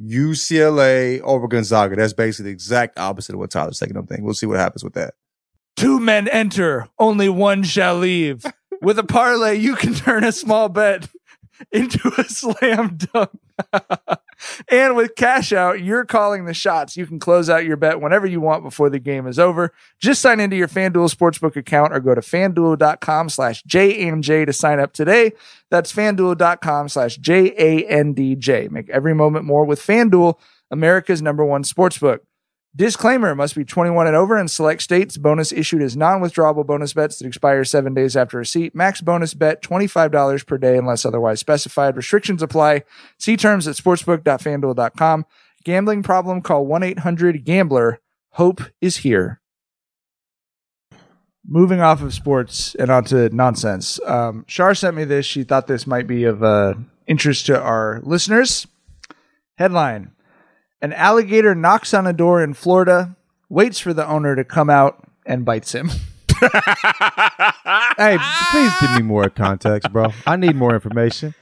UCLA 0.00 1.20
over 1.22 1.48
Gonzaga. 1.48 1.96
That's 1.96 2.12
basically 2.12 2.50
the 2.50 2.54
exact 2.54 2.98
opposite 2.98 3.32
of 3.32 3.38
what 3.38 3.50
Tyler's 3.50 3.78
taking. 3.78 3.96
I'm 3.96 4.06
thinking. 4.06 4.24
We'll 4.24 4.34
see 4.34 4.46
what 4.46 4.58
happens 4.58 4.84
with 4.84 4.92
that. 4.94 5.14
Two 5.76 5.98
men 5.98 6.28
enter, 6.28 6.88
only 6.98 7.28
one 7.28 7.62
shall 7.62 7.96
leave. 7.96 8.44
With 8.82 8.98
a 8.98 9.04
parlay, 9.04 9.56
you 9.56 9.76
can 9.76 9.94
turn 9.94 10.24
a 10.24 10.32
small 10.32 10.68
bet 10.68 11.08
into 11.72 12.12
a 12.18 12.24
slam 12.24 12.98
dunk. 12.98 13.30
and 14.68 14.96
with 14.96 15.14
cash 15.14 15.52
out, 15.52 15.80
you're 15.80 16.04
calling 16.04 16.44
the 16.44 16.54
shots. 16.54 16.96
You 16.96 17.06
can 17.06 17.18
close 17.18 17.50
out 17.50 17.64
your 17.64 17.76
bet 17.76 18.00
whenever 18.00 18.26
you 18.26 18.40
want 18.40 18.62
before 18.62 18.90
the 18.90 18.98
game 18.98 19.26
is 19.26 19.38
over. 19.38 19.72
Just 19.98 20.20
sign 20.20 20.40
into 20.40 20.56
your 20.56 20.68
FanDuel 20.68 21.12
Sportsbook 21.14 21.56
account 21.56 21.92
or 21.92 22.00
go 22.00 22.14
to 22.14 22.20
fanduel.com 22.20 23.28
slash 23.28 23.62
JMJ 23.64 24.46
to 24.46 24.52
sign 24.52 24.80
up 24.80 24.92
today. 24.92 25.32
That's 25.70 25.92
fanduel.com 25.92 26.88
slash 26.88 27.16
J-A-N-D-J. 27.16 28.68
Make 28.68 28.90
every 28.90 29.14
moment 29.14 29.44
more 29.44 29.64
with 29.64 29.80
FanDuel, 29.80 30.38
America's 30.70 31.22
number 31.22 31.44
one 31.44 31.62
sportsbook. 31.62 32.20
Disclaimer 32.76 33.36
must 33.36 33.54
be 33.54 33.64
21 33.64 34.08
and 34.08 34.16
over 34.16 34.36
in 34.36 34.48
select 34.48 34.82
states. 34.82 35.16
Bonus 35.16 35.52
issued 35.52 35.80
as 35.80 35.96
non 35.96 36.20
withdrawable 36.20 36.66
bonus 36.66 36.92
bets 36.92 37.18
that 37.18 37.26
expire 37.26 37.62
seven 37.62 37.94
days 37.94 38.16
after 38.16 38.38
receipt. 38.38 38.74
Max 38.74 39.00
bonus 39.00 39.32
bet 39.32 39.62
$25 39.62 40.44
per 40.44 40.58
day 40.58 40.76
unless 40.76 41.04
otherwise 41.04 41.38
specified. 41.38 41.96
Restrictions 41.96 42.42
apply. 42.42 42.82
See 43.16 43.36
terms 43.36 43.68
at 43.68 43.76
sportsbook.fanduel.com. 43.76 45.24
Gambling 45.62 46.02
problem? 46.02 46.42
Call 46.42 46.66
1 46.66 46.82
800 46.82 47.44
Gambler. 47.44 48.00
Hope 48.30 48.60
is 48.80 48.98
here. 48.98 49.40
Moving 51.46 51.80
off 51.80 52.02
of 52.02 52.12
sports 52.12 52.74
and 52.74 52.90
onto 52.90 53.28
nonsense. 53.30 54.00
Um, 54.04 54.44
Shar 54.48 54.74
sent 54.74 54.96
me 54.96 55.04
this. 55.04 55.26
She 55.26 55.44
thought 55.44 55.68
this 55.68 55.86
might 55.86 56.08
be 56.08 56.24
of 56.24 56.42
uh, 56.42 56.74
interest 57.06 57.46
to 57.46 57.60
our 57.60 58.00
listeners. 58.02 58.66
Headline 59.58 60.10
An 60.84 60.92
alligator 60.92 61.54
knocks 61.54 61.94
on 61.94 62.06
a 62.06 62.12
door 62.12 62.44
in 62.44 62.52
Florida, 62.52 63.16
waits 63.48 63.78
for 63.78 63.94
the 63.94 64.06
owner 64.06 64.36
to 64.36 64.44
come 64.44 64.68
out, 64.68 65.02
and 65.24 65.42
bites 65.42 65.74
him. 65.74 65.88
hey, 67.96 68.18
please 68.50 68.72
give 68.82 68.90
me 68.94 69.00
more 69.00 69.30
context, 69.30 69.90
bro. 69.90 70.12
I 70.26 70.36
need 70.36 70.56
more 70.56 70.74
information. 70.74 71.34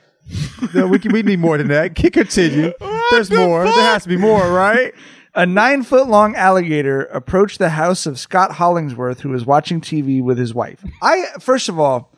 No, 0.72 0.87
we 0.87 1.00
can, 1.00 1.12
we 1.12 1.24
need 1.24 1.40
more 1.40 1.59
than 1.59 1.66
that. 1.66 1.96
Can 1.96 2.12
continue. 2.12 2.72
There's 3.11 3.33
more. 3.33 3.64
There 3.64 3.72
has 3.72 4.05
to 4.05 4.09
be 4.09 4.16
more, 4.16 4.48
right? 4.48 4.94
A 5.35 5.44
nine 5.44 5.83
foot 5.83 6.07
long 6.07 6.37
alligator 6.37 7.07
approached 7.07 7.59
the 7.59 7.70
house 7.70 8.07
of 8.07 8.20
Scott 8.20 8.52
Hollingsworth, 8.52 9.22
who 9.22 9.31
was 9.31 9.44
watching 9.44 9.81
TV 9.81 10.22
with 10.22 10.38
his 10.38 10.55
wife. 10.55 10.85
I, 11.02 11.24
first 11.40 11.68
of 11.68 11.81
all, 11.81 12.12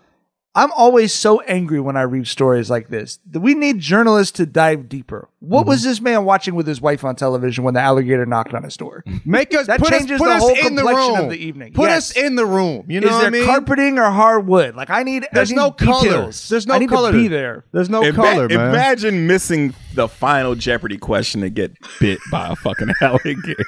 I'm 0.57 0.71
always 0.73 1.13
so 1.13 1.41
angry 1.41 1.81
when 1.81 1.97
I 1.97 2.03
read 2.03 2.29
stories 2.29 2.71
like 2.71 2.87
this. 2.89 3.19
We 3.33 3.55
need 3.55 3.81
journalists 3.81 4.37
to 4.37 4.47
dive 4.47 4.89
deeper. 4.89 5.29
What 5.41 5.63
mm-hmm. 5.63 5.69
was 5.71 5.83
this 5.83 6.01
man 6.01 6.25
watching 6.25 6.55
with 6.55 6.67
his 6.69 6.81
wife 6.81 7.03
on 7.05 7.17
television 7.17 7.65
when 7.65 7.75
the 7.75 7.81
alligator 7.81 8.25
knocked 8.25 8.55
on 8.55 8.63
his 8.63 8.77
door? 8.77 9.03
Make 9.25 9.53
us 9.53 9.67
that 9.67 9.81
put 9.81 9.93
us- 9.93 9.99
changes 9.99 10.19
put 10.19 10.27
the 10.27 10.35
us 10.35 10.43
whole 10.43 10.51
in 10.53 10.77
the 10.77 10.83
complexion 10.83 11.15
room. 11.15 11.25
of 11.25 11.31
the 11.31 11.39
evening. 11.39 11.73
Put 11.73 11.89
Yes. 11.89 12.11
us 12.13 12.17
in 12.17 12.37
the 12.37 12.47
room. 12.47 12.85
You 12.89 13.01
know 13.01 13.09
Is 13.09 13.13
what 13.15 13.19
there 13.19 13.27
I 13.27 13.31
mean? 13.31 13.47
carpeting 13.47 13.99
or 13.99 14.09
hardwood? 14.11 14.77
Like 14.77 14.91
I 14.91 15.03
need. 15.03 15.27
There's 15.33 15.51
I 15.51 15.55
need 15.55 15.61
no 15.61 15.71
color. 15.73 16.03
details. 16.05 16.49
There's 16.49 16.67
no 16.69 16.75
I 16.75 16.79
need 16.79 16.89
color. 16.89 17.11
to 17.11 17.19
be 17.19 17.27
there. 17.27 17.65
There's 17.73 17.91
no 17.91 18.03
Ima- 18.05 18.15
color, 18.17 18.49
man. 18.49 18.69
Imagine 18.71 19.27
missing 19.27 19.75
the 19.95 20.07
final 20.09 20.55
Jeopardy 20.55 20.99
question 20.99 21.41
to 21.41 21.51
get 21.51 21.73
bit 21.99 22.21
by 22.31 22.47
a 22.49 22.55
fucking 22.57 22.91
alligator. 23.01 23.65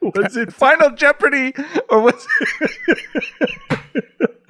was 0.00 0.36
it 0.38 0.52
Final 0.54 0.90
Jeopardy 0.92 1.52
or 1.90 2.00
was 2.00 2.26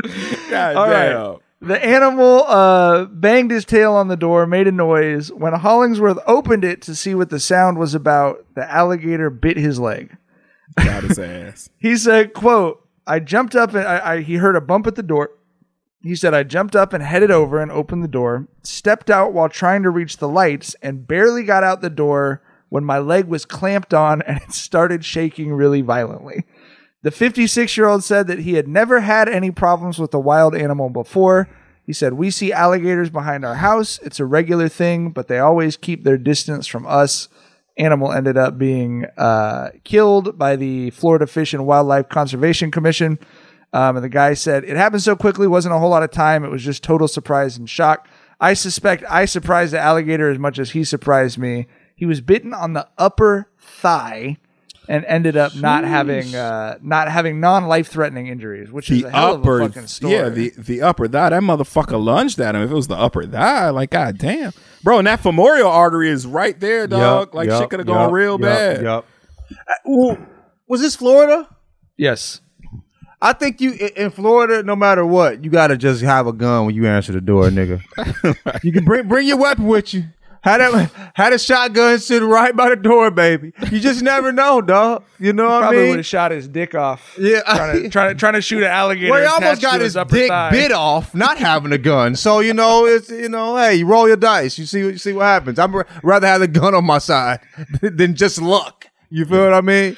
God 0.51 0.77
All 0.77 0.89
right. 0.89 1.41
The 1.65 1.83
animal 1.83 2.45
uh, 2.45 3.07
banged 3.07 3.51
his 3.51 3.65
tail 3.65 3.95
on 3.95 4.09
the 4.09 4.19
door, 4.19 4.47
made 4.47 4.67
a 4.67 4.73
noise. 4.73 5.33
When 5.33 5.55
Hollingsworth 5.55 6.19
opened 6.27 6.63
it 6.63 6.83
to 6.83 6.95
see 6.95 7.15
what 7.15 7.31
the 7.31 7.41
sound 7.41 7.79
was 7.79 7.95
about, 7.95 8.45
the 8.55 8.71
alligator 8.71 9.31
bit 9.31 9.57
his 9.57 9.81
leg. 9.81 10.15
Got 10.77 11.05
his 11.05 11.19
ass. 11.19 11.71
He 11.79 11.97
said, 11.97 12.35
quote, 12.35 12.87
I 13.07 13.19
jumped 13.19 13.55
up 13.55 13.75
and 13.75 13.87
I, 13.87 14.13
I, 14.13 14.21
he 14.21 14.37
heard 14.37 14.57
a 14.57 14.61
bump 14.61 14.87
at 14.87 14.95
the 14.95 15.03
door. 15.03 15.31
He 16.03 16.15
said, 16.15 16.35
I 16.35 16.43
jumped 16.43 16.77
up 16.77 16.93
and 16.93 17.03
headed 17.03 17.31
over 17.31 17.61
and 17.63 17.73
opened 17.73 18.05
the 18.05 18.09
door, 18.09 18.47
stepped 18.63 19.09
out 19.09 19.33
while 19.33 19.49
trying 19.49 19.83
to 19.85 19.91
reach 19.91 20.19
the 20.19 20.29
lights, 20.29 20.77
and 20.83 21.07
barely 21.07 21.45
got 21.45 21.65
out 21.65 21.81
the 21.81 21.89
door 21.89 22.43
when 22.69 22.85
my 22.85 22.99
leg 22.99 23.27
was 23.27 23.47
clamped 23.47 23.95
on 23.95 24.21
and 24.23 24.37
it 24.43 24.53
started 24.53 25.03
shaking 25.03 25.55
really 25.55 25.81
violently. 25.81 26.45
The 27.05 27.11
56 27.11 27.77
year 27.77 27.87
old 27.87 28.03
said 28.03 28.29
that 28.29 28.39
he 28.39 28.55
had 28.55 28.67
never 28.67 29.01
had 29.01 29.29
any 29.29 29.51
problems 29.51 29.99
with 29.99 30.15
a 30.15 30.19
wild 30.19 30.57
animal 30.57 30.89
before. 30.89 31.51
He 31.85 31.93
said, 31.93 32.15
We 32.15 32.31
see 32.31 32.51
alligators 32.51 33.11
behind 33.11 33.45
our 33.45 33.57
house. 33.57 34.01
It's 34.03 34.21
a 34.21 34.25
regular 34.25 34.71
thing, 34.71 35.11
but 35.11 35.29
they 35.29 35.39
always 35.39 35.77
keep 35.77 36.03
their 36.03 36.17
distance 36.17 36.67
from 36.67 36.87
us. 36.87 37.29
Animal 37.77 38.11
ended 38.11 38.39
up 38.39 38.57
being 38.57 39.05
uh, 39.19 39.73
killed 39.85 40.39
by 40.39 40.57
the 40.57 40.89
Florida 40.91 41.27
Fish 41.27 41.53
and 41.53 41.67
Wildlife 41.67 42.09
Conservation 42.09 42.71
Commission. 42.71 43.19
Um, 43.75 43.97
and 43.97 44.05
the 44.05 44.09
guy 44.09 44.33
said, 44.33 44.65
It 44.65 44.79
happened 44.79 45.03
so 45.03 45.15
quickly, 45.15 45.47
wasn't 45.47 45.75
a 45.75 45.79
whole 45.79 45.91
lot 45.91 46.05
of 46.05 46.11
time. 46.11 46.43
It 46.43 46.51
was 46.51 46.65
just 46.65 46.83
total 46.83 47.07
surprise 47.07 47.59
and 47.59 47.69
shock. 47.69 48.09
I 48.41 48.55
suspect 48.55 49.05
I 49.11 49.27
surprised 49.27 49.75
the 49.75 49.79
alligator 49.79 50.31
as 50.31 50.39
much 50.39 50.59
as 50.59 50.71
he 50.71 50.85
surprised 50.85 51.37
me. 51.37 51.67
He 51.95 52.07
was 52.07 52.23
bitten 52.23 52.55
on 52.55 52.73
the 52.73 52.89
upper 52.97 53.51
thigh 53.59 54.39
and 54.89 55.05
ended 55.07 55.37
up 55.37 55.55
not 55.57 55.85
having 55.85 56.35
uh, 56.35 56.79
not 56.83 57.09
having 57.11 57.41
non 57.41 57.67
life 57.67 57.89
threatening 57.89 58.27
injuries, 58.27 58.71
which 58.71 58.91
is 58.91 59.03
The 59.03 59.09
a 59.09 59.11
hell 59.11 59.35
upper, 59.35 59.61
of 59.61 59.71
a 59.71 59.73
fucking 59.73 59.87
story. 59.89 60.13
yeah, 60.15 60.29
the 60.29 60.53
the 60.59 60.83
upper 60.83 61.09
thigh. 61.09 61.31
That 61.31 61.43
motherfucker 61.43 62.03
lunged 62.03 62.41
at 62.41 62.55
him. 62.55 62.63
If 62.63 62.71
it 62.71 62.75
was 62.75 62.89
the 62.89 62.97
upper 62.97 63.27
thigh, 63.27 63.71
like 63.71 63.91
god 63.91 64.19
damn, 64.19 64.53
bro, 64.83 64.99
and 64.99 65.07
that 65.07 65.21
femoral 65.21 65.69
artery 65.71 66.11
is 66.11 66.27
right 66.27 66.59
there, 66.61 66.87
dog. 66.87 67.29
Yup, 67.29 67.35
like 67.35 67.49
yup, 67.49 67.63
shit 67.63 67.71
could 67.71 67.81
have 67.81 67.87
gone 67.87 68.03
yup, 68.07 68.13
real 68.13 68.33
yup, 68.33 68.41
bad. 68.41 68.83
Yep. 68.83 69.05
Uh, 69.51 69.75
well, 69.85 70.19
was 70.69 70.81
this 70.81 70.97
Florida? 70.97 71.49
yes. 71.97 72.41
I 73.23 73.33
think 73.33 73.63
you 73.63 73.73
in 73.97 74.11
Florida, 74.11 74.63
no 74.63 74.77
matter 74.77 75.07
what, 75.07 75.43
you 75.43 75.49
gotta 75.51 75.79
just 75.79 76.03
have 76.03 76.27
a 76.27 76.33
gun 76.33 76.67
when 76.67 76.75
you 76.75 76.87
answer 76.87 77.11
the 77.13 77.23
door, 77.23 77.45
nigga. 77.49 77.81
you 78.63 78.71
can 78.71 78.85
bring 78.85 79.09
bring 79.09 79.27
your 79.27 79.39
weapon 79.39 79.67
with 79.67 79.95
you. 79.95 80.05
Had 80.45 80.61
a 80.61 80.91
had 81.15 81.33
a 81.33 81.39
shotgun 81.39 81.99
sitting 81.99 82.29
right 82.29 82.55
by 82.55 82.69
the 82.69 82.77
door, 82.77 83.11
baby. 83.11 83.55
You 83.71 83.81
just 83.81 84.03
never 84.03 84.31
know, 84.31 84.61
dog. 84.61 85.03
You 85.19 85.33
know 85.33 85.45
what 85.45 85.53
I 85.53 85.57
mean? 85.57 85.63
Probably 85.63 85.89
would 85.89 85.97
have 86.01 86.07
shot 86.07 86.33
his 86.33 86.47
dick 86.49 86.75
off. 86.75 87.17
Yeah. 87.19 87.41
trying 87.41 87.83
to 87.83 87.89
trying 87.89 88.09
to, 88.11 88.15
trying 88.15 88.33
to 88.35 88.43
shoot 88.43 88.63
an 88.63 88.69
alligator. 88.71 89.11
Well, 89.11 89.23
he 89.23 89.27
almost 89.27 89.63
got 89.63 89.81
his 89.81 89.97
upper 89.97 90.15
dick 90.15 90.29
thigh. 90.29 90.51
bit 90.51 90.71
off, 90.71 91.15
not 91.15 91.39
having 91.39 91.73
a 91.73 91.79
gun. 91.79 92.15
So 92.15 92.41
you 92.41 92.53
know, 92.53 92.85
it's 92.85 93.09
you 93.09 93.31
know, 93.31 93.57
hey, 93.57 93.77
you 93.77 93.87
roll 93.87 94.07
your 94.07 94.19
dice. 94.19 94.59
You 94.59 94.67
see, 94.67 94.81
you 94.81 94.99
see 94.99 95.15
what 95.15 95.25
happens. 95.25 95.59
I'd 95.59 95.73
rather 96.03 96.27
have 96.27 96.41
the 96.41 96.49
gun 96.49 96.75
on 96.75 96.85
my 96.85 96.99
side 96.99 97.41
than 97.81 98.15
just 98.15 98.39
luck. 98.39 98.89
You 99.09 99.25
feel 99.25 99.45
what 99.45 99.55
I 99.55 99.63
mean? 99.63 99.97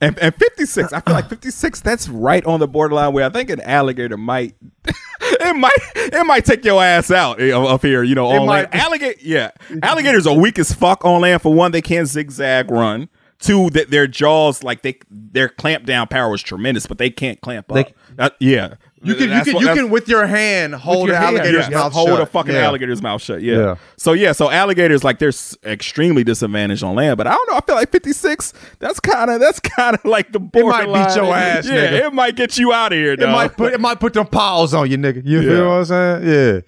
And, 0.00 0.16
and 0.20 0.32
56, 0.34 0.92
I 0.92 1.00
feel 1.00 1.14
like 1.14 1.28
56, 1.30 1.80
that's 1.80 2.08
right 2.08 2.44
on 2.46 2.60
the 2.60 2.68
borderline 2.68 3.12
where 3.12 3.24
I 3.24 3.30
think 3.30 3.50
an 3.50 3.60
alligator 3.62 4.16
might, 4.16 4.54
it 5.20 5.56
might, 5.56 5.72
it 5.96 6.24
might 6.26 6.44
take 6.44 6.64
your 6.64 6.82
ass 6.82 7.10
out 7.10 7.40
eh, 7.40 7.50
up 7.52 7.82
here, 7.82 8.02
you 8.04 8.14
know, 8.14 8.30
It 8.30 8.38
on 8.38 8.46
land. 8.46 8.68
might. 8.72 8.80
Alligator, 8.80 9.18
yeah. 9.20 9.50
Alligators 9.82 10.26
are 10.26 10.36
weak 10.38 10.58
as 10.58 10.72
fuck 10.72 11.04
on 11.04 11.22
land. 11.22 11.42
For 11.42 11.52
one, 11.52 11.72
they 11.72 11.82
can't 11.82 12.06
zigzag 12.06 12.70
run. 12.70 13.08
Two, 13.40 13.70
that 13.70 13.90
their 13.90 14.06
jaws, 14.08 14.62
like 14.64 14.82
they, 14.82 14.98
their 15.10 15.48
clamp 15.48 15.84
down 15.84 16.08
power 16.08 16.34
is 16.34 16.42
tremendous, 16.42 16.86
but 16.86 16.98
they 16.98 17.10
can't 17.10 17.40
clamp 17.40 17.68
They- 17.68 17.84
up. 17.84 17.92
Uh, 18.18 18.30
yeah. 18.40 18.74
You 19.02 19.14
can, 19.14 19.30
you 19.30 19.42
can, 19.44 19.54
what- 19.54 19.62
you 19.62 19.74
can 19.74 19.90
with 19.90 20.08
your 20.08 20.26
hand 20.26 20.74
hold 20.74 21.06
your 21.08 21.14
the 21.16 21.20
hand, 21.20 21.36
alligator's 21.38 21.68
yeah, 21.68 21.76
mouth 21.76 21.92
hold 21.92 22.08
shut. 22.08 22.20
a 22.20 22.26
fucking 22.26 22.52
Yeah. 22.54 22.60
alligator's 22.66 23.00
mouth 23.00 23.22
shut. 23.22 23.42
Yeah. 23.42 23.56
Yeah. 23.56 23.74
So 23.96 24.12
yeah, 24.12 24.32
so 24.32 24.50
alligators 24.50 25.04
like 25.04 25.18
they're 25.18 25.28
s- 25.28 25.56
extremely 25.64 26.24
disadvantaged 26.24 26.82
on 26.82 26.94
land, 26.96 27.16
but 27.16 27.26
I 27.26 27.32
don't 27.34 27.48
know. 27.50 27.56
I 27.56 27.60
feel 27.60 27.74
like 27.76 27.90
fifty 27.92 28.12
six. 28.12 28.52
That's 28.80 28.98
kind 29.00 29.30
of 29.30 29.40
that's 29.40 29.60
kind 29.60 29.94
of 29.96 30.04
like 30.04 30.32
the 30.32 30.40
borderline. 30.40 30.88
It 30.88 30.92
might 30.92 31.08
beat 31.08 31.16
your 31.16 31.34
ass, 31.34 31.66
Yeah, 31.66 31.72
nigga. 31.92 32.06
it 32.08 32.12
might 32.12 32.36
get 32.36 32.58
you 32.58 32.72
out 32.72 32.92
of 32.92 32.98
here. 32.98 33.12
It 33.12 33.20
might 33.20 33.56
put 33.56 33.72
it 33.72 33.80
might 33.80 34.00
put 34.00 34.14
them 34.14 34.26
paws 34.26 34.74
on 34.74 34.90
you, 34.90 34.96
nigga. 34.98 35.22
You 35.24 35.40
Yeah. 35.42 35.48
feel 35.50 35.64
what 35.68 35.74
I'm 35.74 35.84
saying? 35.84 36.28
Yeah. 36.28 36.60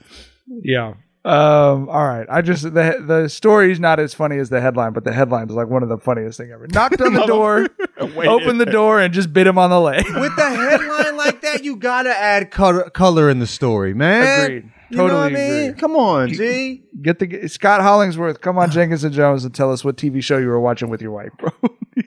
Yeah. 0.62 0.94
Um, 1.22 1.88
all 1.90 2.06
right. 2.08 2.26
I 2.30 2.40
just 2.40 2.62
the 2.62 3.02
the 3.06 3.28
story's 3.28 3.78
not 3.78 4.00
as 4.00 4.14
funny 4.14 4.38
as 4.38 4.48
the 4.48 4.60
headline, 4.60 4.94
but 4.94 5.04
the 5.04 5.12
headline 5.12 5.48
is 5.50 5.54
like 5.54 5.68
one 5.68 5.82
of 5.82 5.90
the 5.90 5.98
funniest 5.98 6.38
thing 6.38 6.50
ever. 6.50 6.66
Knocked 6.68 7.00
on 7.02 7.12
the 7.12 7.26
door, 7.26 7.68
Wait. 8.16 8.26
opened 8.26 8.58
the 8.58 8.64
door, 8.66 9.00
and 9.00 9.12
just 9.12 9.30
bit 9.32 9.46
him 9.46 9.58
on 9.58 9.68
the 9.68 9.78
leg. 9.80 10.04
With 10.14 10.34
the 10.36 10.48
headline 10.48 11.16
like 11.18 11.42
that, 11.42 11.62
you 11.62 11.76
gotta 11.76 12.08
add 12.16 12.50
color, 12.50 12.88
color 12.88 13.28
in 13.28 13.38
the 13.38 13.46
story, 13.46 13.92
man. 13.92 14.44
Agreed. 14.44 14.72
You 14.88 14.96
know 14.96 15.04
what 15.04 15.12
I 15.12 15.16
Totally 15.28 15.34
mean? 15.34 15.62
agreed. 15.68 15.78
Come 15.78 15.94
on, 15.96 16.28
G. 16.32 16.82
Get 17.02 17.18
the 17.18 17.48
Scott 17.48 17.82
Hollingsworth. 17.82 18.40
Come 18.40 18.56
on, 18.58 18.70
Jenkins 18.72 19.04
and 19.04 19.14
Jonez, 19.14 19.44
and 19.44 19.54
tell 19.54 19.70
us 19.72 19.84
what 19.84 19.96
TV 19.96 20.24
show 20.24 20.38
you 20.38 20.46
were 20.48 20.58
watching 20.60 20.88
with 20.88 21.02
your 21.02 21.12
wife, 21.12 21.32
bro. 21.38 21.50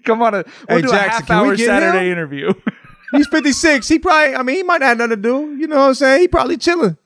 come 0.05 0.23
on, 0.23 0.33
a 0.33 0.37
we'll 0.67 0.77
Hey, 0.77 0.81
do 0.81 0.89
Jackson, 0.89 0.95
a 0.95 1.09
half 1.11 1.27
can 1.27 1.41
we 1.43 1.47
hour 1.49 1.55
get 1.55 1.65
Saturday 1.67 2.07
him? 2.07 2.13
interview. 2.13 2.51
He's 3.11 3.27
56. 3.27 3.87
He 3.87 3.99
probably, 3.99 4.35
I 4.35 4.41
mean, 4.41 4.55
he 4.55 4.63
might 4.63 4.79
not 4.81 4.87
have 4.87 4.97
nothing 4.97 5.09
to 5.11 5.15
do. 5.17 5.55
You 5.55 5.67
know 5.67 5.75
what 5.75 5.87
I'm 5.89 5.93
saying? 5.93 6.21
He 6.21 6.27
probably 6.27 6.57
chilling. 6.57 6.97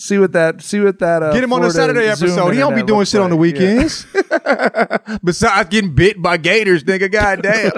See 0.00 0.16
what 0.16 0.30
that. 0.32 0.62
See 0.62 0.78
what 0.78 1.00
that. 1.00 1.24
Uh, 1.24 1.32
Get 1.32 1.42
him 1.42 1.52
on 1.52 1.64
a 1.64 1.70
Florida 1.70 1.74
Saturday 1.74 2.14
Zoom 2.14 2.28
episode. 2.28 2.50
He 2.52 2.60
don't 2.60 2.72
be 2.72 2.80
internet 2.80 2.86
doing 2.86 2.98
looks 3.00 3.10
shit 3.10 3.20
on 3.20 3.30
the 3.30 3.36
like. 3.36 3.56
Yeah. 3.56 3.74
weekends. 3.74 5.18
Besides 5.24 5.68
getting 5.70 5.92
bit 5.92 6.22
by 6.22 6.36
gators, 6.36 6.84
nigga. 6.84 7.10
Goddamn. 7.10 7.72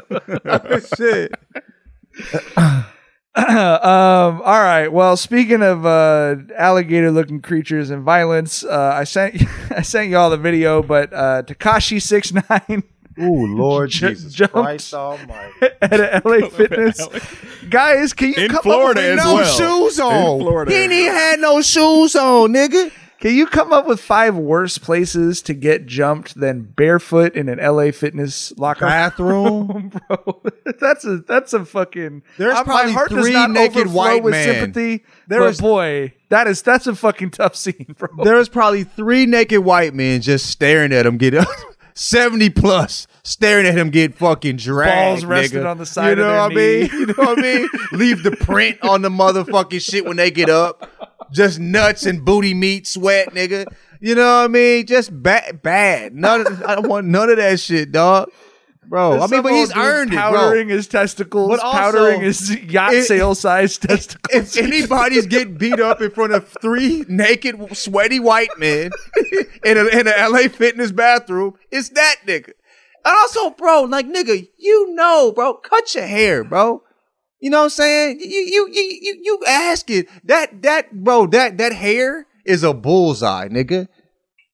shit. 0.97 1.33
um, 3.35 4.43
all 4.43 4.61
right. 4.61 4.89
Well, 4.89 5.17
speaking 5.17 5.63
of 5.63 5.87
uh, 5.87 6.37
alligator-looking 6.59 7.41
creatures 7.41 7.89
and 7.89 8.03
violence, 8.03 8.65
uh, 8.65 8.93
I 8.95 9.05
sent 9.05 9.43
I 9.71 9.81
sent 9.81 10.11
y'all 10.11 10.29
the 10.29 10.37
video, 10.37 10.83
but 10.83 11.15
uh, 11.15 11.43
Tekashi 11.47 12.03
six 12.03 12.35
nine 12.35 12.83
Ooh, 13.21 13.47
Lord 13.57 13.91
Ju- 13.91 14.09
Jesus 14.09 14.33
jumped. 14.33 14.55
Christ 14.55 14.95
Almighty. 14.95 15.53
at 15.83 16.01
a 16.01 16.23
LA 16.25 16.49
Fitness. 16.49 17.07
Guys, 17.69 18.13
can 18.13 18.29
you 18.31 18.45
In 18.45 18.51
come 18.51 18.63
Florida 18.63 19.01
up 19.01 19.07
with 19.11 19.19
as 19.19 19.25
no 19.25 19.35
well. 19.35 19.57
shoes 19.85 19.99
In 19.99 20.05
on. 20.05 20.41
Florida 20.41 20.73
He 20.73 20.79
ain't 20.79 20.93
even 20.93 21.13
had 21.13 21.41
no 21.41 21.61
shoes 21.63 22.17
on, 22.17 22.53
nigga. 22.53 22.91
Can 23.19 23.35
you 23.35 23.47
come 23.47 23.71
up 23.71 23.87
with 23.87 24.01
five 24.01 24.35
worse 24.35 24.79
places 24.79 25.43
to 25.43 25.53
get 25.53 25.85
jumped 25.85 26.41
than 26.41 26.63
barefoot 26.63 27.35
in 27.35 27.51
an 27.51 27.59
LA 27.59 27.91
Fitness 27.91 28.51
locker 28.57 28.87
Bathroom. 28.87 29.69
room, 29.69 29.93
bro? 30.09 30.43
that's 30.81 31.05
a 31.05 31.19
that's 31.19 31.53
a 31.53 31.67
fucking. 31.67 32.23
There's 32.39 32.55
uh, 32.55 32.65
probably 32.65 32.87
my 32.87 32.93
heart 32.93 33.11
does 33.11 33.23
three 33.27 33.35
not 33.35 33.51
naked 33.51 33.93
white 33.93 34.23
with 34.23 34.33
men. 34.33 34.47
sympathy. 34.49 35.05
There 35.29 35.41
but 35.41 35.51
is- 35.51 35.61
boy, 35.61 36.15
that 36.31 36.47
is 36.47 36.63
that's 36.63 36.87
a 36.87 36.95
fucking 36.97 37.33
tough 37.33 37.57
scene, 37.57 37.95
bro. 37.99 38.25
There 38.25 38.37
was 38.37 38.49
probably 38.49 38.85
three 38.85 39.27
naked 39.27 39.61
white 39.61 39.93
men 39.93 40.23
just 40.23 40.47
staring 40.47 40.91
at 40.95 41.05
him 41.05 41.19
get 41.19 41.35
up. 41.35 41.47
70 41.95 42.49
plus 42.51 43.07
staring 43.23 43.67
at 43.67 43.77
him 43.77 43.91
get 43.91 44.15
fucking 44.15 44.57
dragged. 44.57 44.93
Balls 44.93 45.25
resting 45.25 45.61
nigga. 45.61 45.71
on 45.71 45.79
the 45.79 45.87
side 45.87 46.19
of 46.19 46.27
the 46.27 46.33
room. 46.33 46.33
You 46.33 46.37
know 46.37 46.43
what 46.43 46.51
I 46.53 46.55
mean? 46.55 46.91
You 46.93 47.07
know 47.07 47.15
what 47.17 47.39
I 47.39 47.43
mean? 47.43 47.69
Leave 47.93 48.23
the 48.23 48.33
print 48.33 48.79
on 48.83 49.03
the 49.03 49.09
motherfucking 49.11 49.81
shit 49.83 50.05
when 50.05 50.17
they 50.17 50.31
get 50.31 50.49
up. 50.51 50.91
Just 51.33 51.61
nuts 51.61 52.07
and 52.07 52.25
booty 52.25 52.55
meat 52.55 52.87
sweat, 52.87 53.29
nigga. 53.35 53.67
You 54.01 54.15
know 54.17 54.23
what 54.23 54.45
I 54.45 54.49
mean? 54.49 54.87
Just 54.87 55.23
bad, 55.23 55.63
bad. 55.63 56.15
None. 56.15 56.47
Of, 56.47 56.63
I 56.65 56.75
don't 56.75 56.89
want 56.89 57.07
none 57.07 57.31
of 57.31 57.37
that 57.37 57.61
shit, 57.61 57.93
dog. 57.93 58.31
Bro, 58.87 59.21
I 59.21 59.29
mean, 59.29 59.43
but 59.43 59.53
he's 59.53 59.73
earned 59.77 60.13
it, 60.13 60.17
bro. 60.17 60.33
powdering 60.33 60.69
his 60.69 60.89
testicles, 60.89 61.49
But 61.51 61.61
also, 61.61 61.79
powdering 61.79 62.23
his 62.23 62.51
yacht 62.65 62.93
it- 62.93 63.05
sail 63.05 63.37
size 63.37 63.79
testicles. 63.79 64.57
If 64.57 64.65
anybody's 64.65 65.27
getting 65.27 65.55
beat 65.57 65.79
up 65.79 66.01
in 66.03 66.11
front 66.11 66.33
of 66.33 66.49
three 66.61 67.05
naked, 67.07 67.77
sweaty 67.77 68.19
white 68.19 68.51
men 68.59 68.91
in 69.65 69.79
a 69.79 69.85
in 69.87 70.09
a 70.09 70.29
LA 70.29 70.49
fitness 70.49 70.91
bathroom, 70.91 71.55
it's 71.71 71.91
that 71.91 72.17
nigga. 72.27 72.51
And 73.05 73.15
also, 73.17 73.51
bro, 73.51 73.83
like 73.83 74.07
nigga, 74.07 74.49
you 74.59 74.95
know, 74.95 75.33
bro, 75.35 75.55
cut 75.55 75.95
your 75.95 76.07
hair, 76.07 76.45
bro. 76.45 76.83
You 77.41 77.51
know 77.51 77.59
what 77.59 77.65
I'm 77.65 77.71
saying? 77.71 78.21
You 78.21 78.27
you 78.29 78.69
you 78.71 78.99
you 79.01 79.21
you 79.23 79.39
asking 79.49 80.05
that 80.25 80.63
that 80.63 80.93
bro 80.93 81.27
that 81.29 81.57
that 81.59 81.73
hair 81.73 82.27
is 82.45 82.63
a 82.63 82.75
bullseye, 82.75 83.49
nigga. 83.49 83.89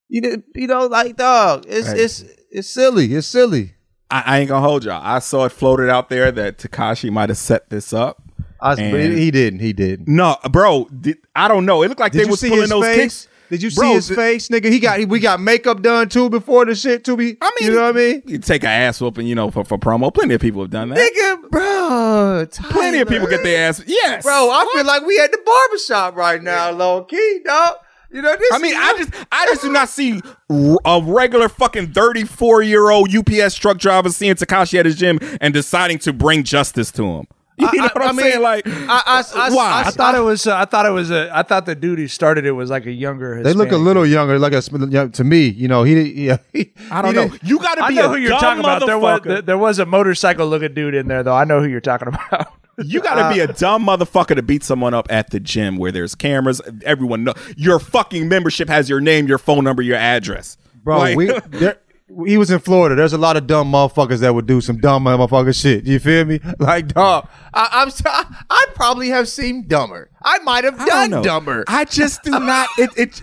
You 0.09 0.21
know, 0.21 0.37
you 0.55 0.67
know, 0.69 0.87
like 0.87 1.17
dog, 1.17 1.65
it's 1.67 1.89
Hey. 1.91 2.05
it's 2.05 2.25
it's 2.51 2.69
silly, 2.69 3.13
it's 3.15 3.27
silly. 3.27 3.75
I, 4.09 4.23
I 4.25 4.39
ain't 4.39 4.49
gonna 4.49 4.65
hold 4.67 4.85
y'all. 4.85 5.01
I 5.03 5.19
saw 5.19 5.47
it 5.47 5.53
floated 5.53 5.91
out 5.91 6.09
there 6.09 6.31
that 6.31 6.59
Tekashi 6.59 7.11
might 7.11 7.29
have 7.29 7.39
set 7.39 7.71
this 7.71 7.93
up. 7.93 8.23
I, 8.61 8.75
but 8.77 9.01
he 9.01 9.31
didn't, 9.33 9.59
he 9.61 9.73
didn't. 9.73 10.09
No, 10.09 10.37
bro, 10.51 10.87
did, 10.87 11.19
I 11.35 11.49
don't 11.49 11.67
know. 11.67 11.83
It 11.83 11.89
looked 11.89 12.01
like 12.01 12.13
Did 12.13 12.25
they 12.25 12.31
was 12.31 12.41
pulling 12.41 12.69
those 12.69 12.85
face? 12.85 12.97
kicks. 12.97 13.29
Did 13.51 13.63
you 13.63 13.71
see 13.71 13.93
his 13.95 14.09
th- 14.09 14.17
face, 14.17 14.49
nigga? 14.49 14.71
He 14.71 14.79
got 14.81 15.05
we 15.09 15.21
got 15.21 15.41
makeup 15.41 15.83
done 15.83 16.09
too 16.09 16.29
before 16.31 16.65
the 16.65 16.75
shit 16.75 17.05
to 17.05 17.17
be. 17.17 17.37
I 17.41 17.51
mean, 17.61 17.71
you 17.71 17.77
know 17.77 17.83
what 17.85 17.97
I 17.97 17.99
mean, 17.99 18.23
You 18.27 18.39
take 18.39 18.63
an 18.65 18.71
ass 18.71 19.01
whooping, 19.01 19.27
you 19.27 19.35
know, 19.35 19.51
for, 19.51 19.65
for 19.65 19.79
promo. 19.79 20.13
Plenty 20.13 20.35
of 20.35 20.41
people 20.41 20.63
have 20.63 20.71
done 20.71 20.89
that. 20.91 20.99
nigga, 20.99 21.51
bro. 21.51 22.47
Plenty 22.71 22.99
of 23.01 23.09
people 23.09 23.27
get 23.29 23.43
their 23.43 23.69
ass. 23.69 23.83
Yes, 23.87 24.25
bro. 24.25 24.51
I 24.51 24.69
feel 24.75 24.85
like 24.85 25.05
we 25.07 25.19
at 25.21 25.31
the 25.33 25.39
barbershop 25.45 26.17
right 26.17 26.43
now, 26.43 26.71
low 26.71 27.05
key, 27.05 27.41
dog. 27.45 27.77
You 28.13 28.23
know 28.23 28.35
this. 28.37 28.53
I 28.53 28.59
mean, 28.59 28.75
I 28.77 28.95
just, 28.97 29.13
I 29.33 29.47
just 29.47 29.63
do 29.63 29.71
not 29.73 29.89
see 29.89 30.23
a 30.49 31.01
regular 31.05 31.49
fucking 31.49 31.93
thirty-four 31.93 32.63
year 32.63 32.91
old 32.91 33.15
UPS 33.15 33.57
truck 33.57 33.79
driver 33.79 34.11
seeing 34.11 34.35
Takashi 34.37 34.79
at 34.79 34.87
his 34.87 34.97
gym 34.97 35.19
and 35.41 35.53
deciding 35.53 35.99
to 36.01 36.13
bring 36.13 36.45
justice 36.45 36.91
to 36.93 37.05
him. 37.05 37.27
You 37.73 37.79
know 37.81 37.85
I- 37.85 37.91
what 37.95 38.03
I 38.03 38.07
I'm 38.09 38.17
mean, 38.17 38.27
saying? 38.33 38.43
Like, 38.43 38.67
I, 38.67 39.03
I, 39.07 39.25
I, 39.49 39.51
why? 39.55 39.83
I 39.87 39.91
thought 39.91 40.15
it 40.15 40.21
was. 40.21 40.47
Uh, 40.47 40.57
I 40.57 40.67
thought 40.67 40.85
it 40.85 40.91
was 40.91 41.11
a. 41.11 41.31
I 41.35 41.43
thought 41.43 41.65
the 41.65 41.75
dude 41.75 41.99
who 41.99 42.07
started 42.07 42.45
it 42.45 42.51
was 42.53 42.69
like 42.69 42.85
a 42.87 42.93
younger. 42.93 43.43
They 43.43 43.55
look 43.55 43.73
a 43.73 43.77
little 43.79 44.05
younger, 44.07 44.39
like 44.39 44.53
a 44.53 44.61
to 44.61 45.25
me. 45.25 45.47
You 45.49 45.67
know, 45.69 45.83
he 45.83 46.01
yeah. 46.27 46.37
He, 46.53 46.73
I 46.91 47.01
don't 47.03 47.15
he 47.15 47.21
know. 47.21 47.29
didn't- 47.31 47.45
You 47.49 47.59
got 47.59 47.77
to 47.77 47.85
I 47.85 47.89
be 47.89 47.95
know 47.95 48.07
a 48.07 48.09
who 48.11 48.17
you're 48.17 48.31
dumb 48.31 48.41
talking 48.41 48.61
about. 48.61 48.87
There 48.87 48.99
was 48.99 49.21
motherfucker. 49.21 49.47
there 49.47 49.59
was 49.59 49.79
a 49.79 49.87
motorcycle 49.87 50.47
looking 50.47 50.75
dude 50.75 50.95
in 50.95 51.09
there 51.09 51.23
though. 51.23 51.35
I 51.35 51.45
know 51.45 51.61
who 51.61 51.67
you're 51.69 51.81
talking 51.81 52.09
about. 52.31 52.49
You 52.79 53.01
got 53.01 53.27
to 53.27 53.35
be 53.35 53.41
a 53.41 53.47
dumb 53.47 53.87
motherfucker 53.87 54.35
to 54.37 54.43
beat 54.43 54.63
someone 54.63 54.93
up 54.93 55.07
at 55.11 55.31
the 55.31 55.41
gym 55.41 55.79
where 55.79 55.91
there's 55.91 56.15
cameras. 56.15 56.61
Everyone 56.85 57.25
know 57.25 57.33
your 57.57 57.79
fucking 57.79 58.29
membership 58.29 58.69
has 58.69 58.91
your 58.91 59.01
name, 59.01 59.27
your 59.29 59.39
phone 59.39 59.65
number, 59.65 59.81
your 59.81 59.97
address, 59.97 60.59
bro. 60.85 60.99
Like- 60.99 61.17
we 61.17 61.33
there, 61.49 61.79
he 62.27 62.39
was 62.39 62.51
in 62.51 62.61
Florida. 62.61 62.95
There's 62.95 63.13
a 63.13 63.19
lot 63.19 63.37
of 63.37 63.47
dumb 63.47 63.73
motherfuckers 63.73 64.21
that 64.21 64.35
would 64.35 64.47
do 64.47 64.61
some 64.61 64.79
dumb 64.79 65.05
motherfucker 65.05 65.55
shit. 65.61 65.85
You 65.87 65.99
feel 65.99 66.25
me? 66.25 66.41
Like 66.59 66.89
dog, 66.89 67.29
I, 67.53 67.69
I'm 67.73 67.91
so- 67.91 68.05
I 68.09 68.67
probably 68.75 69.09
have 69.09 69.29
seen 69.29 69.67
dumber. 69.69 70.11
I 70.23 70.39
might 70.41 70.65
have 70.65 70.79
done 70.87 71.23
dumber. 71.23 71.65
I 71.69 71.85
just 71.85 72.23
do 72.23 72.31
not. 72.31 72.69
It, 72.79 72.91
it. 72.97 73.23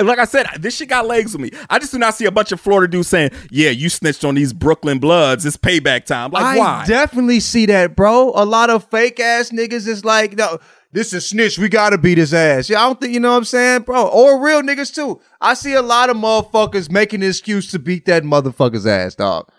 Like 0.00 0.18
I 0.18 0.24
said, 0.24 0.46
this 0.58 0.76
shit 0.76 0.88
got 0.88 1.06
legs 1.06 1.32
with 1.36 1.40
me. 1.40 1.56
I 1.70 1.78
just 1.78 1.92
do 1.92 1.98
not 1.98 2.14
see 2.16 2.24
a 2.24 2.30
bunch 2.32 2.50
of 2.50 2.60
Florida 2.60 2.90
dudes 2.90 3.06
saying, 3.08 3.30
"Yeah, 3.50 3.70
you 3.70 3.88
snitched 3.88 4.24
on 4.24 4.34
these 4.34 4.52
Brooklyn 4.52 4.98
Bloods. 4.98 5.46
It's 5.46 5.56
payback 5.56 6.04
time." 6.04 6.32
Like, 6.32 6.44
I 6.44 6.58
why? 6.58 6.84
definitely 6.84 7.38
see 7.38 7.66
that, 7.66 7.94
bro. 7.94 8.32
A 8.34 8.44
lot 8.44 8.70
of 8.70 8.90
fake 8.90 9.20
ass 9.20 9.50
niggas 9.50 9.86
is 9.86 10.04
like, 10.04 10.36
no, 10.36 10.58
this 10.94 11.12
is 11.12 11.28
snitch. 11.28 11.58
We 11.58 11.68
gotta 11.68 11.98
beat 11.98 12.18
his 12.18 12.32
ass. 12.32 12.70
Yeah, 12.70 12.80
I 12.80 12.86
don't 12.86 13.00
think 13.00 13.12
you 13.12 13.18
know 13.18 13.32
what 13.32 13.38
I'm 13.38 13.44
saying, 13.44 13.82
bro. 13.82 14.06
Or 14.06 14.40
real 14.40 14.62
niggas 14.62 14.94
too. 14.94 15.20
I 15.40 15.54
see 15.54 15.74
a 15.74 15.82
lot 15.82 16.08
of 16.08 16.16
motherfuckers 16.16 16.88
making 16.88 17.22
an 17.24 17.28
excuse 17.28 17.68
to 17.72 17.80
beat 17.80 18.06
that 18.06 18.22
motherfucker's 18.22 18.86
ass, 18.86 19.16
dog. 19.16 19.50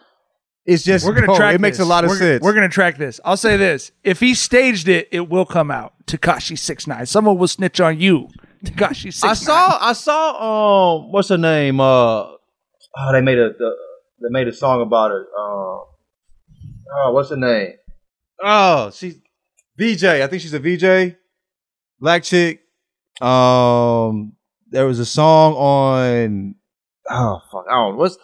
It's 0.65 0.83
just 0.83 1.05
We're 1.05 1.13
gonna 1.13 1.27
bro, 1.27 1.35
track. 1.35 1.55
It 1.55 1.61
makes 1.61 1.77
this. 1.77 1.85
a 1.85 1.89
lot 1.89 2.05
of 2.05 2.11
we're, 2.11 2.17
sense. 2.17 2.41
We're 2.41 2.53
gonna 2.53 2.69
track 2.69 2.97
this. 2.97 3.19
I'll 3.25 3.35
say 3.35 3.57
this: 3.57 3.91
if 4.05 4.21
he 4.21 4.33
staged 4.33 4.87
it, 4.87 5.09
it 5.11 5.29
will 5.29 5.45
come 5.45 5.69
out. 5.69 5.93
Tekashi 6.07 6.57
six 6.57 6.87
nine. 6.87 7.05
Someone 7.05 7.37
will 7.37 7.49
snitch 7.49 7.81
on 7.81 7.99
you. 7.99 8.29
Tekashi 8.63 9.13
six. 9.13 9.23
I 9.23 9.33
saw, 9.33 9.77
I 9.81 9.91
saw, 9.91 10.95
um, 10.95 11.11
what's 11.11 11.27
her 11.27 11.37
name? 11.37 11.81
Uh, 11.81 11.83
oh, 11.83 12.37
they 13.11 13.21
made 13.21 13.37
a, 13.37 13.49
the, 13.49 13.75
they 14.21 14.29
made 14.29 14.47
a 14.47 14.53
song 14.53 14.81
about 14.81 15.11
her. 15.11 15.27
Uh, 15.37 15.83
oh, 16.95 17.11
what's 17.11 17.29
her 17.29 17.35
name? 17.35 17.73
Oh, 18.41 18.89
she's 18.91 19.17
VJ. 19.77 20.05
I 20.05 20.27
think 20.27 20.41
she's 20.41 20.53
a 20.53 20.59
VJ, 20.59 21.17
black 21.99 22.23
chick. 22.23 22.61
Um, 23.21 24.33
there 24.69 24.85
was 24.85 24.99
a 24.99 25.05
song 25.05 25.53
on 25.55 26.55
oh 27.09 27.41
fuck, 27.51 27.65
I 27.69 27.73
don't 27.75 27.97
what's. 27.97 28.17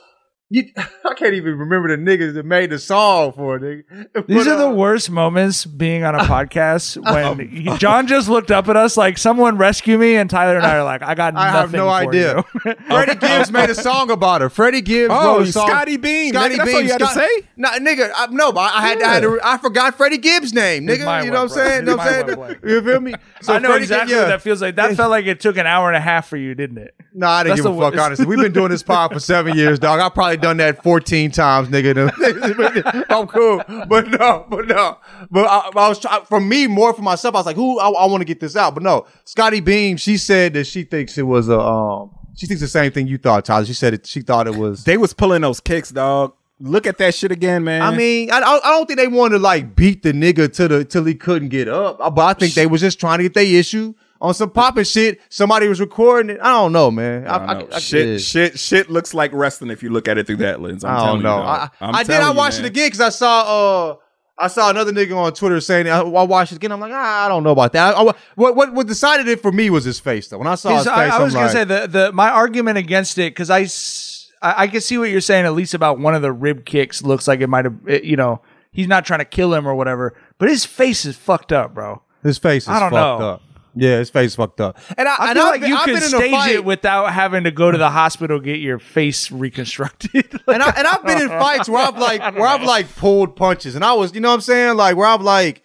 You, 0.54 0.66
I 0.78 1.14
can't 1.16 1.34
even 1.34 1.58
remember 1.58 1.95
the 1.95 2.02
niggas 2.04 2.34
that 2.34 2.45
made 2.45 2.72
the 2.72 2.78
song 2.80 3.32
for 3.32 3.56
it. 3.56 3.62
Nigga. 3.89 4.28
These 4.28 4.45
But, 4.45 4.47
are 4.47 4.58
the 4.58 4.68
uh, 4.68 4.74
worst 4.74 5.10
moments 5.10 5.66
being 5.66 6.04
on 6.04 6.14
a 6.14 6.20
podcast 6.26 6.97
when 7.02 7.47
he- 7.47 7.78
John 7.78 8.06
just 8.06 8.28
looked 8.28 8.52
up 8.52 8.68
at 8.68 8.76
us 8.76 8.97
like, 8.97 9.18
"Someone 9.18 9.58
rescue 9.58 9.97
me!" 9.97 10.16
and 10.18 10.30
Tyler 10.30 10.58
and 10.58 10.66
I 10.66 10.76
are 10.78 10.84
like, 10.84 11.02
"I 11.04 11.16
got 11.16 11.36
I 11.38 11.49
have 11.52 11.72
no 11.72 11.88
idea. 11.88 12.43
Freddie 12.88 13.16
Gibbs 13.16 13.49
made 13.49 13.70
a 13.70 13.76
song 13.76 14.12
about 14.12 14.41
her. 14.41 14.49
Freddie 14.49 14.82
Gibbs 14.82 15.14
Oh, 15.16 15.38
wrote 15.38 15.47
a 15.47 15.52
song. 15.54 15.68
Scottie 15.70 15.95
Beam. 15.97 16.34
Scottie 16.34 16.56
Nigga, 16.56 16.58
that's 16.58 16.68
Beam. 16.70 16.76
all 16.76 16.82
you 16.82 16.91
had 16.91 16.97
to 16.99 17.08
say? 17.08 17.30
No, 17.56 17.70
nigga. 17.70 18.12
I, 18.14 18.28
no, 18.32 18.52
but 18.52 18.74
I 18.74 18.82
had, 18.88 19.02
I 19.02 19.14
had 19.14 19.24
to, 19.24 19.39
I 19.43 19.58
forgot 19.58 19.95
Freddie 19.95 20.18
Gibbs' 20.18 20.54
name, 20.54 20.86
nigga. 20.86 21.24
You 21.24 21.32
know 21.32 21.43
what 21.43 21.43
I'm 21.43 21.49
saying? 21.49 21.80
You 21.82 21.86
know 21.91 21.95
what 21.97 22.08
I'm 22.08 22.28
saying? 22.49 22.60
You 22.66 22.82
feel 22.82 22.99
me? 22.99 23.14
I 23.47 23.60
know 23.60 23.70
Freddie 23.70 23.84
exactly 23.84 24.14
Gibbs- 24.14 24.22
what 24.24 24.28
that 24.30 24.41
feels 24.41 24.62
like. 24.62 24.76
That 24.76 24.95
felt 24.97 25.12
like 25.12 25.26
it 25.28 25.39
took 25.39 25.56
an 25.58 25.66
hour 25.66 25.88
and 25.88 25.95
a 25.95 26.02
half 26.02 26.28
for 26.28 26.36
you, 26.38 26.54
didn't 26.56 26.78
it? 26.78 26.93
No, 27.14 27.28
I 27.28 27.43
didn't 27.43 27.58
That's 27.58 27.68
give 27.68 27.78
a 27.78 27.91
fuck. 27.91 27.97
Honestly, 27.97 28.26
we've 28.26 28.39
been 28.39 28.54
doing 28.54 28.70
this 28.70 28.84
pod 28.84 29.14
for 29.14 29.20
seven 29.20 29.56
years, 29.58 29.80
dog. 29.80 29.99
I've 29.99 30.14
probably 30.14 30.38
done 30.42 30.58
that 30.58 30.84
fourteen 30.84 31.32
times, 31.32 31.70
nigga. 31.70 32.12
I'm 33.10 33.28
cool, 33.28 33.64
but 33.88 34.08
no, 34.10 34.46
but 34.50 34.68
no, 34.68 34.98
but 35.30 35.46
I, 35.46 35.70
I 35.76 35.89
was 35.89 36.00
try, 36.00 36.24
for 36.26 36.39
me 36.39 36.68
more 36.68 36.94
for 36.94 37.02
myself. 37.02 37.36
I 37.36 37.39
was 37.39 37.46
like, 37.46 37.56
who? 37.56 37.80
I, 37.80 37.89
I 37.89 38.06
want 38.08 38.22
to 38.22 38.26
get 38.26 38.39
this 38.39 38.56
out, 38.56 38.74
but 38.74 38.84
no. 38.84 39.06
Scottie 39.26 39.60
Beam, 39.60 39.98
she 39.98 40.18
said 40.18 40.54
that 40.54 40.66
she 40.66 40.84
thinks 40.84 41.18
it 41.18 41.24
was 41.24 41.50
a. 41.50 41.60
Um, 41.60 42.12
she 42.36 42.48
thinks 42.48 42.62
the 42.62 42.68
same 42.68 42.92
thing 42.92 43.08
you 43.08 43.18
thought, 43.18 43.46
Tyler. 43.46 43.66
She 43.66 43.74
said 43.74 43.94
it. 43.94 44.06
She 44.06 44.22
thought 44.22 44.48
it 44.48 44.56
was. 44.56 44.84
They 44.84 44.98
was 44.98 45.14
pulling 45.14 45.42
those 45.42 45.60
kicks, 45.60 45.92
dog. 45.92 46.34
Look 46.60 46.86
at 46.86 46.98
that 47.00 47.16
shit 47.16 47.32
again, 47.32 47.64
man. 47.64 47.82
I 47.82 47.96
mean, 47.96 48.32
I, 48.32 48.38
I 48.38 48.60
don't 48.60 48.86
think 48.86 49.00
they 49.00 49.08
wanted 49.08 49.38
to 49.38 49.39
like 49.39 49.76
beat 49.76 50.04
the 50.04 50.12
nigga 50.14 50.52
to 50.54 50.68
the 50.68 50.86
till 50.86 51.06
he 51.06 51.16
couldn't 51.16 51.50
get 51.50 51.68
up. 51.68 51.98
But 51.98 52.20
I 52.20 52.34
think 52.34 52.54
they 52.54 52.68
was 52.68 52.82
just 52.82 53.00
trying 53.00 53.18
to 53.18 53.24
get 53.24 53.34
their 53.34 53.44
issue 53.44 53.96
on 54.22 54.34
some 54.34 54.50
popping 54.52 54.84
shit. 54.86 55.20
Somebody 55.30 55.68
was 55.68 55.80
recording 55.82 56.36
it. 56.36 56.40
I 56.42 56.50
don't 56.52 56.72
know, 56.72 56.92
man. 56.92 57.28
I, 57.28 57.36
I 57.36 57.54
don't 57.56 57.70
know. 57.70 57.76
I- 57.76 57.80
shit, 57.80 58.08
yeah. 58.08 58.18
shit, 58.20 58.60
shit 58.60 58.90
looks 58.90 59.14
like 59.14 59.34
wrestling 59.34 59.72
if 59.72 59.82
you 59.84 59.90
look 59.90 60.08
at 60.08 60.18
it 60.18 60.28
through 60.28 60.38
that 60.38 60.62
lens. 60.62 60.84
I'm 60.86 60.96
I 60.96 61.06
don't 61.08 61.24
know. 61.24 61.38
You, 61.40 61.44
dog. 61.44 61.72
I, 61.82 61.86
I'm 61.88 61.96
I 61.96 62.04
did. 62.04 62.12
telling 62.12 62.28
I 62.28 62.32
you, 62.32 62.38
watched 62.38 62.60
it 62.60 62.66
again 62.66 62.88
because 62.88 63.02
I 63.02 63.10
saw 63.10 63.90
uh 63.92 63.96
I 64.38 64.48
saw 64.48 64.70
another 64.72 64.92
nigga 64.92 65.16
on 65.16 65.34
Twitter 65.34 65.60
saying 65.60 65.88
I, 65.88 66.00
I 66.00 66.24
watched 66.24 66.52
it 66.52 66.56
again. 66.56 66.72
I'm 66.72 66.80
like, 66.80 66.94
ah, 66.94 67.26
I 67.26 67.28
don't 67.28 67.44
know 67.44 67.52
about 67.52 67.74
that. 67.74 67.96
I, 67.96 68.00
I- 68.02 68.14
what 68.36 68.56
what 68.56 68.74
what 68.74 68.88
decided 68.88 69.28
it 69.28 69.42
for 69.42 69.52
me 69.52 69.70
was 69.70 69.84
his 69.84 70.00
face 70.00 70.28
though. 70.30 70.38
When 70.38 70.48
I 70.48 70.56
saw 70.56 70.70
his 70.70 70.80
His- 70.80 70.88
face, 70.88 70.94
I, 70.98 71.08
I 71.10 71.16
am 71.18 71.22
was 71.24 71.34
gonna 71.34 71.46
like, 71.48 71.54
say 71.54 71.64
the 71.64 71.88
the 71.88 72.12
my 72.14 72.30
argument 72.30 72.78
against 72.78 73.18
it 73.18 73.36
because 73.36 73.50
I, 73.50 73.68
I 74.64 74.68
can 74.68 74.82
see 74.82 74.98
what 74.98 75.10
you're 75.10 75.22
saying 75.22 75.46
at 75.46 75.54
least 75.54 75.74
about 75.74 76.00
one 76.00 76.16
of 76.16 76.22
the 76.22 76.32
rib 76.32 76.66
kicks 76.66 77.04
looks 77.04 77.28
like 77.28 77.42
it 77.42 77.48
might 77.48 77.66
have 77.66 77.76
you 78.04 78.16
know 78.16 78.42
he's 78.72 78.88
not 78.88 79.06
trying 79.06 79.20
to 79.20 79.26
kill 79.26 79.54
him 79.54 79.68
or 79.68 79.76
whatever, 79.76 80.16
but 80.38 80.48
his 80.50 80.64
face 80.66 81.06
is 81.06 81.16
fucked 81.18 81.52
up, 81.52 81.74
bro. 81.74 82.02
his 82.24 82.38
face 82.38 82.64
is 82.64 82.70
I 82.70 82.80
don't 82.80 82.92
fucked 82.92 83.20
know. 83.20 83.28
up. 83.28 83.42
Yeah, 83.76 84.00
his 84.00 84.10
face 84.10 84.36
fucked 84.36 84.60
up. 84.60 84.78
And 84.98 85.08
I, 85.08 85.16
I 85.18 85.30
and 85.32 85.38
feel 85.38 85.44
I've 85.46 85.52
like 85.52 85.62
been- 85.62 85.70
you 85.70 85.76
I've 85.78 85.86
can 85.86 85.94
been 85.94 86.04
in 86.04 86.14
a 86.14 86.18
stage 86.18 86.32
fight- 86.32 86.56
it 86.56 86.66
without 86.66 87.14
having 87.14 87.44
to 87.46 87.52
go 87.52 87.72
to 87.72 87.78
the 87.78 87.90
hospital 87.90 88.40
get 88.40 88.60
your 88.60 88.80
face 88.80 89.32
reconstructed. 89.32 90.40
and 90.48 90.64
I 90.64 90.70
and 90.78 90.88
I've 90.88 91.06
been 91.06 91.22
in 91.22 91.30
fights 91.30 91.70
where 91.70 91.86
I've 91.86 91.98
like 91.98 92.22
where 92.36 92.48
I've 92.48 92.64
like 92.64 92.94
pulled 92.96 93.36
punches, 93.36 93.76
and 93.76 93.84
I 93.86 93.94
was, 93.94 94.14
you 94.14 94.20
know 94.22 94.28
what 94.30 94.36
I'm 94.36 94.42
saying, 94.42 94.76
like 94.78 94.96
where 94.98 95.08
I've 95.08 95.22
like 95.22 95.64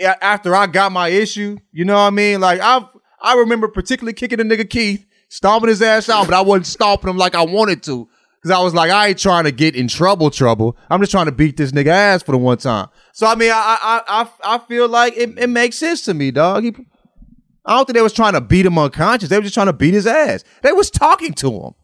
a- 0.00 0.22
after 0.24 0.54
I 0.54 0.66
got 0.66 0.92
my 0.92 1.08
issue, 1.08 1.56
you 1.72 1.84
know 1.84 1.94
what 1.94 2.00
I 2.00 2.10
mean, 2.10 2.40
like 2.40 2.60
I've 2.60 2.84
I 3.20 3.34
remember 3.36 3.68
particularly 3.68 4.12
kicking 4.12 4.40
a 4.40 4.44
nigga 4.44 4.68
Keith, 4.68 5.06
stomping 5.28 5.68
his 5.70 5.80
ass 5.82 6.08
out, 6.08 6.26
but 6.26 6.34
I 6.34 6.42
wasn't 6.42 6.66
stomping 6.66 7.08
him 7.10 7.16
like 7.16 7.34
I 7.34 7.42
wanted 7.44 7.82
to. 7.84 8.08
Cause 8.42 8.50
I 8.52 8.62
was 8.62 8.74
like, 8.74 8.92
I 8.92 9.08
ain't 9.08 9.18
trying 9.18 9.42
to 9.44 9.50
get 9.50 9.74
in 9.74 9.88
trouble, 9.88 10.30
trouble. 10.30 10.76
I'm 10.88 11.00
just 11.00 11.10
trying 11.10 11.26
to 11.26 11.32
beat 11.32 11.56
this 11.56 11.72
nigga 11.72 11.88
ass 11.88 12.22
for 12.22 12.30
the 12.30 12.38
one 12.38 12.58
time. 12.58 12.88
So 13.12 13.26
I 13.26 13.34
mean, 13.34 13.50
I 13.50 13.78
I 13.82 14.02
I, 14.22 14.54
I 14.54 14.58
feel 14.58 14.88
like 14.88 15.16
it, 15.16 15.36
it 15.36 15.48
makes 15.48 15.74
sense 15.76 16.02
to 16.02 16.14
me, 16.14 16.30
dog. 16.30 16.62
He, 16.62 16.76
I 17.66 17.74
don't 17.74 17.84
think 17.86 17.94
they 17.96 18.02
was 18.02 18.12
trying 18.12 18.34
to 18.34 18.40
beat 18.40 18.64
him 18.64 18.78
unconscious. 18.78 19.28
They 19.28 19.36
were 19.36 19.42
just 19.42 19.54
trying 19.54 19.66
to 19.66 19.72
beat 19.72 19.92
his 19.94 20.06
ass. 20.06 20.44
They 20.62 20.72
was 20.72 20.90
talking 20.90 21.32
to 21.34 21.52
him. 21.52 21.74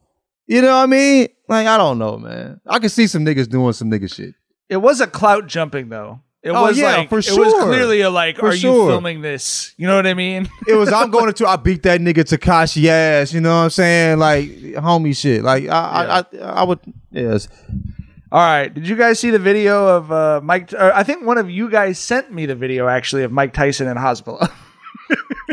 You 0.47 0.63
know 0.63 0.69
what 0.77 0.83
I 0.83 0.87
mean? 0.87 1.29
Like, 1.49 1.67
I 1.67 1.77
don't 1.77 1.99
know, 1.99 2.19
man. 2.19 2.61
I 2.67 2.79
can 2.79 2.89
see 2.89 3.07
some 3.07 3.25
niggas 3.25 3.49
doing 3.49 3.73
some 3.73 3.91
nigga 3.91 4.13
shit. 4.13 4.35
it 4.69 4.77
was 4.79 5.01
a 5.01 5.07
clout 5.07 5.47
jumping 5.47 5.89
though. 5.89 6.21
It 6.43 6.51
Oh, 6.51 6.63
was 6.63 6.77
yeah, 6.79 6.97
like 6.97 7.09
for 7.09 7.23
sure. 7.23 7.35
it 7.41 7.45
was 7.47 7.63
clearly 7.65 8.01
a 8.01 8.11
like, 8.11 8.37
For 8.39 8.49
are 8.49 8.55
you 8.55 8.87
filming 8.89 9.21
this? 9.21 9.75
You 9.77 9.87
know 9.87 9.95
what 9.95 10.07
I 10.09 10.15
mean? 10.15 10.49
It 10.67 10.75
was 10.75 10.93
I'm 10.93 11.11
going 11.11 11.33
to 11.33 11.47
I 11.47 11.55
beat 11.57 11.85
that 11.85 12.01
nigga 12.01 12.25
Tekashi 12.25 12.87
ass. 12.87 13.33
You 13.33 13.41
know 13.41 13.51
what 13.57 13.63
I'm 13.65 13.71
saying? 13.71 14.19
Like 14.19 14.47
homie 14.49 15.17
shit. 15.17 15.43
Like 15.45 15.69
I 15.69 15.79
I, 15.79 16.19
I 16.19 16.25
I 16.41 16.63
would 16.65 16.81
yes. 17.13 17.47
All 18.33 18.41
right. 18.41 18.73
Did 18.73 18.89
you 18.89 18.97
guys 18.97 19.21
see 19.21 19.31
the 19.31 19.39
video 19.39 19.87
of 19.87 20.11
uh, 20.11 20.41
Mike? 20.43 20.73
Or 20.73 20.93
I 20.93 21.03
think 21.05 21.25
one 21.25 21.39
of 21.39 21.49
you 21.51 21.71
guys 21.71 21.99
sent 21.99 22.33
me 22.33 22.47
the 22.47 22.55
video 22.57 22.89
actually 22.89 23.23
of 23.25 23.31
Mike 23.31 23.53
Tyson 23.53 23.87
in 23.87 23.97
hospital. 23.97 24.41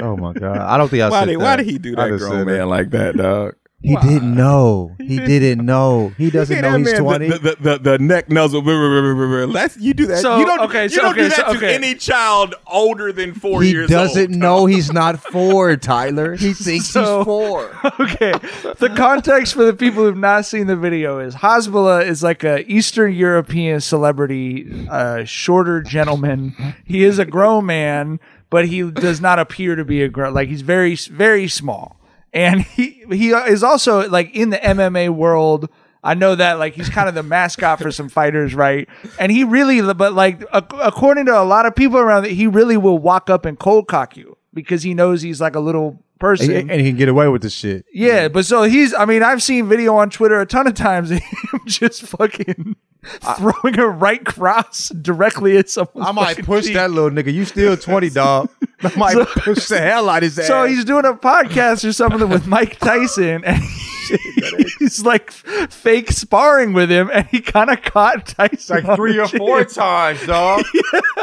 Oh 0.01 0.15
my 0.15 0.33
god. 0.33 0.57
I 0.57 0.77
don't 0.77 0.89
think 0.89 1.03
I 1.03 1.09
Why 1.09 1.19
said 1.21 1.25
did, 1.27 1.39
that. 1.39 1.43
why 1.43 1.55
did 1.57 1.65
he 1.65 1.77
do 1.77 1.95
that 1.95 2.17
grown 2.17 2.45
man 2.45 2.61
it. 2.61 2.65
like 2.65 2.89
that, 2.91 3.17
dog? 3.17 3.55
He 3.81 3.95
didn't 3.95 4.35
know. 4.35 4.93
He 4.99 5.15
didn't 5.19 5.65
know. 5.65 6.11
He 6.17 6.29
doesn't 6.29 6.53
Hey, 6.53 6.61
know 6.61 6.77
he's 6.77 6.99
20. 6.99 7.29
The, 7.29 7.37
the, 7.39 7.55
the, 7.61 7.77
the 7.77 7.97
neck 7.99 8.29
nuzzle. 8.29 8.61
Let's 8.61 9.77
you 9.77 9.93
do 9.93 10.05
that. 10.07 10.17
So, 10.21 10.37
you 10.37 10.45
don't. 10.45 10.59
okay, 10.63 10.83
you 10.83 10.89
so- 10.89 11.01
don't 11.03 11.11
okay, 11.13 11.21
do 11.23 11.29
that 11.29 11.51
so- 11.53 11.59
to 11.61 11.73
any 11.73 11.95
child 11.95 12.55
older 12.67 13.13
than 13.13 13.33
four 13.33 13.61
he 13.63 13.71
years 13.71 13.89
doesn't 13.89 14.31
old. 14.31 14.37
know 14.37 14.65
he's 14.65 14.91
not 14.91 15.21
four, 15.21 15.77
Tyler. 15.77 16.35
He 16.35 16.51
thinks 16.53 16.87
So- 16.89 17.19
he's 17.19 17.25
four. 17.25 17.71
okay. 18.01 18.33
The 18.79 18.91
context 18.97 19.53
for 19.53 19.63
the 19.63 19.73
people 19.73 20.03
who've 20.03 20.17
not 20.17 20.45
seen 20.45 20.67
the 20.67 20.75
video 20.75 21.19
is 21.19 21.35
Hasbulla 21.35 22.05
is 22.05 22.21
like 22.21 22.43
a 22.43 22.69
Eastern 22.69 23.13
European 23.13 23.79
celebrity, 23.79 24.87
uh, 24.89 25.23
shorter 25.23 25.81
gentleman. 25.81 26.53
He 26.83 27.05
is 27.05 27.17
a 27.17 27.23
grown 27.25 27.65
man, 27.65 28.19
but 28.49 28.67
he 28.67 28.89
does 28.91 29.21
not 29.21 29.39
appear 29.39 29.75
to 29.75 29.85
be 29.85 30.01
a 30.01 30.09
grown. 30.09 30.33
Like 30.33 30.49
he's 30.49 30.61
very, 30.61 30.95
very 30.95 31.47
small, 31.47 31.99
and 32.33 32.61
he 32.61 33.03
he 33.09 33.29
is 33.31 33.63
also 33.63 34.07
like 34.09 34.35
in 34.35 34.49
the 34.49 34.57
MMA 34.57 35.09
world. 35.09 35.69
I 36.01 36.13
know 36.13 36.33
that 36.35 36.59
like 36.59 36.75
he's 36.75 36.87
kind 36.89 37.09
of 37.09 37.15
the 37.15 37.23
mascot 37.23 37.79
for 37.79 37.91
some 37.91 38.07
fighters, 38.07 38.55
right? 38.55 38.87
And 39.19 39.31
he 39.31 39.43
really, 39.43 39.81
but 39.93 40.13
like 40.13 40.41
ac- 40.53 40.65
according 40.81 41.25
to 41.25 41.37
a 41.37 41.43
lot 41.43 41.65
of 41.65 41.75
people 41.75 41.99
around, 41.99 42.25
he 42.25 42.47
really 42.47 42.77
will 42.77 42.97
walk 42.97 43.29
up 43.29 43.45
and 43.45 43.59
cold 43.59 43.89
cock 43.89 44.15
you 44.15 44.37
because 44.53 44.83
he 44.83 44.93
knows 44.93 45.21
he's 45.21 45.41
like 45.41 45.55
a 45.55 45.59
little 45.59 46.01
person. 46.19 46.55
And, 46.55 46.71
and 46.71 46.81
he 46.81 46.91
can 46.91 46.97
get 46.97 47.09
away 47.09 47.27
with 47.27 47.41
the 47.41 47.49
shit. 47.49 47.85
Yeah, 47.93 48.29
but 48.29 48.45
so 48.45 48.63
he's. 48.63 48.93
I 48.93 49.05
mean, 49.05 49.23
I've 49.23 49.43
seen 49.43 49.67
video 49.67 49.95
on 49.97 50.09
Twitter 50.09 50.39
a 50.39 50.45
ton 50.45 50.67
of 50.67 50.73
times. 50.73 51.11
of 51.11 51.19
Him 51.19 51.59
just 51.65 52.03
fucking 52.03 52.77
throwing 53.37 53.79
a 53.79 53.87
right 53.87 54.23
cross 54.25 54.89
directly 54.89 55.57
at 55.57 55.69
someone. 55.69 56.05
I 56.05 56.11
might 56.11 56.43
push 56.45 56.71
that 56.73 56.91
little 56.91 57.09
nigga. 57.09 57.33
You 57.33 57.45
still 57.45 57.77
20, 57.77 58.09
dog. 58.09 58.49
I 58.81 58.95
might 58.97 59.13
So- 59.13 59.25
push 59.25 59.67
the 59.67 59.79
hell 59.79 60.09
out 60.09 60.23
his 60.23 60.37
ass. 60.39 60.47
So 60.47 60.65
he's 60.65 60.83
doing 60.85 61.05
a 61.05 61.13
podcast 61.13 61.87
or 61.87 61.93
something 61.93 62.27
with 62.29 62.45
Mike 62.47 62.77
Tyson, 62.79 63.43
and 63.45 63.63
he's 64.79 65.03
like 65.05 65.31
fake 65.31 66.11
sparring 66.11 66.73
with 66.73 66.89
him, 66.91 67.09
and 67.13 67.25
he 67.27 67.41
kind 67.41 67.69
of 67.69 67.81
caught 67.81 68.25
Tyson 68.27 68.83
like 68.83 68.95
three 68.95 69.17
or 69.19 69.27
four 69.27 69.63
times, 69.65 70.25
dog. 70.25 70.63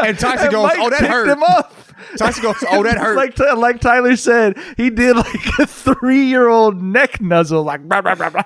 And 0.04 0.18
Tyson 0.18 0.46
And 0.46 0.52
goes, 0.52 0.62
Mike 0.64 0.78
"Oh, 0.78 0.90
that 0.90 1.00
hurt." 1.00 1.28
him 1.28 1.42
up. 1.42 1.74
Tyson 2.18 2.42
goes, 2.42 2.62
"Oh, 2.70 2.82
that 2.82 2.98
hurt." 2.98 3.16
Like 3.16 3.38
like 3.38 3.80
Tyler 3.80 4.14
said, 4.16 4.58
he 4.76 4.90
did 4.90 5.16
like 5.16 5.58
a 5.58 5.66
three 5.66 6.24
year 6.24 6.48
old 6.48 6.82
neck 6.82 7.20
nuzzle, 7.20 7.62
like. 7.62 7.80
Rah, 7.84 8.00
rah, 8.04 8.14
rah. 8.14 8.42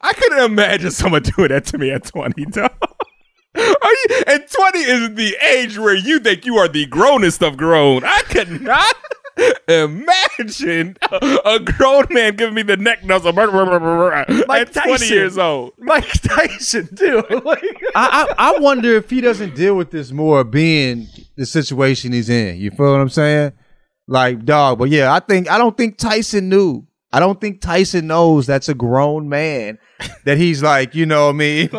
I 0.00 0.12
couldn't 0.12 0.44
imagine 0.44 0.90
someone 0.92 1.22
doing 1.22 1.48
that 1.48 1.64
to 1.66 1.78
me 1.78 1.90
at 1.90 2.04
20, 2.04 2.44
dog. 2.46 2.70
Are 3.56 3.60
you, 3.60 4.22
and 4.26 4.44
20 4.48 4.78
is 4.80 5.14
the 5.14 5.34
age 5.54 5.78
where 5.78 5.94
you 5.96 6.20
think 6.20 6.44
you 6.44 6.56
are 6.56 6.68
the 6.68 6.84
grownest 6.86 7.42
of 7.42 7.56
grown. 7.56 8.04
I 8.04 8.20
could 8.22 8.60
not 8.60 8.94
imagine 9.68 10.96
a, 11.10 11.38
a 11.44 11.60
grown 11.60 12.06
man 12.10 12.36
giving 12.36 12.54
me 12.54 12.62
the 12.62 12.76
neck 12.76 13.04
nuzzle 13.04 13.32
Mike 13.32 13.48
at 13.48 14.72
20 14.72 14.72
Tyson. 14.72 15.08
years 15.08 15.38
old. 15.38 15.72
Mike 15.78 16.10
Tyson 16.22 16.94
too. 16.94 17.22
Like, 17.44 17.62
I, 17.94 18.34
I 18.38 18.54
I 18.56 18.58
wonder 18.58 18.96
if 18.96 19.10
he 19.10 19.20
doesn't 19.20 19.54
deal 19.54 19.76
with 19.76 19.90
this 19.90 20.10
more 20.10 20.42
being 20.44 21.06
the 21.36 21.46
situation 21.46 22.12
he's 22.12 22.28
in. 22.28 22.58
You 22.58 22.70
feel 22.70 22.92
what 22.92 23.00
I'm 23.00 23.08
saying? 23.08 23.52
Like 24.08 24.44
dog, 24.44 24.78
but 24.78 24.88
yeah, 24.88 25.12
I 25.12 25.20
think 25.20 25.50
I 25.50 25.58
don't 25.58 25.76
think 25.76 25.98
Tyson 25.98 26.48
knew. 26.48 26.86
I 27.12 27.20
don't 27.20 27.40
think 27.40 27.60
Tyson 27.60 28.06
knows 28.06 28.46
that's 28.46 28.68
a 28.68 28.74
grown 28.74 29.28
man. 29.28 29.78
That 30.24 30.38
he's 30.38 30.62
like, 30.62 30.94
you 30.94 31.06
know 31.06 31.26
what 31.26 31.34
I 31.34 31.38
mean? 31.38 31.70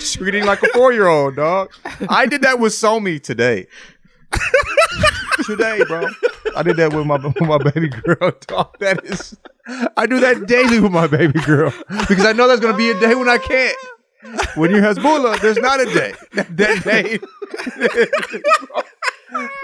Treating 0.00 0.44
like 0.44 0.62
a 0.62 0.68
four 0.68 0.92
year 0.92 1.08
old, 1.08 1.36
dog. 1.36 1.72
I 2.08 2.26
did 2.26 2.42
that 2.42 2.58
with 2.58 2.72
Somi 2.72 3.22
today. 3.22 3.66
today, 5.46 5.82
bro. 5.86 6.06
I 6.56 6.62
did 6.62 6.76
that 6.76 6.92
with 6.92 7.06
my 7.06 7.16
with 7.24 7.40
my 7.40 7.58
baby 7.58 7.88
girl. 7.88 8.32
Dog. 8.46 8.78
That 8.80 9.04
is, 9.04 9.36
I 9.96 10.06
do 10.06 10.20
that 10.20 10.46
daily 10.46 10.80
with 10.80 10.92
my 10.92 11.06
baby 11.06 11.40
girl 11.40 11.72
because 12.08 12.24
I 12.24 12.32
know 12.32 12.48
there's 12.48 12.60
gonna 12.60 12.76
be 12.76 12.90
a 12.90 13.00
day 13.00 13.14
when 13.14 13.28
I 13.28 13.38
can't. 13.38 13.76
When 14.54 14.70
you're 14.70 14.80
Hezbollah, 14.80 15.40
there's 15.40 15.58
not 15.58 15.80
a 15.80 15.86
day. 15.86 16.14
That, 16.34 16.56
that 16.56 16.84
day. 16.84 17.18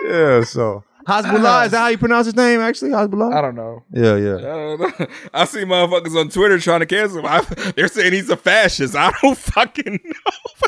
yeah. 0.05 0.43
So 0.43 0.83
Hezbollah 1.07 1.67
is 1.67 1.71
that 1.73 1.79
how 1.79 1.89
you 1.89 1.99
pronounce 1.99 2.27
his 2.27 2.37
name? 2.37 2.61
Actually, 2.61 2.91
Hezbollah. 2.91 3.35
I 3.35 3.41
don't 3.41 3.55
know. 3.55 3.85
Yeah, 3.93 4.17
yeah. 4.17 4.37
I 4.37 4.41
don't 4.41 4.81
know. 4.81 5.07
I 5.33 5.45
see 5.45 5.61
motherfuckers 5.61 6.19
on 6.19 6.29
Twitter 6.29 6.59
trying 6.59 6.81
to 6.81 6.87
cancel 6.87 7.21
him. 7.21 7.27
I, 7.27 7.41
they're 7.77 7.89
saying 7.89 8.13
he's 8.13 8.31
a 8.31 8.37
fascist. 8.37 8.97
I 8.97 9.13
don't 9.23 9.39
fucking 9.39 10.01
know. 10.05 10.67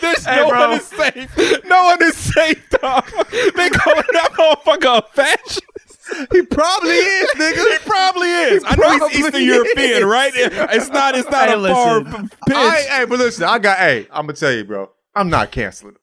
There's 0.00 0.24
Hey, 0.24 0.36
no 0.36 0.48
bro. 0.48 0.68
one 0.68 0.78
is 0.78 0.86
safe. 0.86 1.64
No 1.66 1.84
one 1.84 2.02
is 2.02 2.16
safe, 2.16 2.68
dog. 2.70 3.04
They 3.54 3.70
calling 3.70 4.02
that 4.12 4.30
motherfucker 4.32 4.98
a 4.98 5.02
fascist. 5.14 5.62
He 6.32 6.42
probably 6.42 6.90
is, 6.90 7.30
nigga. 7.36 7.72
He 7.72 7.78
probably 7.88 8.28
is. 8.28 8.64
I 8.66 8.74
know 8.74 9.08
he's 9.08 9.20
Eastern 9.20 9.42
European, 9.44 10.06
right? 10.06 10.32
It's 10.34 10.88
not. 10.88 11.14
It's 11.16 11.30
not 11.30 11.48
Hey, 11.48 11.54
a 11.54 11.72
far 11.74 12.00
listen. 12.00 12.28
p- 12.28 12.36
pitch. 12.48 12.56
I, 12.56 12.80
hey, 12.90 13.04
but 13.04 13.18
listen, 13.20 13.44
I 13.44 13.58
got. 13.60 13.78
Hey, 13.78 14.08
I'm 14.10 14.26
gonna 14.26 14.32
tell 14.32 14.50
you, 14.52 14.64
bro. 14.64 14.90
I'm 15.14 15.28
not 15.30 15.52
canceling. 15.52 15.94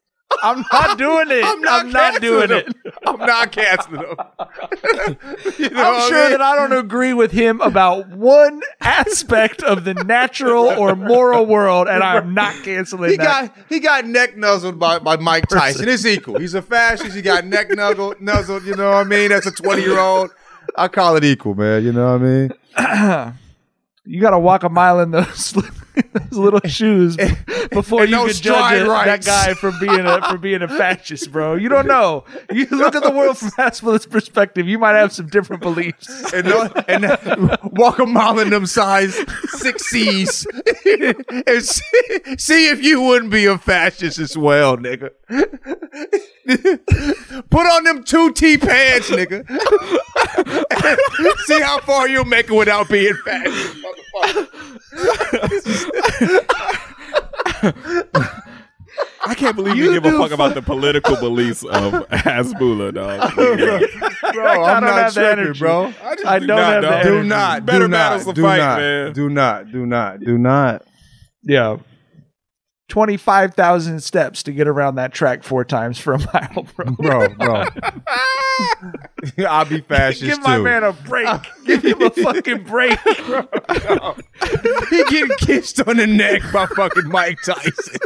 I'm 0.43 0.63
not 0.71 0.97
doing 0.97 1.31
it. 1.31 1.43
I'm 1.43 1.61
not, 1.61 1.85
I'm 1.85 1.91
not 1.91 2.21
doing 2.21 2.49
him. 2.49 2.57
it. 2.67 2.93
I'm 3.05 3.17
not 3.17 3.51
canceling 3.51 4.01
him. 4.01 4.17
You 5.57 5.69
know 5.69 5.81
I'm 5.83 5.93
what 5.95 6.03
I 6.03 6.07
sure 6.09 6.21
mean? 6.23 6.31
that 6.31 6.41
I 6.41 6.55
don't 6.55 6.73
agree 6.77 7.13
with 7.13 7.31
him 7.31 7.59
about 7.61 8.09
one 8.09 8.61
aspect 8.81 9.63
of 9.63 9.83
the 9.85 9.93
natural 9.95 10.65
or 10.67 10.95
moral 10.95 11.45
world, 11.45 11.87
and 11.87 12.03
I'm 12.03 12.33
not 12.33 12.53
canceling 12.63 13.11
He 13.11 13.17
that. 13.17 13.23
got 13.55 13.65
he 13.69 13.79
got 13.79 14.05
neck 14.05 14.37
nuzzled 14.37 14.77
by, 14.77 14.99
by 14.99 15.15
Mike 15.17 15.47
Tyson. 15.47 15.87
It's 15.89 16.05
equal. 16.05 16.39
He's 16.39 16.53
a 16.53 16.61
fascist. 16.61 17.15
He 17.15 17.21
got 17.21 17.45
neck 17.45 17.69
nuzzled, 17.71 18.21
nuzzled. 18.21 18.63
You 18.65 18.75
know 18.75 18.89
what 18.91 18.97
I 18.97 19.03
mean? 19.05 19.29
That's 19.29 19.47
a 19.47 19.51
20 19.51 19.81
year 19.81 19.97
old. 19.99 20.29
I 20.75 20.87
call 20.89 21.15
it 21.15 21.23
equal, 21.23 21.55
man. 21.55 21.83
You 21.83 21.93
know 21.93 22.17
what 22.17 22.21
I 22.21 23.33
mean? 23.33 23.33
you 24.05 24.21
got 24.21 24.31
to 24.31 24.39
walk 24.39 24.63
a 24.63 24.69
mile 24.69 24.99
in 24.99 25.11
those, 25.11 25.55
those 26.13 26.37
little 26.37 26.59
shoes 26.65 27.17
before 27.71 28.03
and 28.03 28.11
you 28.11 28.17
can 28.17 28.33
judge 28.33 28.87
that 28.87 29.25
guy 29.25 29.53
from 29.53 29.77
being 29.79 30.05
a 30.05 30.21
from 30.29 30.41
being 30.41 30.61
a 30.61 30.67
fascist, 30.67 31.31
bro. 31.31 31.55
You 31.55 31.69
don't 31.69 31.87
know. 31.87 32.25
You 32.51 32.65
look 32.71 32.95
at 32.95 33.03
the 33.03 33.11
world 33.11 33.37
from 33.37 33.51
Hasbull's 33.51 34.05
perspective. 34.05 34.67
You 34.67 34.79
might 34.79 34.95
have 34.95 35.11
some 35.11 35.27
different 35.27 35.61
beliefs. 35.61 36.33
And, 36.33 36.47
no, 36.47 36.69
and 36.87 37.57
walk 37.71 37.99
a 37.99 38.05
mile 38.05 38.39
in 38.39 38.49
them 38.49 38.65
size 38.65 39.17
six 39.49 39.85
C's 39.87 40.45
and 40.85 41.63
see, 41.63 42.37
see 42.37 42.69
if 42.69 42.83
you 42.83 43.01
wouldn't 43.01 43.31
be 43.31 43.45
a 43.45 43.57
fascist 43.57 44.19
as 44.19 44.37
well, 44.37 44.77
nigga. 44.77 45.11
Put 47.49 47.67
on 47.67 47.83
them 47.83 48.03
two 48.03 48.31
T 48.33 48.57
pants, 48.57 49.09
nigga. 49.09 49.45
see 51.45 51.61
how 51.61 51.79
far 51.81 52.07
you'll 52.07 52.25
make 52.25 52.49
it 52.49 52.53
without 52.53 52.89
being 52.89 53.15
fascist, 53.25 53.75
motherfucker. 53.83 54.79
I 59.25 59.33
can't 59.35 59.55
believe 59.55 59.75
You 59.75 59.85
you, 59.85 59.93
give 59.93 60.05
a 60.05 60.11
do 60.11 60.17
fuck 60.17 60.31
about 60.31 60.53
the 60.55 60.61
political 60.61 61.15
beliefs 61.17 61.63
of 61.63 61.93
Hasbulla, 62.09 62.93
dog. 62.93 63.33
Bro, 63.35 64.45
I 64.63 64.73
I'm 64.75 64.83
don't 64.83 64.89
not 64.89 65.03
have 65.03 65.13
the 65.13 65.29
energy. 65.31 65.59
bro. 65.59 65.93
I 66.03 66.15
just 66.15 66.25
I 66.25 66.39
do 66.39 66.47
don't 66.47 66.57
not, 66.57 66.73
have 66.73 66.81
the 66.81 66.89
dog. 66.89 67.03
Do 67.03 67.09
energy. 67.13 67.27
not, 67.27 67.65
Better 67.65 67.85
do 67.87 67.91
battles 67.91 68.25
not, 68.25 68.35
to 68.35 68.41
do 68.41 68.47
fight, 68.47 68.57
not, 68.57 68.79
man. 68.79 69.13
do 69.13 69.29
not, 69.29 69.71
do 69.71 69.85
not, 69.85 70.19
do 70.21 70.37
not. 70.37 70.81
Yeah. 71.43 71.77
25,000 72.89 73.99
steps 74.01 74.43
to 74.43 74.51
get 74.53 74.67
around 74.67 74.95
that 74.95 75.11
track 75.13 75.43
four 75.43 75.65
times 75.65 75.99
for 75.99 76.13
a 76.13 76.19
mile, 76.33 76.65
bro. 76.75 76.85
Bro, 76.95 77.29
bro. 77.35 77.65
I'll 79.47 79.65
be 79.65 79.81
fascist 79.81 80.23
Give 80.23 80.37
too. 80.37 80.41
my 80.43 80.57
man 80.57 80.83
a 80.83 80.93
break. 80.93 81.27
Give 81.65 81.83
him 81.83 82.01
a 82.01 82.09
fucking 82.09 82.63
break. 82.63 82.97
Bro. 83.25 83.47
He 84.89 85.03
getting 85.05 85.35
kissed 85.37 85.85
on 85.87 85.97
the 85.97 86.07
neck 86.07 86.41
by 86.53 86.65
fucking 86.67 87.09
Mike 87.09 87.37
Tyson. 87.43 87.99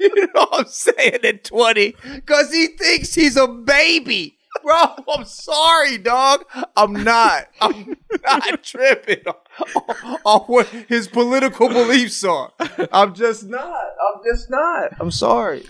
you 0.00 0.14
know 0.34 0.46
what 0.50 0.60
I'm 0.60 0.66
saying 0.66 1.18
at 1.24 1.44
20? 1.44 1.94
Because 2.14 2.52
he 2.52 2.68
thinks 2.68 3.14
he's 3.14 3.36
a 3.36 3.46
baby. 3.46 4.36
Bro, 4.64 4.96
I'm 5.14 5.24
sorry, 5.24 5.98
dog. 5.98 6.44
I'm 6.76 6.92
not. 7.04 7.48
I'm 7.60 7.96
not 8.24 8.62
tripping 8.64 9.22
on, 10.24 10.40
what 10.42 10.66
his 10.88 11.08
political 11.08 11.68
beliefs 11.68 12.22
are. 12.24 12.52
I'm 12.92 13.14
just 13.14 13.44
not. 13.46 13.64
I'm 13.74 14.22
just 14.24 14.50
not. 14.50 14.90
I'm 15.00 15.10
sorry. 15.10 15.64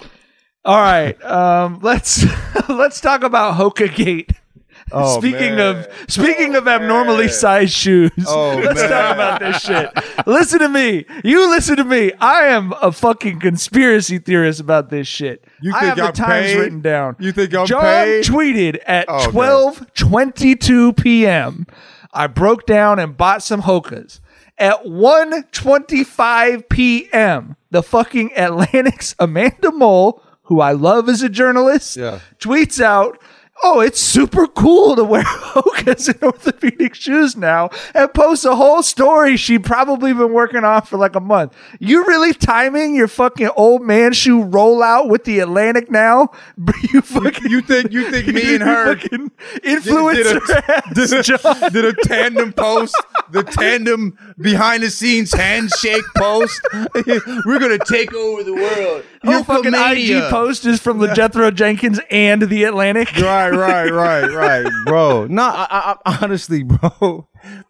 All 0.64 0.80
right. 0.80 1.20
Um, 1.24 1.80
let's 1.82 2.24
let's 2.68 3.00
talk 3.00 3.22
about 3.22 3.54
Hoka 3.54 3.94
Gate. 3.94 4.32
Oh, 4.92 5.18
speaking 5.20 5.54
man. 5.56 5.76
of 5.76 5.88
speaking 6.08 6.56
of 6.56 6.66
abnormally 6.66 7.28
sized 7.28 7.72
shoes, 7.72 8.10
Oh, 8.26 8.56
let's 8.64 8.80
man. 8.80 8.90
talk 8.90 9.14
about 9.14 9.40
this 9.40 9.60
shit. 9.62 10.26
listen 10.26 10.58
to 10.58 10.68
me. 10.68 11.04
You 11.22 11.48
listen 11.48 11.76
to 11.76 11.84
me. 11.84 12.12
I 12.20 12.46
am 12.46 12.72
a 12.82 12.90
fucking 12.90 13.38
conspiracy 13.38 14.18
theorist 14.18 14.58
about 14.58 14.90
this 14.90 15.06
shit. 15.06 15.44
You 15.60 15.72
I 15.74 15.80
think 15.80 15.88
have 15.90 15.96
the 15.98 16.04
I'm 16.06 16.12
times 16.12 16.46
paid? 16.46 16.58
written 16.58 16.80
down. 16.80 17.14
You 17.20 17.30
think 17.30 17.54
I'm 17.54 17.66
John 17.66 17.82
paid? 17.82 18.24
tweeted 18.24 18.80
at 18.84 19.04
Oh, 19.06 19.30
twelve 19.30 19.86
twenty 19.94 20.56
two 20.56 20.92
p.m. 20.94 21.66
I 22.12 22.26
broke 22.26 22.66
down 22.66 22.98
and 22.98 23.16
bought 23.16 23.42
some 23.42 23.62
Hokas. 23.62 24.20
At 24.58 24.84
1.25 24.84 26.68
p.m., 26.68 27.56
the 27.70 27.82
fucking 27.82 28.32
Atlantic's 28.36 29.14
Amanda 29.18 29.70
Mull, 29.72 30.22
who 30.44 30.60
I 30.60 30.72
love 30.72 31.08
as 31.08 31.22
a 31.22 31.28
journalist, 31.28 31.96
Yeah. 31.96 32.18
tweets 32.38 32.80
out, 32.80 33.19
Oh, 33.62 33.80
it's 33.80 34.00
super 34.00 34.46
cool 34.46 34.96
to 34.96 35.04
wear 35.04 35.22
Hokas 35.24 36.08
and 36.08 36.22
orthopedic 36.22 36.94
shoes 36.94 37.36
now, 37.36 37.70
and 37.94 38.12
posts 38.14 38.44
a 38.44 38.56
whole 38.56 38.82
story 38.82 39.36
she'd 39.36 39.64
probably 39.64 40.14
been 40.14 40.32
working 40.32 40.64
on 40.64 40.82
for 40.82 40.96
like 40.96 41.14
a 41.14 41.20
month. 41.20 41.54
You 41.78 42.06
really 42.06 42.32
timing 42.32 42.94
your 42.94 43.08
fucking 43.08 43.50
old 43.56 43.82
man 43.82 44.12
shoe 44.12 44.42
rollout 44.42 45.08
with 45.08 45.24
the 45.24 45.40
Atlantic 45.40 45.90
now? 45.90 46.30
You 46.92 47.02
fucking 47.02 47.50
You 47.50 47.60
think 47.60 47.92
you 47.92 48.10
think 48.10 48.26
me 48.28 48.54
and 48.54 48.62
her 48.64 48.96
influencer 48.96 50.40
did 50.94 51.12
a, 51.12 51.22
did, 51.22 51.44
a, 51.44 51.70
did 51.70 51.84
a 51.84 51.92
tandem 52.04 52.52
post, 52.52 52.96
the 53.30 53.42
tandem 53.42 54.16
behind 54.38 54.82
the 54.82 54.90
scenes 54.90 55.32
handshake 55.32 56.02
post. 56.16 56.60
We're 57.44 57.58
gonna 57.58 57.78
take 57.78 58.14
over 58.14 58.42
the 58.42 58.54
world. 58.54 59.04
Your 59.22 59.40
oh, 59.40 59.42
fucking 59.42 59.74
IG 59.74 60.30
post 60.30 60.64
is 60.64 60.80
from 60.80 60.98
the 60.98 61.12
Jethro 61.12 61.50
Jenkins 61.50 62.00
and 62.10 62.40
the 62.42 62.64
Atlantic. 62.64 63.10
Right, 63.20 63.50
right, 63.50 63.90
right, 63.90 64.30
right, 64.32 64.72
bro. 64.86 65.26
No, 65.26 65.42
I, 65.42 65.96
I, 66.04 66.18
honestly, 66.22 66.62
bro. 66.64 67.28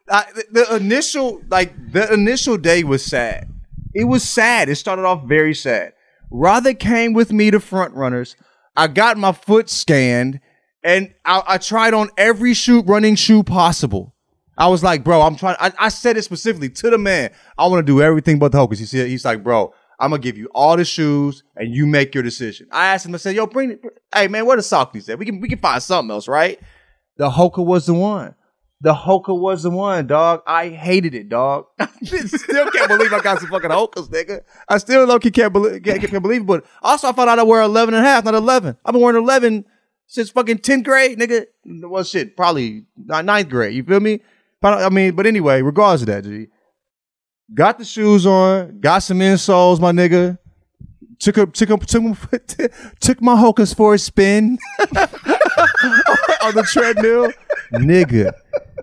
I, 0.09 0.25
the, 0.35 0.45
the 0.53 0.77
initial, 0.77 1.43
like 1.51 1.75
the 1.93 2.13
initial 2.13 2.57
day 2.57 2.85
was 2.85 3.05
sad. 3.05 3.49
It 3.95 4.05
was 4.05 4.23
sad. 4.23 4.69
It 4.69 4.77
started 4.77 5.05
off 5.05 5.25
very 5.25 5.55
sad. 5.55 5.93
Rather 6.31 6.73
came 6.73 7.15
with 7.15 7.33
me 7.33 7.51
to 7.51 7.59
front 7.59 7.95
runners. 7.95 8.37
I 8.77 8.87
got 8.87 9.19
my 9.19 9.33
foot 9.33 9.69
scanned, 9.69 10.41
and 10.85 11.13
I, 11.25 11.43
I 11.47 11.59
tried 11.59 11.95
on 11.95 12.11
every 12.17 12.55
shoe 12.55 12.83
running 12.83 13.17
shoe 13.17 13.43
possible. 13.43 14.15
I 14.57 14.69
was 14.69 14.85
like, 14.85 15.03
bro, 15.03 15.23
I'm 15.23 15.37
trying. 15.37 15.57
I, 15.59 15.73
I 15.79 15.89
said 15.89 16.17
it 16.17 16.23
specifically 16.23 16.69
to 16.69 16.91
the 16.91 16.99
man. 16.99 17.31
I 17.59 17.67
want 17.67 17.85
to 17.85 17.93
do 17.93 18.01
everything 18.01 18.39
but 18.39 18.53
the 18.53 18.59
Hokas. 18.59 18.79
He 18.79 18.85
said, 18.85 19.09
he's 19.09 19.25
like, 19.25 19.43
bro, 19.43 19.75
I'm 20.01 20.11
gonna 20.11 20.23
give 20.23 20.39
you 20.39 20.49
all 20.55 20.77
the 20.77 20.85
shoes, 20.85 21.45
and 21.57 21.75
you 21.75 21.87
make 21.87 22.15
your 22.15 22.25
decision. 22.25 22.69
I 22.73 22.87
asked 22.95 23.05
him. 23.05 23.15
I 23.15 23.19
said, 23.19 23.37
yo, 23.37 23.47
bring 23.47 23.73
it. 23.73 23.83
Hey, 24.15 24.29
man, 24.29 24.47
where 24.47 24.57
the 24.57 24.63
Saucony's 24.63 25.09
at? 25.09 25.19
We 25.19 25.27
can 25.27 25.41
we 25.41 25.49
can 25.49 25.59
find 25.59 25.83
something 25.83 26.11
else, 26.11 26.27
right? 26.27 26.59
The 27.19 27.31
Hoka 27.31 27.65
was 27.65 27.87
the 27.87 27.95
one. 27.95 28.35
The 28.81 28.95
Hoka 28.95 29.39
was 29.39 29.63
the 29.63 29.71
one, 29.71 30.07
dog. 30.07 30.41
I 30.47 30.71
hated 30.71 31.15
it, 31.15 31.29
dog. 31.29 31.67
I 31.79 31.87
still 32.03 32.71
can't 32.71 32.89
believe 32.89 33.13
I 33.13 33.21
got 33.21 33.39
some 33.41 33.51
fucking 33.51 33.69
Hokas, 33.69 34.09
nigga. 34.09 34.41
I 34.67 34.79
still 34.79 35.05
low 35.05 35.19
key 35.19 35.31
can't 35.31 35.53
believe 35.53 35.83
can't, 35.83 36.01
can't 36.01 36.23
believe 36.23 36.41
it. 36.41 36.47
But 36.47 36.65
also, 36.81 37.09
I 37.09 37.13
found 37.13 37.29
out 37.29 37.39
I 37.39 37.43
wear 37.43 37.61
11 37.61 37.93
and 37.93 38.05
a 38.05 38.09
half, 38.09 38.25
not 38.25 38.33
11. 38.33 38.79
I've 38.83 38.93
been 38.93 39.03
wearing 39.03 39.23
11 39.23 39.67
since 40.07 40.31
fucking 40.31 40.59
10th 40.59 40.85
grade, 40.85 41.19
nigga. 41.19 41.45
Well, 41.67 42.05
shit, 42.05 42.37
probably 42.39 42.87
ni- 42.97 43.23
ninth 43.23 43.51
grade. 43.51 43.75
You 43.75 43.85
feel 43.85 44.01
me? 44.01 44.23
I 44.63 44.89
mean, 44.89 45.15
but 45.15 45.27
anyway, 45.27 45.61
regardless 45.61 46.03
of 46.03 46.07
that, 46.09 46.25
G. 46.25 46.49
Got 47.53 47.79
the 47.79 47.85
shoes 47.85 48.27
on, 48.27 48.79
got 48.81 49.01
some 49.01 49.19
insoles, 49.19 49.81
my 49.81 49.91
nigga. 49.91 50.39
Took 51.19 51.37
a, 51.37 51.47
took 51.47 51.71
a, 51.71 51.77
took, 51.79 52.03
took 53.01 53.21
my 53.21 53.35
Hokas 53.35 53.75
for 53.75 53.95
a 53.95 53.99
spin 53.99 54.59
on 54.81 56.55
the 56.55 56.67
treadmill, 56.71 57.31
nigga. 57.75 58.33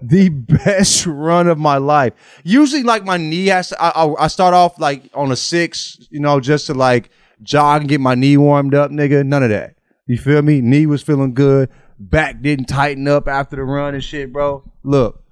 The 0.01 0.29
best 0.29 1.05
run 1.07 1.47
of 1.47 1.57
my 1.57 1.77
life. 1.77 2.13
Usually, 2.43 2.83
like 2.83 3.03
my 3.03 3.17
knee 3.17 3.47
has. 3.47 3.69
To, 3.69 3.81
I, 3.81 4.05
I 4.05 4.25
I 4.25 4.27
start 4.27 4.53
off 4.53 4.79
like 4.79 5.09
on 5.15 5.31
a 5.31 5.35
six, 5.35 5.97
you 6.11 6.19
know, 6.19 6.39
just 6.39 6.67
to 6.67 6.75
like 6.75 7.09
jog 7.41 7.81
and 7.81 7.89
get 7.89 8.01
my 8.01 8.13
knee 8.13 8.37
warmed 8.37 8.75
up, 8.75 8.91
nigga. 8.91 9.25
None 9.25 9.41
of 9.43 9.49
that. 9.49 9.75
You 10.05 10.17
feel 10.17 10.41
me? 10.43 10.61
Knee 10.61 10.85
was 10.85 11.01
feeling 11.01 11.33
good. 11.33 11.69
Back 11.97 12.41
didn't 12.41 12.65
tighten 12.65 13.07
up 13.07 13.27
after 13.27 13.55
the 13.55 13.63
run 13.63 13.95
and 13.95 14.03
shit, 14.03 14.31
bro. 14.31 14.71
Look, 14.83 15.23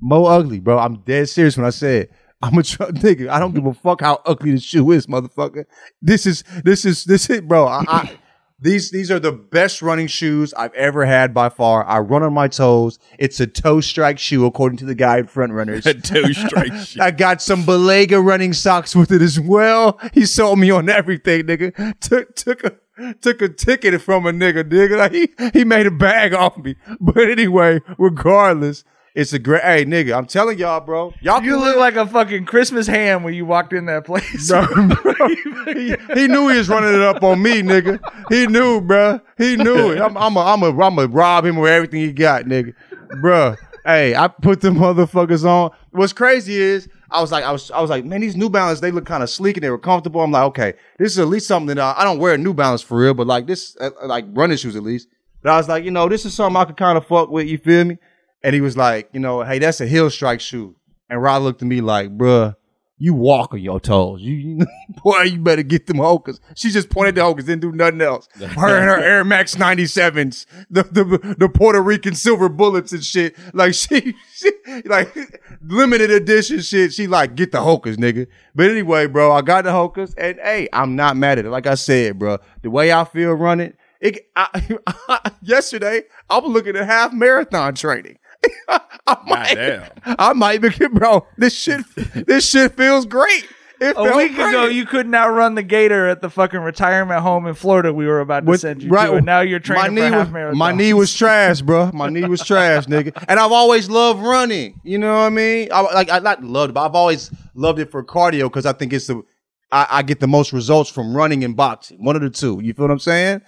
Mo 0.00 0.26
ugly, 0.26 0.60
bro. 0.60 0.78
I'm 0.78 0.98
dead 0.98 1.28
serious 1.28 1.56
when 1.56 1.66
I 1.66 1.70
said 1.70 2.10
I'm 2.42 2.58
a 2.58 2.62
tr- 2.62 2.82
nigga. 2.84 3.28
I 3.28 3.38
don't 3.38 3.54
give 3.54 3.66
a 3.66 3.74
fuck 3.74 4.00
how 4.00 4.20
ugly 4.26 4.52
the 4.52 4.60
shoe 4.60 4.90
is, 4.92 5.06
motherfucker. 5.06 5.64
This 6.02 6.26
is 6.26 6.44
this 6.64 6.84
is 6.84 7.04
this 7.04 7.30
is 7.30 7.40
bro. 7.40 7.66
I, 7.66 7.84
I 7.88 8.18
these 8.60 8.90
these 8.90 9.10
are 9.10 9.18
the 9.18 9.32
best 9.32 9.82
running 9.82 10.06
shoes 10.06 10.52
I've 10.54 10.74
ever 10.74 11.04
had 11.04 11.32
by 11.34 11.48
far. 11.48 11.84
I 11.84 11.98
run 12.00 12.22
on 12.22 12.32
my 12.32 12.48
toes. 12.48 12.98
It's 13.18 13.40
a 13.40 13.46
toe 13.46 13.80
strike 13.80 14.18
shoe, 14.18 14.46
according 14.46 14.78
to 14.78 14.84
the 14.84 14.94
guy 14.94 15.18
at 15.18 15.30
Front 15.30 15.52
Runners. 15.52 15.86
A 15.86 15.94
toe 15.94 16.32
strike 16.32 16.74
shoe. 16.74 17.00
I 17.00 17.10
got 17.10 17.42
some 17.42 17.64
Balega 17.64 18.24
running 18.24 18.52
socks 18.52 18.94
with 18.94 19.12
it 19.12 19.22
as 19.22 19.40
well. 19.40 19.98
He 20.12 20.26
sold 20.26 20.58
me 20.58 20.70
on 20.70 20.88
everything, 20.88 21.44
nigga. 21.44 21.98
Took 22.00 22.34
took 22.34 22.64
a 22.64 22.72
took 23.20 23.42
a 23.42 23.48
ticket 23.48 24.00
from 24.00 24.26
a 24.26 24.32
nigga, 24.32 24.64
nigga. 24.64 24.96
Like 24.98 25.12
he 25.12 25.28
he 25.52 25.64
made 25.64 25.86
a 25.86 25.90
bag 25.90 26.34
off 26.34 26.56
me. 26.58 26.76
But 27.00 27.18
anyway, 27.18 27.80
regardless, 27.98 28.84
it's 29.16 29.32
a 29.32 29.38
great. 29.40 29.62
Hey, 29.62 29.84
nigga, 29.84 30.16
I'm 30.16 30.26
telling 30.26 30.58
y'all, 30.58 30.78
bro. 30.80 31.12
Y'all 31.20 31.42
You 31.42 31.56
look 31.56 31.76
live- 31.76 31.78
like 31.78 31.96
a 31.96 32.06
fucking 32.06 32.44
Christmas 32.44 32.86
ham 32.86 33.22
when 33.24 33.34
you 33.34 33.44
walked 33.46 33.72
in 33.72 33.86
that 33.86 34.04
place. 34.04 34.48
Bro, 34.48 34.66
he, 35.74 35.96
he 36.14 36.28
knew 36.28 36.48
he 36.48 36.58
was 36.58 36.68
running 36.68 36.94
it 36.94 37.00
up 37.02 37.22
on 37.24 37.42
me, 37.42 37.62
nigga. 37.62 37.98
He 38.28 38.46
knew, 38.46 38.80
bro. 38.80 39.20
He 39.38 39.56
knew 39.56 39.90
it. 39.92 40.00
I'm, 40.02 40.16
I'm 40.16 40.36
a, 40.36 40.40
I'm 40.40 40.62
a, 40.62 40.80
I'm 40.80 40.98
a 40.98 41.06
rob 41.06 41.44
him 41.46 41.56
with 41.56 41.70
everything 41.72 42.00
he 42.00 42.12
got, 42.12 42.44
nigga. 42.44 42.74
bro. 43.20 43.56
Hey, 43.84 44.14
I 44.14 44.28
put 44.28 44.60
them 44.60 44.76
motherfuckers 44.76 45.44
on. 45.44 45.70
What's 45.92 46.12
crazy 46.12 46.54
is 46.56 46.88
I 47.10 47.20
was 47.20 47.30
like, 47.30 47.44
I 47.44 47.52
was, 47.52 47.70
I 47.70 47.80
was 47.80 47.88
like, 47.88 48.04
man, 48.04 48.20
these 48.20 48.36
New 48.36 48.50
Balance 48.50 48.80
they 48.80 48.90
look 48.90 49.06
kind 49.06 49.22
of 49.22 49.30
sleek 49.30 49.56
and 49.56 49.62
they 49.64 49.70
were 49.70 49.78
comfortable. 49.78 50.20
I'm 50.20 50.32
like, 50.32 50.42
okay, 50.48 50.74
this 50.98 51.12
is 51.12 51.18
at 51.20 51.28
least 51.28 51.46
something 51.46 51.74
that 51.76 51.78
I, 51.78 52.00
I 52.00 52.04
don't 52.04 52.18
wear 52.18 52.36
New 52.36 52.52
Balance 52.52 52.82
for 52.82 52.98
real, 52.98 53.14
but 53.14 53.26
like 53.28 53.46
this, 53.46 53.76
uh, 53.80 53.90
like 54.04 54.24
running 54.30 54.56
shoes 54.56 54.74
at 54.76 54.82
least. 54.82 55.08
But 55.40 55.52
I 55.52 55.56
was 55.56 55.68
like, 55.68 55.84
you 55.84 55.92
know, 55.92 56.08
this 56.08 56.24
is 56.26 56.34
something 56.34 56.56
I 56.60 56.64
could 56.64 56.76
kind 56.76 56.98
of 56.98 57.06
fuck 57.06 57.30
with. 57.30 57.46
You 57.46 57.58
feel 57.58 57.84
me? 57.84 57.98
And 58.46 58.54
he 58.54 58.60
was 58.60 58.76
like, 58.76 59.08
you 59.12 59.18
know, 59.18 59.42
hey, 59.42 59.58
that's 59.58 59.80
a 59.80 59.88
heel 59.88 60.08
strike 60.08 60.40
shoe. 60.40 60.76
And 61.10 61.20
Rod 61.20 61.42
looked 61.42 61.62
at 61.62 61.66
me 61.66 61.80
like, 61.80 62.16
bruh, 62.16 62.54
you 62.96 63.12
walk 63.12 63.52
on 63.52 63.60
your 63.60 63.80
toes. 63.80 64.20
You, 64.22 64.34
you 64.34 64.66
boy, 65.02 65.22
you 65.22 65.40
better 65.40 65.64
get 65.64 65.88
them 65.88 65.96
Hokas. 65.96 66.38
She 66.54 66.70
just 66.70 66.88
pointed 66.88 67.16
the 67.16 67.22
Hokas, 67.22 67.46
didn't 67.46 67.62
do 67.62 67.72
nothing 67.72 68.00
else. 68.02 68.28
Her 68.36 68.76
and 68.76 68.84
her 68.84 69.00
Air 69.00 69.24
Max 69.24 69.56
97s, 69.56 70.46
the, 70.70 70.84
the 70.84 71.34
the 71.36 71.48
Puerto 71.48 71.82
Rican 71.82 72.14
silver 72.14 72.48
bullets 72.48 72.92
and 72.92 73.04
shit. 73.04 73.36
Like 73.52 73.74
she, 73.74 74.14
she 74.32 74.52
like 74.84 75.12
limited 75.60 76.12
edition 76.12 76.60
shit. 76.60 76.92
She 76.92 77.08
like 77.08 77.34
get 77.34 77.50
the 77.50 77.58
Hokas, 77.58 77.96
nigga. 77.96 78.28
But 78.54 78.70
anyway, 78.70 79.08
bro, 79.08 79.32
I 79.32 79.42
got 79.42 79.64
the 79.64 79.70
Hokas, 79.70 80.14
and 80.16 80.38
hey, 80.38 80.68
I'm 80.72 80.94
not 80.94 81.16
mad 81.16 81.40
at 81.40 81.46
it. 81.46 81.50
Like 81.50 81.66
I 81.66 81.74
said, 81.74 82.16
bro, 82.20 82.38
the 82.62 82.70
way 82.70 82.92
I 82.92 83.02
feel 83.06 83.32
running, 83.32 83.72
it. 84.00 84.30
I, 84.36 85.32
yesterday, 85.42 86.04
I 86.30 86.38
was 86.38 86.52
looking 86.52 86.76
at 86.76 86.86
half 86.86 87.12
marathon 87.12 87.74
training. 87.74 88.18
I 89.06 89.16
might, 89.26 89.54
damn. 89.54 89.90
I 90.04 90.32
might 90.32 90.60
be, 90.60 90.70
bro. 90.88 91.26
This 91.36 91.54
shit, 91.54 91.84
this 92.26 92.48
shit 92.48 92.76
feels 92.76 93.06
great. 93.06 93.46
It 93.78 93.94
A 93.94 94.16
week 94.16 94.34
great. 94.34 94.48
ago, 94.48 94.64
you 94.66 94.86
couldn't 94.86 95.14
outrun 95.14 95.54
the 95.54 95.62
gator 95.62 96.08
at 96.08 96.22
the 96.22 96.30
fucking 96.30 96.60
retirement 96.60 97.20
home 97.20 97.46
in 97.46 97.52
Florida. 97.54 97.92
We 97.92 98.06
were 98.06 98.20
about 98.20 98.40
to 98.46 98.46
With- 98.52 98.60
send 98.62 98.82
you 98.82 98.88
right, 98.88 99.06
to, 99.08 99.16
and 99.16 99.26
now 99.26 99.40
you're 99.40 99.58
training 99.60 99.82
my 99.82 99.88
for 99.88 99.92
knee 99.94 100.00
half 100.00 100.26
was, 100.28 100.32
marathon. 100.32 100.58
My 100.58 100.72
knee 100.72 100.94
was 100.94 101.14
trash, 101.14 101.60
bro. 101.60 101.90
My 101.92 102.08
knee 102.08 102.24
was 102.24 102.42
trash, 102.42 102.86
nigga. 102.86 103.12
And 103.28 103.38
I've 103.38 103.52
always 103.52 103.90
loved 103.90 104.22
running. 104.22 104.80
You 104.82 104.96
know 104.96 105.12
what 105.12 105.26
I 105.26 105.28
mean? 105.28 105.68
I 105.70 105.82
like 105.82 106.10
I 106.10 106.20
not 106.20 106.42
loved, 106.42 106.70
it, 106.70 106.72
but 106.72 106.86
I've 106.86 106.94
always 106.94 107.30
loved 107.54 107.78
it 107.78 107.90
for 107.90 108.02
cardio 108.02 108.44
because 108.44 108.64
I 108.64 108.72
think 108.72 108.94
it's 108.94 109.08
the 109.08 109.22
I, 109.70 109.86
I 109.90 110.02
get 110.02 110.20
the 110.20 110.26
most 110.28 110.54
results 110.54 110.88
from 110.88 111.14
running 111.14 111.44
and 111.44 111.54
boxing. 111.54 112.02
One 112.02 112.16
of 112.16 112.22
the 112.22 112.30
two. 112.30 112.60
You 112.62 112.72
feel 112.72 112.84
what 112.84 112.92
I'm 112.92 112.98
saying? 112.98 113.42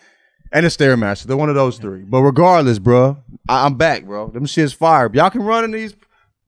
And 0.52 0.64
the 0.64 0.70
stairmaster. 0.70 1.24
They're 1.24 1.36
one 1.36 1.48
of 1.50 1.54
those 1.54 1.78
three. 1.78 2.02
But 2.02 2.22
regardless, 2.22 2.78
bro, 2.78 3.18
I, 3.48 3.66
I'm 3.66 3.74
back, 3.74 4.04
bro. 4.04 4.28
Them 4.28 4.46
shit's 4.46 4.72
fire. 4.72 5.10
Y'all 5.12 5.30
can 5.30 5.42
run 5.42 5.64
in 5.64 5.70
these 5.72 5.94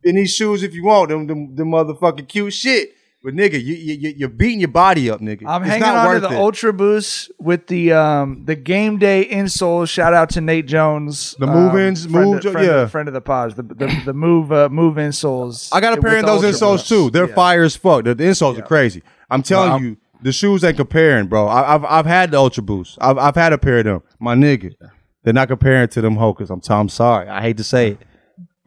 in 0.03 0.17
these 0.17 0.33
shoes 0.35 0.63
if 0.63 0.75
you 0.75 0.85
want. 0.85 1.11
Them 1.11 1.27
them, 1.27 1.55
them 1.55 1.69
motherfucking 1.71 2.29
cute 2.29 2.53
shit. 2.55 2.95
But 3.23 3.35
nigga, 3.35 3.63
you, 3.63 3.75
you 3.75 3.95
you- 3.97 4.15
you're 4.17 4.29
beating 4.31 4.61
your 4.61 4.71
body 4.71 5.11
up, 5.11 5.21
nigga. 5.21 5.43
I'm 5.47 5.61
It's 5.63 5.71
hanging 5.73 5.85
on 5.85 6.15
to 6.15 6.21
the 6.21 6.31
it. 6.31 6.37
Ultra 6.39 6.73
Boost 6.73 7.31
with 7.39 7.67
the 7.67 7.93
um 7.93 8.47
the 8.47 8.57
game 8.57 8.97
day 8.99 9.29
insoles. 9.31 9.91
Shout 9.91 10.15
out 10.15 10.31
to 10.31 10.41
Nate 10.41 10.65
Jones, 10.67 11.35
The 11.39 11.47
um, 11.47 11.53
move-ins, 11.55 12.07
friend 12.07 12.31
move 12.31 12.41
friend 12.43 12.67
yeah. 12.67 12.87
friend 12.87 13.09
of 13.09 13.13
the 13.13 13.21
pods. 13.21 13.57
The 13.57 13.63
the, 13.63 14.03
the 14.07 14.15
move 14.15 14.51
uh, 14.51 14.71
move 14.71 14.95
insoles. 14.97 15.69
I 15.71 15.81
got 15.83 15.99
a 15.99 16.01
pair 16.01 16.17
of 16.17 16.25
those 16.25 16.43
insoles 16.45 16.89
too. 16.89 17.11
They're 17.11 17.29
Yeah. 17.29 17.35
fire 17.35 17.63
as 17.65 17.77
fuck. 17.77 18.05
The, 18.05 18.15
the 18.15 18.25
insoles 18.25 18.59
are 18.59 18.63
crazy. 18.63 19.03
I'm 19.31 19.43
telling 19.43 19.67
Well, 19.69 19.75
I'm- 19.75 19.85
you, 19.85 19.97
the 20.23 20.33
shoes 20.33 20.65
ain't 20.65 20.77
comparing, 20.77 21.27
bro. 21.27 21.47
I, 21.47 21.75
I've 21.75 21.85
I've 21.85 22.07
had 22.07 22.31
the 22.31 22.39
Ultra 22.39 22.63
Boost. 22.63 22.99
I've 23.01 23.19
I've 23.19 23.35
had 23.35 23.53
a 23.53 23.59
pair 23.59 23.79
of 23.79 23.85
them. 23.85 24.03
My 24.19 24.35
nigga, 24.35 24.75
they're 25.23 25.33
not 25.33 25.49
comparing 25.49 25.89
to 25.89 26.01
them 26.01 26.17
Hokas. 26.17 26.51
I'm 26.51 26.61
t- 26.61 26.73
I'm 26.73 26.89
sorry. 26.89 27.29
I 27.29 27.41
hate 27.41 27.57
to 27.59 27.65
say 27.65 27.93
it. 27.93 27.99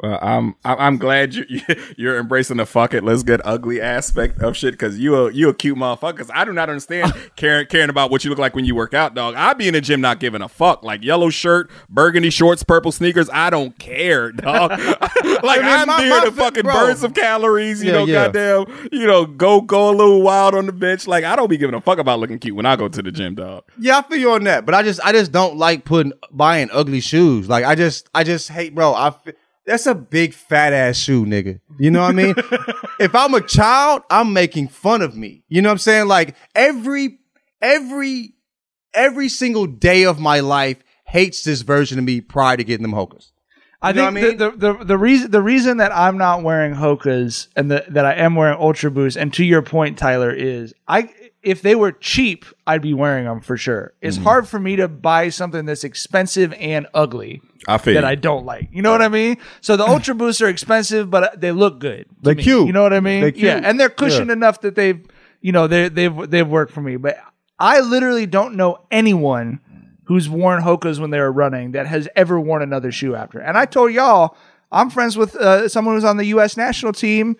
Well, 0.03 0.19
I'm 0.21 0.53
I'm 0.65 0.97
glad 0.97 1.33
you 1.49 1.61
you're 1.95 2.19
embracing 2.19 2.57
the 2.57 2.65
fuck 2.65 2.93
it, 2.93 3.05
let's 3.05 3.23
get 3.23 3.39
ugly 3.45 3.79
aspect 3.79 4.41
of 4.41 4.57
shit 4.57 4.73
because 4.73 4.99
you 4.99 5.15
a 5.15 5.31
you 5.31 5.47
a 5.47 5.53
cute 5.53 5.77
motherfucker. 5.77 6.17
'Cause 6.17 6.29
I 6.33 6.43
do 6.43 6.51
not 6.51 6.67
understand 6.69 7.13
caring 7.37 7.67
caring 7.67 7.89
about 7.89 8.11
what 8.11 8.25
you 8.25 8.29
look 8.29 8.37
like 8.37 8.53
when 8.53 8.65
you 8.65 8.75
work 8.75 8.93
out, 8.93 9.15
dog. 9.15 9.35
I 9.35 9.53
be 9.53 9.65
in 9.69 9.73
the 9.73 9.79
gym 9.79 10.01
not 10.01 10.19
giving 10.19 10.41
a 10.41 10.49
fuck. 10.49 10.83
Like 10.83 11.05
yellow 11.05 11.29
shirt, 11.29 11.71
burgundy 11.89 12.31
shorts, 12.31 12.63
purple 12.63 12.91
sneakers. 12.91 13.29
I 13.31 13.49
don't 13.49 13.79
care, 13.79 14.31
dog. 14.33 14.71
like 14.71 14.81
I 14.81 15.61
mean, 15.61 15.65
I'm 15.65 15.87
my- 15.87 15.97
there 16.01 16.09
my 16.19 16.25
to 16.25 16.31
fucking 16.33 16.63
bro. 16.63 16.73
burn 16.73 16.97
some 16.97 17.13
calories. 17.13 17.81
You 17.81 17.91
Yeah, 17.91 17.97
know, 17.99 18.05
yeah. 18.05 18.29
goddamn. 18.29 18.89
You 18.91 19.07
know, 19.07 19.25
go 19.25 19.61
go 19.61 19.89
a 19.89 19.95
little 19.95 20.21
wild 20.21 20.53
on 20.53 20.65
the 20.65 20.73
bench. 20.73 21.07
Like 21.07 21.23
I 21.23 21.37
don't 21.37 21.49
be 21.49 21.55
giving 21.57 21.75
a 21.75 21.79
fuck 21.81 21.97
about 21.97 22.19
looking 22.19 22.39
cute 22.39 22.57
when 22.57 22.65
I 22.65 22.75
go 22.75 22.89
to 22.89 23.01
the 23.01 23.09
gym, 23.11 23.35
dog. 23.35 23.63
Yeah, 23.79 23.99
I 23.99 24.01
feel 24.01 24.17
you 24.17 24.31
on 24.31 24.43
that, 24.43 24.65
but 24.65 24.75
I 24.75 24.83
just 24.83 24.99
I 25.01 25.13
just 25.13 25.31
don't 25.31 25.55
like 25.55 25.85
putting 25.85 26.11
buying 26.29 26.67
ugly 26.73 26.99
shoes. 26.99 27.47
Like 27.47 27.63
I 27.63 27.75
just 27.75 28.09
I 28.13 28.25
just 28.25 28.49
hate, 28.49 28.75
bro. 28.75 28.93
I 28.93 29.13
that's 29.65 29.85
a 29.85 29.95
big 29.95 30.33
fat 30.33 30.73
ass 30.73 30.97
shoe, 30.97 31.25
nigga. 31.25 31.59
You 31.79 31.91
know 31.91 32.01
what 32.01 32.09
I 32.09 32.13
mean? 32.13 32.35
if 32.99 33.15
I'm 33.15 33.33
a 33.33 33.41
child, 33.41 34.03
I'm 34.09 34.33
making 34.33 34.67
fun 34.67 35.01
of 35.01 35.15
me. 35.15 35.43
You 35.47 35.61
know 35.61 35.69
what 35.69 35.73
I'm 35.73 35.77
saying? 35.79 36.07
Like 36.07 36.35
every 36.55 37.19
every 37.61 38.33
every 38.93 39.29
single 39.29 39.65
day 39.65 40.03
of 40.03 40.19
my 40.19 40.39
life 40.41 40.83
hates 41.05 41.43
this 41.43 41.61
version 41.61 41.97
of 41.99 42.05
me 42.05 42.21
prior 42.21 42.57
to 42.57 42.63
getting 42.63 42.83
them 42.83 42.93
hokas. 42.93 43.31
I 43.81 43.89
You 43.89 43.95
know 43.95 44.11
think 44.11 44.17
I 44.17 44.29
mean? 44.29 44.37
the, 44.37 44.51
the, 44.51 44.73
the, 44.77 44.83
the 44.85 44.97
reason 44.97 45.31
the 45.31 45.41
reason 45.41 45.77
that 45.77 45.93
I'm 45.95 46.17
not 46.17 46.41
wearing 46.41 46.73
Hokas 46.73 47.47
and 47.55 47.69
the, 47.69 47.83
that 47.89 48.05
I 48.05 48.13
am 48.13 48.35
wearing 48.35 48.57
Ultra 48.57 48.89
Boost, 48.91 49.17
and 49.17 49.33
to 49.33 49.43
your 49.43 49.61
point, 49.61 49.97
Tyler, 49.97 50.31
is 50.31 50.73
I 50.87 51.09
if 51.43 51.61
they 51.61 51.75
were 51.75 51.91
cheap, 51.91 52.45
I'd 52.65 52.81
be 52.81 52.93
wearing 52.93 53.25
them 53.25 53.41
for 53.41 53.57
sure. 53.57 53.93
It's 54.01 54.15
Mm-hmm. 54.17 54.23
hard 54.23 54.47
for 54.47 54.59
me 54.59 54.75
to 54.77 54.87
buy 54.87 55.29
something 55.29 55.65
that's 55.65 55.83
expensive 55.83 56.53
and 56.53 56.87
ugly 56.93 57.41
I 57.67 57.77
feel 57.77 57.93
that 57.95 58.03
you. 58.03 58.07
I 58.07 58.15
don't 58.15 58.45
like. 58.45 58.69
You 58.71 58.81
know 58.81 58.91
what 58.91 59.01
I 59.01 59.09
mean? 59.09 59.37
So 59.61 59.75
the 59.77 59.83
Ultra 59.87 60.15
Boosts 60.15 60.41
are 60.41 60.47
expensive, 60.47 61.09
but 61.09 61.39
they 61.39 61.51
look 61.51 61.79
good. 61.79 62.05
They're 62.21 62.35
me. 62.35 62.43
cute. 62.43 62.67
You 62.67 62.73
know 62.73 62.81
what 62.83 62.93
I 62.93 62.99
mean? 63.01 63.33
Yeah, 63.35 63.59
and 63.63 63.79
they're 63.79 63.89
cushioned 63.89 64.27
Yeah. 64.27 64.33
enough 64.33 64.61
that 64.61 64.75
they've 64.75 65.05
you 65.41 65.51
know 65.51 65.67
they 65.67 65.89
they've 65.89 66.29
they've 66.29 66.47
worked 66.47 66.71
for 66.71 66.81
me. 66.81 66.95
But 66.97 67.17
I 67.59 67.81
literally 67.81 68.25
don't 68.25 68.55
know 68.55 68.79
anyone 68.91 69.59
who's 70.05 70.29
worn 70.29 70.61
Hokas 70.61 70.99
when 70.99 71.11
they 71.11 71.19
were 71.19 71.31
running 71.31 71.71
that 71.73 71.87
has 71.87 72.07
ever 72.15 72.39
worn 72.39 72.61
another 72.61 72.91
shoe 72.91 73.15
after. 73.15 73.39
And 73.39 73.57
I 73.57 73.65
told 73.65 73.91
y'all, 73.93 74.35
I'm 74.71 74.89
friends 74.89 75.17
with 75.17 75.35
uh, 75.35 75.67
someone 75.69 75.95
who's 75.95 76.03
on 76.03 76.17
the 76.17 76.25
U.S. 76.27 76.57
national 76.57 76.91
team 76.93 77.35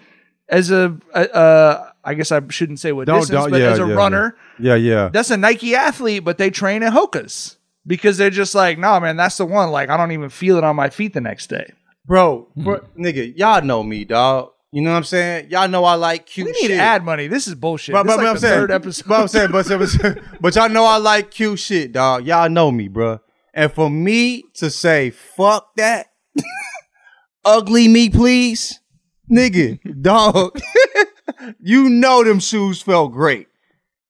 as 0.49 0.71
a, 0.71 0.97
uh, 1.13 1.17
uh, 1.17 1.89
I 2.03 2.13
guess 2.13 2.31
I 2.31 2.41
shouldn't 2.49 2.79
say 2.79 2.91
what 2.91 3.07
Don't- 3.07 3.19
distance, 3.21 3.43
don't- 3.43 3.51
but 3.51 3.61
yeah, 3.61 3.71
as 3.71 3.79
a 3.79 3.87
yeah, 3.87 3.93
runner, 3.93 4.35
Yeah, 4.59 4.75
yeah. 4.75 5.09
that's 5.11 5.31
a 5.31 5.37
Nike 5.37 5.75
athlete, 5.75 6.23
but 6.23 6.37
they 6.37 6.49
train 6.49 6.83
in 6.83 6.91
Hokas 6.91 7.55
because 7.87 8.17
they're 8.17 8.29
just 8.29 8.53
like, 8.55 8.77
nah, 8.77 8.99
man, 8.99 9.15
that's 9.15 9.37
the 9.37 9.45
one. 9.45 9.69
Like, 9.71 9.89
I 9.89 9.97
don't 9.97 10.11
even 10.11 10.29
feel 10.29 10.57
it 10.57 10.63
on 10.63 10.75
my 10.75 10.89
feet 10.89 11.13
the 11.13 11.21
next 11.21 11.47
day. 11.47 11.73
Bro, 12.05 12.49
hmm. 12.55 12.63
bro 12.63 12.79
nigga, 12.97 13.37
y'all 13.37 13.61
know 13.63 13.83
me, 13.83 14.03
dog. 14.05 14.49
You 14.71 14.81
know 14.81 14.89
what 14.91 14.97
I'm 14.97 15.03
saying? 15.03 15.51
Y'all 15.51 15.67
know 15.67 15.85
I 15.85 15.93
like 15.93 16.25
cute 16.25 16.47
We 16.47 16.51
need 16.53 16.67
shit. 16.69 16.79
ad 16.79 17.05
money. 17.05 17.27
This 17.27 17.47
is 17.47 17.53
bullshit. 17.53 17.93
But, 17.93 18.03
This 18.07 18.15
but, 18.15 18.15
is 18.15 18.17
but 18.17 18.23
like 18.23 18.29
I'm 18.29 18.35
the 18.35 18.39
saying, 18.41 18.59
third 18.59 18.71
episode. 18.71 19.07
but 19.07 19.21
I'm 19.21 19.27
saying, 19.27 19.51
but, 19.51 19.67
but, 20.01 20.41
but 20.41 20.55
y'all 20.55 20.69
know 20.69 20.83
I 20.85 20.97
like 20.97 21.29
cute 21.29 21.59
shit, 21.59 21.91
dog. 21.91 22.25
Y'all 22.25 22.49
know 22.49 22.71
me, 22.71 22.87
bro. 22.87 23.19
And 23.53 23.71
for 23.71 23.87
me 23.89 24.43
to 24.55 24.71
say 24.71 25.11
fuck 25.11 25.75
that, 25.75 26.07
ugly 27.45 27.87
me, 27.87 28.09
please, 28.09 28.79
nigga, 29.31 29.79
dog. 30.01 30.59
You 31.59 31.89
know 31.89 32.23
them 32.23 32.39
shoes 32.39 32.81
felt 32.81 33.11
great. 33.13 33.47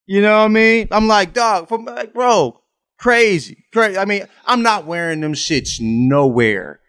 You 0.06 0.22
know 0.22 0.38
what 0.40 0.46
I 0.46 0.48
mean? 0.50 0.88
I'm 0.92 1.08
like, 1.08 1.34
dog, 1.34 1.70
for 1.70 1.78
like, 1.82 2.14
bro, 2.14 2.60
crazy, 3.00 3.66
crazy. 3.72 3.98
I 3.98 4.06
mean, 4.06 4.26
I'm 4.46 4.62
not 4.62 4.86
wearing 4.86 5.22
them 5.22 5.34
shits 5.34 5.80
nowhere 5.82 6.80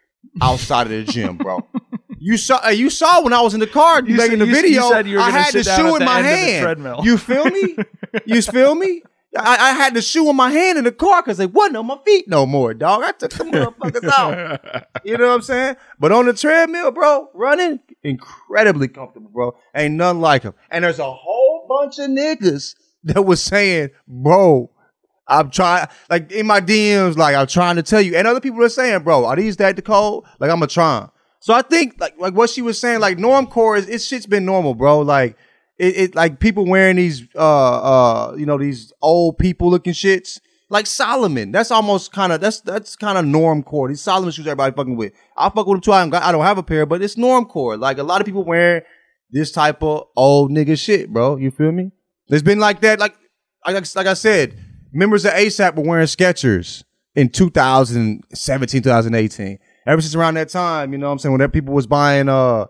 outside 0.43 0.87
of 0.91 1.07
the 1.07 1.13
gym, 1.13 1.37
bro. 1.37 1.61
You 2.17 2.39
saw, 2.39 2.71
you 2.71 2.89
saw 2.89 3.23
when 3.23 3.35
I 3.35 3.43
was 3.43 3.53
in 3.53 3.61
the 3.61 3.67
car 3.67 4.01
You 4.03 4.17
making 4.17 4.39
the 4.39 4.47
you- 4.47 4.55
you 4.55 4.63
video. 4.63 4.89
said 4.89 5.07
you 5.07 5.17
were 5.17 5.23
I 5.23 5.29
had 5.29 5.53
the 5.53 5.63
shoe 5.63 5.89
in 5.95 5.99
the 5.99 6.05
my 6.07 6.21
end 6.23 6.67
of 6.67 6.79
the 6.79 6.91
hand. 6.95 7.05
You 7.05 7.19
feel 7.19 7.45
me? 7.45 7.77
you 8.25 8.41
feel 8.41 8.75
me? 8.75 9.03
I, 9.37 9.57
I 9.59 9.73
had 9.73 9.93
the 9.93 10.01
shoe 10.01 10.31
in 10.31 10.37
my 10.37 10.51
hand 10.51 10.79
in 10.79 10.85
the 10.85 10.93
car 10.93 11.21
because 11.23 11.37
they 11.37 11.45
wasn't 11.45 11.77
on 11.77 11.87
my 11.87 11.99
feet 12.07 12.27
no 12.27 12.47
more, 12.47 12.73
dog. 12.73 13.03
I 13.03 13.13
took 13.13 13.31
the 13.33 13.45
motherfuckers 13.45 14.09
out. 14.09 14.87
You 15.05 15.19
know 15.19 15.27
what 15.29 15.35
I'm 15.35 15.43
saying? 15.43 15.77
But 15.99 16.13
on 16.13 16.25
the 16.25 16.33
treadmill, 16.33 16.93
bro, 16.93 17.29
running 17.35 17.81
incredibly 18.05 18.89
comfortable, 18.89 19.31
bro. 19.31 19.57
Ain't 19.75 19.95
nothing 19.95 20.21
like 20.21 20.43
him. 20.43 20.55
And 20.71 20.85
there's 20.85 20.99
a 20.99 21.11
whole 21.13 21.67
bunch 21.69 21.99
of 21.99 22.11
niggas 22.11 22.77
that 23.05 23.23
was 23.23 23.43
saying, 23.43 23.91
bro, 24.07 24.71
I'm 25.27 25.51
trying, 25.51 25.89
like 26.11 26.31
in 26.31 26.47
my 26.47 26.61
DMs, 26.61 27.17
like 27.17 27.35
I'm 27.35 27.47
trying 27.47 27.77
to 27.77 27.83
tell 27.83 28.01
you. 28.01 28.15
And 28.15 28.29
other 28.29 28.41
people 28.41 28.63
are 28.63 28.69
saying, 28.69 29.03
bro, 29.03 29.25
are 29.25 29.37
these 29.37 29.57
that 29.57 29.77
the 29.77 29.83
cold? 29.83 30.27
Like 30.39 30.51
I'm 30.51 30.63
a 30.63 30.67
trying. 30.67 31.11
So 31.41 31.53
I 31.53 31.63
think 31.63 31.97
like 32.01 32.15
like 32.19 32.35
what 32.35 32.51
she 32.51 32.63
was 32.63 32.79
saying, 32.81 33.01
like 33.01 33.19
normcore 33.19 33.77
is 33.77 33.89
it's 33.89 34.05
shit's 34.05 34.27
been 34.27 34.45
normal, 34.45 34.75
bro. 34.75 35.01
Like 35.01 35.37
it, 35.79 35.97
it 35.97 36.15
like 36.15 36.41
people 36.41 36.67
wearing 36.67 36.97
these 36.97 37.27
uh 37.35 38.31
uh 38.31 38.35
you 38.37 38.47
know 38.47 38.57
these 38.57 38.93
old 39.03 39.39
people 39.39 39.71
looking 39.71 39.93
shits. 39.93 40.41
Like 40.71 40.87
Salomon, 40.87 41.53
that's 41.53 41.71
almost 41.71 42.13
kind 42.13 42.33
of 42.33 42.41
that's 42.41 42.61
that's 42.61 42.97
kind 42.97 43.19
of 43.19 43.25
norm 43.25 43.63
core. 43.63 43.89
These 43.89 44.01
Salomon 44.01 44.33
shoes 44.33 44.47
everybody 44.47 44.75
fucking 44.75 44.97
with. 44.97 45.13
I 45.37 45.51
fuck 45.51 45.67
with 45.67 45.77
them 45.77 45.81
too. 45.83 45.93
I 45.93 46.09
don't, 46.09 46.15
I 46.15 46.33
don't 46.33 46.45
have 46.45 46.59
a 46.59 46.63
pair, 46.63 46.87
but 46.87 47.03
it's 47.03 47.17
norm 47.17 47.45
core. 47.45 47.77
Like 47.77 47.99
a 47.99 48.03
lot 48.03 48.21
of 48.21 48.25
people 48.25 48.45
wearing 48.45 48.83
this 49.31 49.53
type 49.53 49.83
of 49.83 50.09
old 50.17 50.51
nigga 50.51 50.79
shit, 50.79 51.13
bro. 51.13 51.37
You 51.37 51.51
feel 51.51 51.73
me? 51.73 51.91
There's 52.29 52.43
been 52.43 52.59
like 52.59 52.81
that. 52.81 52.99
Like 52.99 53.15
like 53.67 53.95
like 53.95 54.07
I 54.07 54.15
said, 54.15 54.59
members 54.93 55.25
of 55.25 55.33
ASAP 55.33 55.77
were 55.77 55.85
wearing 55.85 56.07
Skechers 56.07 56.85
in 57.15 57.29
2017, 57.29 58.83
2018. 58.83 59.59
Ever 59.87 60.01
since 60.01 60.15
around 60.15 60.35
that 60.35 60.49
time, 60.49 60.93
you 60.93 60.99
know 60.99 61.07
what 61.07 61.13
I'm 61.13 61.19
saying, 61.19 61.37
when 61.37 61.51
people 61.51 61.75
was 61.75 61.87
buying 61.87 62.29
uh 62.29 62.67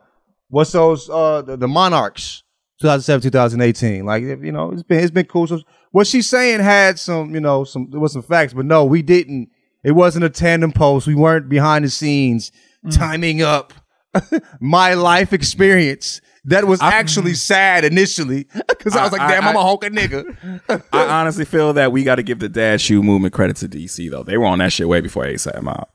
what's 0.49 0.73
those 0.73 1.09
uh 1.09 1.43
the, 1.43 1.57
the 1.57 1.69
Monarchs 1.69 2.43
2007, 2.81 3.23
2018. 3.23 4.05
Like 4.05 4.23
you 4.23 4.53
know, 4.53 4.73
it's 4.73 4.83
been 4.83 5.01
it's 5.01 5.11
been 5.11 5.27
cool. 5.27 5.47
So 5.47 5.61
what 5.95 6.09
she's 6.09 6.29
saying 6.29 6.59
had 6.59 6.99
some, 6.99 7.37
you 7.37 7.41
know, 7.41 7.63
some 7.63 7.89
there 7.89 8.01
was 8.01 8.13
some 8.13 8.23
facts, 8.23 8.53
but 8.53 8.67
no, 8.67 8.85
we 8.85 9.01
didn't. 9.01 9.49
It 9.85 9.93
wasn't 9.93 10.25
a 10.25 10.29
tandem 10.29 10.73
post. 10.73 11.07
We 11.07 11.15
weren't 11.15 11.49
behind 11.49 11.85
the 11.85 11.89
scenes 11.89 12.51
mm. 12.85 12.93
timing 12.93 13.43
up 13.43 13.73
my 14.61 14.95
life 14.95 15.33
experience 15.33 16.21
that 16.47 16.67
was 16.67 16.83
actually 16.83 17.31
mm. 17.31 17.37
sad 17.37 17.85
initially 17.85 18.49
because 18.69 18.97
I, 18.97 19.05
was 19.05 19.13
like, 19.13 19.21
damn, 19.21 19.45
I- 19.45 19.51
I'm 19.51 19.57
a 19.57 19.63
honker 19.63 19.89
nigga. 19.89 20.83
I 20.93 21.21
honestly 21.21 21.45
feel 21.45 21.73
that 21.75 21.93
we 21.93 22.03
got 22.03 22.17
to 22.17 22.25
give 22.25 22.41
the 22.41 22.49
dad 22.49 22.81
shoe 22.81 23.01
movement 23.01 23.33
credit 23.33 23.55
to 23.59 23.69
DC 23.69 24.11
though. 24.11 24.25
They 24.25 24.37
were 24.37 24.47
on 24.47 24.59
that 24.59 24.73
shit 24.73 24.89
way 24.89 25.01
before 25.01 25.27
ASAP 25.27 25.63
Mob. 25.63 25.87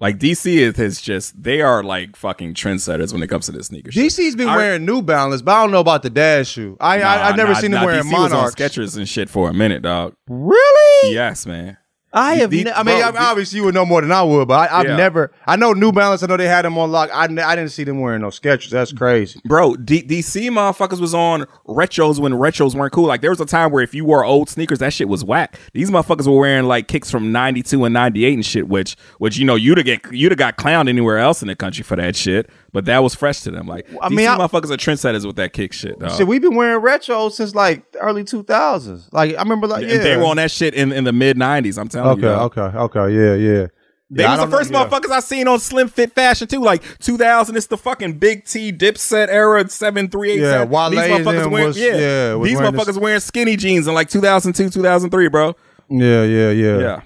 Like 0.00 0.18
DC 0.18 0.46
is, 0.46 0.78
is 0.78 1.00
just 1.00 1.42
they 1.42 1.60
are 1.60 1.82
like 1.82 2.14
fucking 2.14 2.54
trendsetters 2.54 3.12
when 3.12 3.20
it 3.22 3.26
comes 3.26 3.46
to 3.46 3.52
this 3.52 3.66
sneaker 3.66 3.90
shit. 3.90 4.04
DC's 4.04 4.36
been 4.36 4.48
I- 4.48 4.56
wearing 4.56 4.84
New 4.84 5.02
Balance, 5.02 5.42
but 5.42 5.52
I 5.56 5.62
don't 5.62 5.72
know 5.72 5.80
about 5.80 6.02
the 6.04 6.10
dash 6.10 6.48
shoe. 6.48 6.76
I, 6.80 7.00
I 7.02 7.28
I've 7.28 7.36
never 7.36 7.52
Nah, 7.52 7.58
seen 7.58 7.70
nah, 7.72 7.80
him 7.80 7.86
wearing 7.86 8.04
DC 8.04 8.12
was 8.12 8.32
on 8.32 8.50
Skechers 8.52 8.96
and 8.96 9.08
shit 9.08 9.28
for 9.28 9.50
a 9.50 9.52
minute, 9.52 9.82
dog. 9.82 10.14
Really? 10.28 11.14
Yes, 11.14 11.46
man. 11.46 11.78
I 12.12 12.36
have. 12.36 12.50
The- 12.50 12.64
ne- 12.64 12.72
I 12.72 12.82
mean, 12.82 13.00
bro, 13.00 13.12
the- 13.12 13.20
obviously 13.22 13.58
you 13.58 13.64
would 13.66 13.74
know 13.74 13.84
more 13.84 14.00
than 14.00 14.10
I 14.10 14.22
would, 14.22 14.48
but 14.48 14.70
I, 14.70 14.78
I've 14.80 14.86
Yeah. 14.86 14.96
never. 14.96 15.30
I 15.46 15.56
know 15.56 15.72
New 15.74 15.92
Balance. 15.92 16.22
I 16.22 16.26
know 16.26 16.38
they 16.38 16.46
had 16.48 16.64
them 16.64 16.78
on 16.78 16.90
lock. 16.90 17.10
I, 17.12 17.24
I 17.24 17.26
didn't 17.54 17.68
see 17.68 17.84
them 17.84 18.00
wearing 18.00 18.22
no 18.22 18.28
Skechers. 18.28 18.70
That's 18.70 18.92
crazy. 18.92 19.40
Bro, 19.44 19.76
D- 19.76 20.02
DC 20.02 20.48
motherfuckers 20.48 21.00
was 21.00 21.12
on 21.12 21.44
retros 21.66 22.18
when 22.18 22.32
retros 22.32 22.74
weren't 22.74 22.92
cool. 22.94 23.06
Like 23.06 23.20
there 23.20 23.30
was 23.30 23.40
a 23.40 23.46
time 23.46 23.70
where 23.72 23.82
if 23.82 23.94
you 23.94 24.04
wore 24.06 24.24
old 24.24 24.48
sneakers, 24.48 24.78
that 24.78 24.92
shit 24.94 25.08
was 25.08 25.22
whack. 25.22 25.58
These 25.74 25.90
motherfuckers 25.90 26.26
were 26.26 26.38
wearing 26.38 26.64
like 26.64 26.88
kicks 26.88 27.10
from 27.10 27.30
'92 27.30 27.84
and 27.84 27.92
'98 27.92 28.34
and 28.34 28.46
shit, 28.46 28.68
which 28.68 28.96
which 29.18 29.36
you 29.36 29.44
know 29.44 29.54
you'd 29.54 29.76
have 29.76 29.84
get 29.86 30.00
you'd 30.10 30.32
have 30.32 30.38
got 30.38 30.56
clowned 30.56 30.88
anywhere 30.88 31.18
else 31.18 31.42
in 31.42 31.48
the 31.48 31.56
country 31.56 31.82
for 31.84 31.96
that 31.96 32.16
shit. 32.16 32.48
But 32.72 32.84
that 32.84 33.02
was 33.02 33.14
fresh 33.14 33.40
to 33.40 33.50
them. 33.50 33.66
Like 33.66 33.86
I 34.02 34.08
DC 34.08 34.14
mean, 34.16 34.28
I- 34.28 34.36
motherfuckers 34.36 34.70
are 34.70 34.76
trendsetters 34.76 35.24
with 35.26 35.36
that 35.36 35.52
kick 35.54 35.72
shit. 35.72 35.98
Dog. 35.98 36.12
Shit, 36.12 36.26
we've 36.26 36.42
been 36.42 36.54
wearing 36.54 36.80
retro 36.82 37.28
since 37.30 37.54
like 37.54 37.90
the 37.92 37.98
early 38.00 38.24
two 38.24 38.42
thousands. 38.42 39.08
Like 39.12 39.34
I 39.36 39.42
remember, 39.42 39.66
like 39.66 39.86
yeah, 39.86 39.94
And 39.94 40.02
they 40.04 40.16
were 40.18 40.24
on 40.24 40.36
that 40.36 40.50
shit 40.50 40.74
in, 40.74 40.92
in 40.92 41.04
the 41.04 41.12
mid 41.12 41.36
'90s. 41.38 41.78
I'm 41.78 41.88
telling 41.88 42.10
Okay, 42.18 42.22
you. 42.22 42.28
Okay, 42.28 42.60
okay, 42.60 42.78
okay, 43.00 43.14
yeah, 43.14 43.34
yeah. 43.34 43.66
They 44.10 44.22
Yeah, 44.22 44.28
I 44.28 44.30
was 44.32 44.38
the 44.38 44.44
don't 44.44 44.50
know- 44.50 44.56
first 44.58 44.70
yeah. 44.70 44.84
motherfuckers 44.86 45.10
I 45.12 45.20
seen 45.20 45.48
on 45.48 45.60
slim 45.60 45.88
fit 45.88 46.14
fashion 46.14 46.46
too. 46.48 46.60
Like 46.62 46.82
2000, 46.98 47.56
it's 47.56 47.66
the 47.66 47.76
fucking 47.78 48.14
big 48.18 48.44
T 48.46 48.72
dipset 48.72 49.28
era, 49.28 49.66
seven 49.68 50.08
three 50.10 50.32
eight. 50.32 50.40
Yeah, 50.40 50.50
seven. 50.52 50.70
Wale 50.70 50.90
These 50.90 50.98
and 51.00 51.12
motherfuckers 51.26 51.42
them 51.42 51.50
wearing 51.50 51.66
was- 51.68 51.78
yeah, 51.78 51.86
yeah, 51.96 52.38
these 52.42 52.56
wearing 52.56 52.72
motherfuckers 52.72 52.86
this- 52.86 52.98
wearing 52.98 53.20
skinny 53.20 53.56
jeans 53.56 53.86
in 53.86 53.94
like 53.94 54.08
2002, 54.10 54.70
2003, 54.70 55.28
bro. 55.28 55.54
Yeah, 55.90 56.22
yeah, 56.24 56.50
yeah. 56.50 56.78
Yeah. 56.78 57.00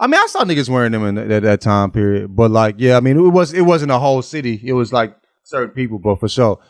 I 0.00 0.06
mean, 0.06 0.20
I 0.20 0.26
saw 0.26 0.44
niggas 0.44 0.68
wearing 0.68 0.92
them 0.92 1.04
in 1.04 1.28
that, 1.28 1.42
that 1.42 1.60
time 1.60 1.90
period, 1.90 2.34
but 2.34 2.50
like, 2.50 2.76
yeah, 2.78 2.96
I 2.96 3.00
mean, 3.00 3.18
it 3.18 3.30
was 3.30 3.52
it 3.52 3.62
wasn't 3.62 3.90
a 3.90 3.98
whole 3.98 4.22
city. 4.22 4.60
It 4.64 4.72
was 4.72 4.92
like 4.92 5.16
certain 5.42 5.74
people, 5.74 5.98
but 5.98 6.20
for 6.20 6.28
sure. 6.28 6.60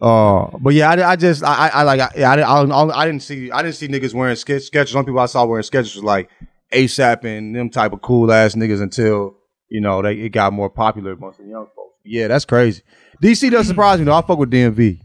Uh, 0.00 0.56
but 0.60 0.74
yeah, 0.74 0.90
I, 0.90 1.10
I 1.10 1.16
just 1.16 1.42
I, 1.42 1.68
I 1.68 1.68
I 1.68 1.82
like 1.82 2.00
I, 2.00 2.10
yeah, 2.16 2.32
I, 2.32 2.62
I, 2.62 3.00
I 3.02 3.06
didn't 3.06 3.22
see 3.22 3.50
I 3.50 3.62
didn't 3.62 3.74
see 3.74 3.88
niggas 3.88 4.14
wearing 4.14 4.36
sketch 4.36 4.70
Skechers. 4.70 4.88
Some 4.88 5.04
people 5.04 5.20
I 5.20 5.26
saw 5.26 5.44
wearing 5.44 5.64
Skechers 5.64 5.96
was 5.96 6.04
like 6.04 6.30
ASAP 6.72 7.24
and 7.24 7.54
them 7.54 7.68
type 7.68 7.92
of 7.92 8.00
cool 8.00 8.32
ass 8.32 8.54
niggas 8.54 8.80
until 8.80 9.36
you 9.68 9.80
know 9.80 10.00
they 10.00 10.14
it 10.14 10.30
got 10.30 10.52
more 10.52 10.70
popular 10.70 11.12
amongst 11.12 11.38
the 11.38 11.44
young 11.44 11.66
folks. 11.74 11.96
Yeah, 12.04 12.28
that's 12.28 12.44
crazy. 12.44 12.82
DC 13.22 13.50
doesn't 13.50 13.66
surprise 13.66 13.98
me 13.98 14.04
though. 14.04 14.14
I 14.14 14.22
fuck 14.22 14.38
with 14.38 14.50
DMV 14.50 15.00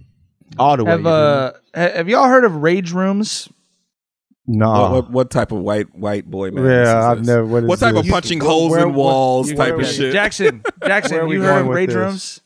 all 0.59 0.77
the 0.77 0.85
way. 0.85 0.91
Have 0.91 1.01
you 1.01 1.07
uh, 1.07 1.51
have 1.73 2.09
y'all 2.09 2.27
heard 2.27 2.45
of 2.45 2.57
rage 2.57 2.93
rooms? 2.93 3.49
Nah. 4.45 4.81
What, 4.81 4.91
what, 4.91 5.11
what 5.11 5.31
type 5.31 5.51
of 5.51 5.59
white 5.59 5.93
white 5.95 6.29
boy 6.29 6.51
man? 6.51 6.65
Yeah, 6.65 7.09
I've 7.11 7.25
never- 7.25 7.45
what 7.45 7.63
is 7.63 7.69
What 7.69 7.79
type 7.79 7.95
this? 7.95 8.05
of 8.05 8.11
punching 8.11 8.39
Where- 8.39 8.49
holes 8.49 8.71
where- 8.71 8.87
in 8.87 8.93
walls 8.93 9.49
you- 9.49 9.55
type 9.55 9.75
where- 9.75 9.81
of 9.85 9.87
shit? 9.87 10.11
Jackson, 10.13 10.63
Jackson, 10.85 11.15
Where 11.15 11.23
are 11.23 11.27
we 11.27 11.35
you 11.35 11.41
heard 11.43 11.61
of 11.61 11.67
rage 11.67 11.89
this? 11.89 11.95
rooms? 11.95 12.41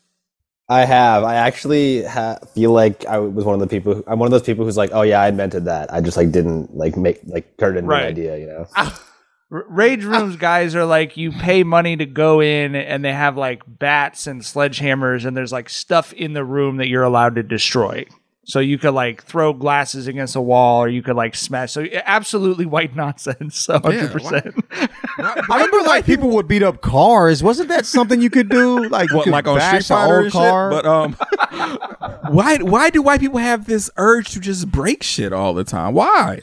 I 0.70 0.84
have. 0.84 1.24
I 1.24 1.36
actually 1.36 2.04
ha- 2.04 2.38
feel 2.54 2.72
like 2.72 3.06
I 3.06 3.18
was 3.18 3.44
one 3.44 3.54
of 3.54 3.60
the 3.60 3.66
people. 3.66 3.94
Who, 3.94 4.04
I'm 4.06 4.18
one 4.18 4.26
of 4.26 4.32
those 4.32 4.42
people 4.42 4.64
who's 4.66 4.76
like, 4.76 4.90
oh 4.92 5.00
yeah, 5.02 5.20
I 5.20 5.28
invented 5.28 5.64
that. 5.64 5.92
I 5.92 6.00
just 6.02 6.16
like 6.16 6.30
didn't 6.30 6.76
like 6.76 6.96
make 6.96 7.20
like 7.24 7.56
turn 7.56 7.74
it 7.74 7.78
into 7.78 7.88
Right. 7.90 8.02
an 8.02 8.08
idea. 8.08 8.36
You 8.38 8.46
know. 8.46 8.66
Ah. 8.76 9.02
R- 9.50 9.64
Rage 9.66 10.04
rooms 10.04 10.36
guys 10.36 10.74
are 10.76 10.84
like 10.84 11.16
you 11.16 11.32
pay 11.32 11.62
money 11.64 11.96
to 11.96 12.04
go 12.04 12.40
in 12.42 12.74
and 12.74 13.02
they 13.02 13.14
have 13.14 13.38
like 13.38 13.62
bats 13.66 14.26
and 14.26 14.42
sledgehammers 14.42 15.24
and 15.24 15.34
there's 15.34 15.52
like 15.52 15.70
stuff 15.70 16.12
in 16.12 16.34
the 16.34 16.44
room 16.44 16.76
that 16.76 16.88
you're 16.88 17.02
allowed 17.02 17.36
to 17.36 17.42
destroy. 17.42 18.04
So 18.48 18.60
you 18.60 18.78
could 18.78 18.94
like 18.94 19.22
throw 19.24 19.52
glasses 19.52 20.06
against 20.06 20.34
a 20.34 20.40
wall 20.40 20.82
or 20.82 20.88
you 20.88 21.02
could 21.02 21.16
like 21.16 21.34
smash. 21.34 21.72
So 21.72 21.86
absolutely 21.92 22.64
white 22.64 22.96
nonsense. 22.96 23.66
100%. 23.70 24.62
I 25.50 25.54
remember 25.54 25.82
like 25.86 26.06
people 26.06 26.30
would 26.30 26.48
beat 26.48 26.62
up 26.62 26.80
cars. 26.80 27.42
Wasn't 27.42 27.68
that 27.68 27.84
something 27.84 28.22
you 28.22 28.30
could 28.30 28.48
do? 28.48 28.88
Like 28.88 29.12
What, 29.12 29.26
like 29.26 29.46
on 29.46 29.60
Street 29.60 29.70
bash 29.70 29.88
Fighter 29.88 30.14
old 30.14 30.24
and 30.24 30.32
shit? 30.32 30.40
car? 30.40 30.70
But 30.70 30.86
um, 30.86 31.12
why 32.32 32.56
why 32.58 32.88
do 32.88 33.02
white 33.02 33.20
people 33.20 33.38
have 33.38 33.66
this 33.66 33.90
urge 33.98 34.30
to 34.30 34.40
just 34.40 34.70
break 34.72 35.02
shit 35.02 35.34
all 35.34 35.52
the 35.52 35.64
time? 35.64 35.92
Why? 35.92 36.40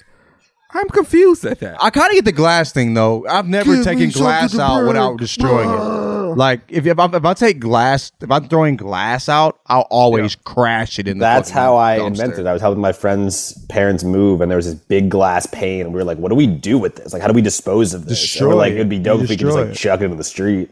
I'm 0.76 0.90
confused 0.90 1.44
at 1.46 1.60
that. 1.62 1.82
I 1.82 1.90
kind 1.90 2.10
of 2.12 2.16
get 2.16 2.26
the 2.26 2.34
glass 2.34 2.72
thing 2.72 2.94
though. 2.94 3.26
I've 3.28 3.48
never 3.48 3.78
Give 3.78 3.84
taken 3.84 4.10
glass 4.12 4.60
out 4.60 4.86
without 4.86 5.18
destroying 5.18 5.70
it. 5.72 6.25
Like 6.36 6.62
if 6.70 6.86
if 6.86 7.00
I, 7.00 7.06
if 7.06 7.26
I 7.26 7.34
take 7.34 7.60
glass, 7.60 8.12
if 8.22 8.30
I'm 8.32 8.48
throwing 8.48 8.76
glass 8.76 9.30
out, 9.30 9.60
I'll 9.68 9.88
always 9.90 10.36
crash 10.36 11.00
it 11.00 11.08
in. 11.08 11.18
the 11.18 11.24
That's 11.24 11.50
fucking 11.50 11.62
how 11.62 11.78
I 11.78 12.00
dumpster. 12.00 12.08
invented 12.08 12.40
it. 12.40 12.48
I 12.48 12.54
was 12.54 12.62
helping 12.62 12.82
my 12.82 12.92
friend's 12.92 13.54
parents 13.68 14.04
move, 14.04 14.42
and 14.42 14.52
there 14.52 14.58
was 14.58 14.66
this 14.66 14.76
big 14.76 15.10
glass 15.10 15.46
pane, 15.48 15.82
and 15.82 15.94
we 15.94 15.98
were 16.00 16.04
like, 16.04 16.18
"What 16.18 16.30
do 16.30 16.36
we 16.36 16.48
do 16.48 16.78
with 16.78 16.96
this? 16.98 17.14
Like, 17.14 17.22
how 17.22 17.28
do 17.28 17.34
we 17.34 17.42
dispose 17.42 17.94
of 17.94 18.06
this?" 18.06 18.36
And 18.38 18.48
we're 18.48 18.54
Destroy 18.54 18.56
like, 18.56 18.72
it. 18.74 18.76
"It'd 18.76 18.90
be 18.90 18.98
You 18.98 19.04
dope 19.04 19.22
if 19.22 19.30
we 19.30 19.38
could 19.38 19.46
just 19.46 19.58
like 19.58 19.68
it. 19.68 19.76
chuck 19.76 20.02
it 20.02 20.06
into 20.06 20.18
the 20.18 20.24
street." 20.24 20.70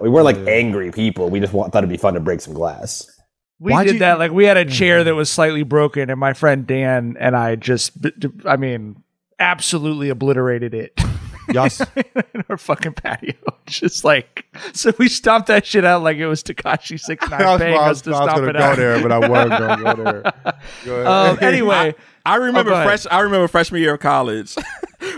We 0.00 0.08
weren't 0.08 0.24
like 0.24 0.36
angry 0.46 0.92
people. 0.92 1.30
We 1.30 1.40
just 1.40 1.52
want, 1.52 1.72
thought 1.72 1.80
it'd 1.80 1.90
be 1.90 1.96
fun 1.96 2.14
to 2.14 2.20
break 2.20 2.40
some 2.40 2.54
glass. 2.54 3.10
We 3.58 3.72
Why'd 3.72 3.86
did 3.88 3.92
you- 3.94 3.98
that. 4.00 4.18
Like 4.20 4.30
we 4.32 4.44
had 4.44 4.56
a 4.56 4.64
chair 4.64 4.98
mm-hmm. 4.98 5.06
that 5.06 5.14
was 5.16 5.30
slightly 5.30 5.64
broken, 5.64 6.10
and 6.10 6.20
my 6.20 6.32
friend 6.32 6.66
Dan 6.66 7.16
and 7.18 7.36
I 7.36 7.56
just, 7.56 7.92
I 8.46 8.56
mean, 8.56 9.02
absolutely 9.40 10.08
obliterated 10.08 10.74
it 10.74 10.92
Y'all, 11.52 11.68
in 12.34 12.44
our 12.48 12.56
fucking 12.56 12.92
patio. 12.94 13.34
Just 13.66 14.04
like, 14.04 14.46
so 14.72 14.92
we 14.98 15.08
stomped 15.08 15.48
that 15.48 15.64
shit 15.66 15.84
out 15.84 16.02
like 16.02 16.16
it 16.16 16.26
was 16.26 16.42
Tekashi 16.42 16.98
Six 17.00 17.24
I 17.30 17.38
Nine 17.38 17.46
was, 17.46 17.60
paying 17.60 17.76
I 17.78 17.80
us 17.82 17.88
was, 17.88 18.02
to 18.02 18.10
I 18.10 18.20
was 18.24 18.30
stomp 18.32 18.48
it 18.48 18.52
go 18.56 18.62
out. 18.64 18.76
there, 18.76 19.02
but 19.02 19.12
I 19.12 19.28
wasn't 19.28 19.50
gonna 19.50 19.94
go 19.96 20.04
there. 20.04 20.32
Go. 20.84 21.06
Um, 21.06 21.38
anyway, 21.40 21.94
I 22.26 22.36
remember 22.36 22.72
Oh, 22.72 22.82
fresh. 22.84 23.06
I 23.10 23.20
remember 23.20 23.46
freshman 23.48 23.80
year 23.80 23.94
of 23.94 24.00
college. 24.00 24.56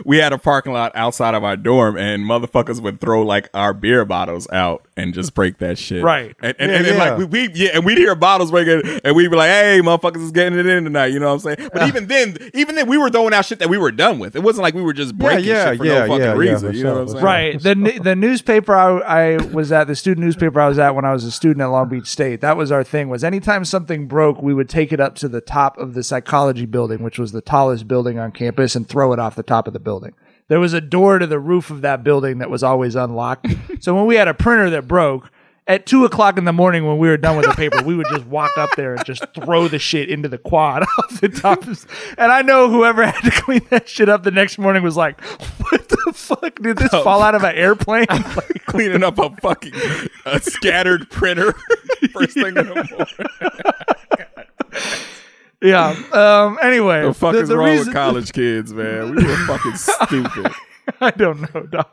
we 0.05 0.18
had 0.18 0.33
a 0.33 0.39
parking 0.39 0.72
lot 0.72 0.93
outside 0.95 1.35
of 1.35 1.45
our 1.45 1.57
dorm, 1.57 1.97
and 1.97 2.24
motherfuckers 2.24 2.80
would 2.83 3.01
throw 3.01 3.22
like 3.22 3.49
our 3.55 3.72
beer 3.74 4.05
bottles 4.05 4.49
out 4.51 4.87
and 4.97 5.14
just 5.14 5.34
break 5.34 5.59
that 5.59 5.78
shit. 5.78 6.03
Right. 6.03 6.34
And, 6.43 6.57
and, 6.59 6.70
Yeah, 6.70 6.78
and, 6.78 6.86
and, 6.86 6.97
yeah. 6.97 7.05
like 7.05 7.18
we, 7.18 7.24
we 7.24 7.55
yeah, 7.55 7.70
and 7.74 7.84
we'd 7.84 7.99
hear 7.99 8.14
bottles 8.14 8.51
breaking, 8.51 9.01
and 9.05 9.16
we'd 9.16 9.30
be 9.30 9.36
like, 9.36 9.51
"Hey, 9.51 9.80
motherfuckers 9.82 10.22
is 10.22 10.30
getting 10.32 10.59
it 10.59 10.66
in 10.66 10.84
tonight." 10.84 11.07
You 11.07 11.20
know 11.20 11.34
what 11.34 11.45
I'm 11.45 11.57
saying? 11.57 11.70
But 11.72 11.88
even 11.88 12.07
then, 12.07 12.36
even 12.55 12.74
then, 12.74 12.88
we 12.88 12.99
were 12.99 13.11
throwing 13.11 13.32
out 13.32 13.45
shit 13.47 13.59
that 13.61 13.68
we 13.68 13.78
were 13.78 13.93
done 13.93 14.18
with. 14.18 14.36
It 14.36 14.43
wasn't 14.43 14.62
like 14.62 14.74
we 14.74 14.82
were 14.82 14.93
just 14.93 15.16
breaking 15.16 15.47
yeah, 15.47 15.70
shit 15.70 15.78
for 15.78 15.86
yeah, 15.86 15.93
no 15.93 16.07
fucking 16.09 16.20
yeah, 16.20 16.26
yeah, 16.26 16.32
reason. 16.38 16.70
for 16.70 16.76
you 16.76 16.84
know 16.84 16.90
sure, 16.90 16.95
what 16.95 17.03
I'm 17.03 17.09
saying? 17.09 17.24
right. 17.24 17.62
The 17.62 18.01
the 18.03 18.16
newspaper 18.16 18.74
I, 18.74 18.99
I 18.99 19.36
was 19.47 19.72
at, 19.72 19.86
the 19.86 19.97
student 19.97 20.24
newspaper 20.24 20.61
I 20.61 20.68
was 20.68 20.78
at 20.78 20.95
when 20.95 21.05
I 21.05 21.12
was 21.12 21.24
a 21.24 21.30
student 21.30 21.62
at 21.62 21.66
Long 21.66 21.88
Beach 21.88 22.07
State. 22.07 22.40
That 22.40 22.57
was 22.57 22.70
our 22.70 22.84
thing. 22.84 23.09
Was 23.09 23.24
anytime 23.24 23.64
something 23.64 24.07
broke, 24.07 24.43
we 24.43 24.55
would 24.55 24.68
take 24.68 24.93
it 24.93 25.01
up 25.01 25.14
to 25.16 25.28
the 25.28 25.40
top 25.40 25.78
of 25.78 25.95
the 25.95 26.03
psychology 26.03 26.66
building, 26.66 27.03
which 27.03 27.18
was 27.18 27.32
the 27.32 27.40
tallest 27.40 27.88
building 27.88 28.18
on 28.18 28.32
campus, 28.32 28.76
and 28.76 28.88
throw 28.88 29.12
it 29.12 29.18
off 29.18 29.34
the 29.34 29.43
top 29.43 29.66
of 29.66 29.72
the 29.72 29.80
building. 29.80 30.14
There 30.53 30.61
was 30.61 30.74
a 30.74 30.82
door 30.82 31.18
to 31.18 31.26
the 31.26 31.38
roof 31.38 31.70
of 31.70 31.80
that 31.80 32.05
building 32.05 32.36
that 32.40 32.50
was 32.50 32.62
always 32.62 32.94
unlocked. 32.94 33.46
so 33.80 33.94
when 33.94 34.05
we 34.05 34.16
had 34.16 34.28
a 34.28 34.34
printer 34.34 34.68
that 34.68 34.86
broke. 34.86 35.30
At 35.66 35.86
two 35.86 36.05
o'clock 36.05 36.36
in 36.36 36.44
the 36.44 36.53
morning, 36.53 36.86
when 36.86 36.98
we 36.98 37.09
were 37.09 37.16
done 37.16 37.36
with 37.36 37.46
the 37.46 37.55
paper, 37.55 37.82
we 37.82 37.94
would 37.94 38.09
just 38.12 38.26
walk 38.26 38.50
up 38.59 38.68
there 38.76 38.94
and 38.94 39.05
just 39.07 39.24
throw 39.32 39.68
the 39.68 39.78
shit 39.78 40.11
into 40.11 40.28
the 40.28 40.36
quad 40.36 40.82
off 40.98 41.20
the 41.20 41.28
top. 41.30 41.66
of- 41.66 41.86
And 42.18 42.30
I 42.32 42.42
know 42.42 42.68
whoever 42.68 43.07
had 43.11 43.22
to 43.22 43.30
clean 43.30 43.62
that 43.70 43.88
shit 43.88 44.11
up 44.11 44.24
the 44.24 44.32
next 44.32 44.59
morning 44.59 44.82
was 44.82 44.96
like, 44.96 45.20
"What 45.22 45.88
the 45.88 46.12
fuck 46.14 46.57
did 46.61 46.76
this 46.78 46.92
oh. 46.92 47.05
fall 47.05 47.22
out 47.22 47.36
of 47.36 47.44
an 47.44 47.55
airplane?" 47.55 48.07
Like, 48.11 48.66
Cleaning 48.66 49.05
up 49.05 49.18
a 49.18 49.30
fucking 49.36 49.72
a 50.26 50.40
scattered 50.40 51.09
printer 51.11 51.55
first 52.12 52.34
thing 52.34 52.48
in 52.48 52.55
the 52.55 53.07
morning. 54.70 55.07
Yeah. 55.63 55.91
Um. 56.13 56.59
Anyway, 56.63 57.03
The 57.03 57.15
fuck 57.15 57.33
the- 57.33 57.41
is 57.41 57.49
the 57.49 57.57
wrong 57.57 57.69
reason- 57.71 57.87
with 57.89 57.95
college 57.95 58.33
kids, 58.33 58.73
man? 58.75 59.15
We 59.15 59.25
were 59.25 59.37
fucking 59.47 59.75
stupid. 59.77 60.53
I 61.01 61.11
don't 61.13 61.41
know, 61.55 61.63
dog. 61.63 61.87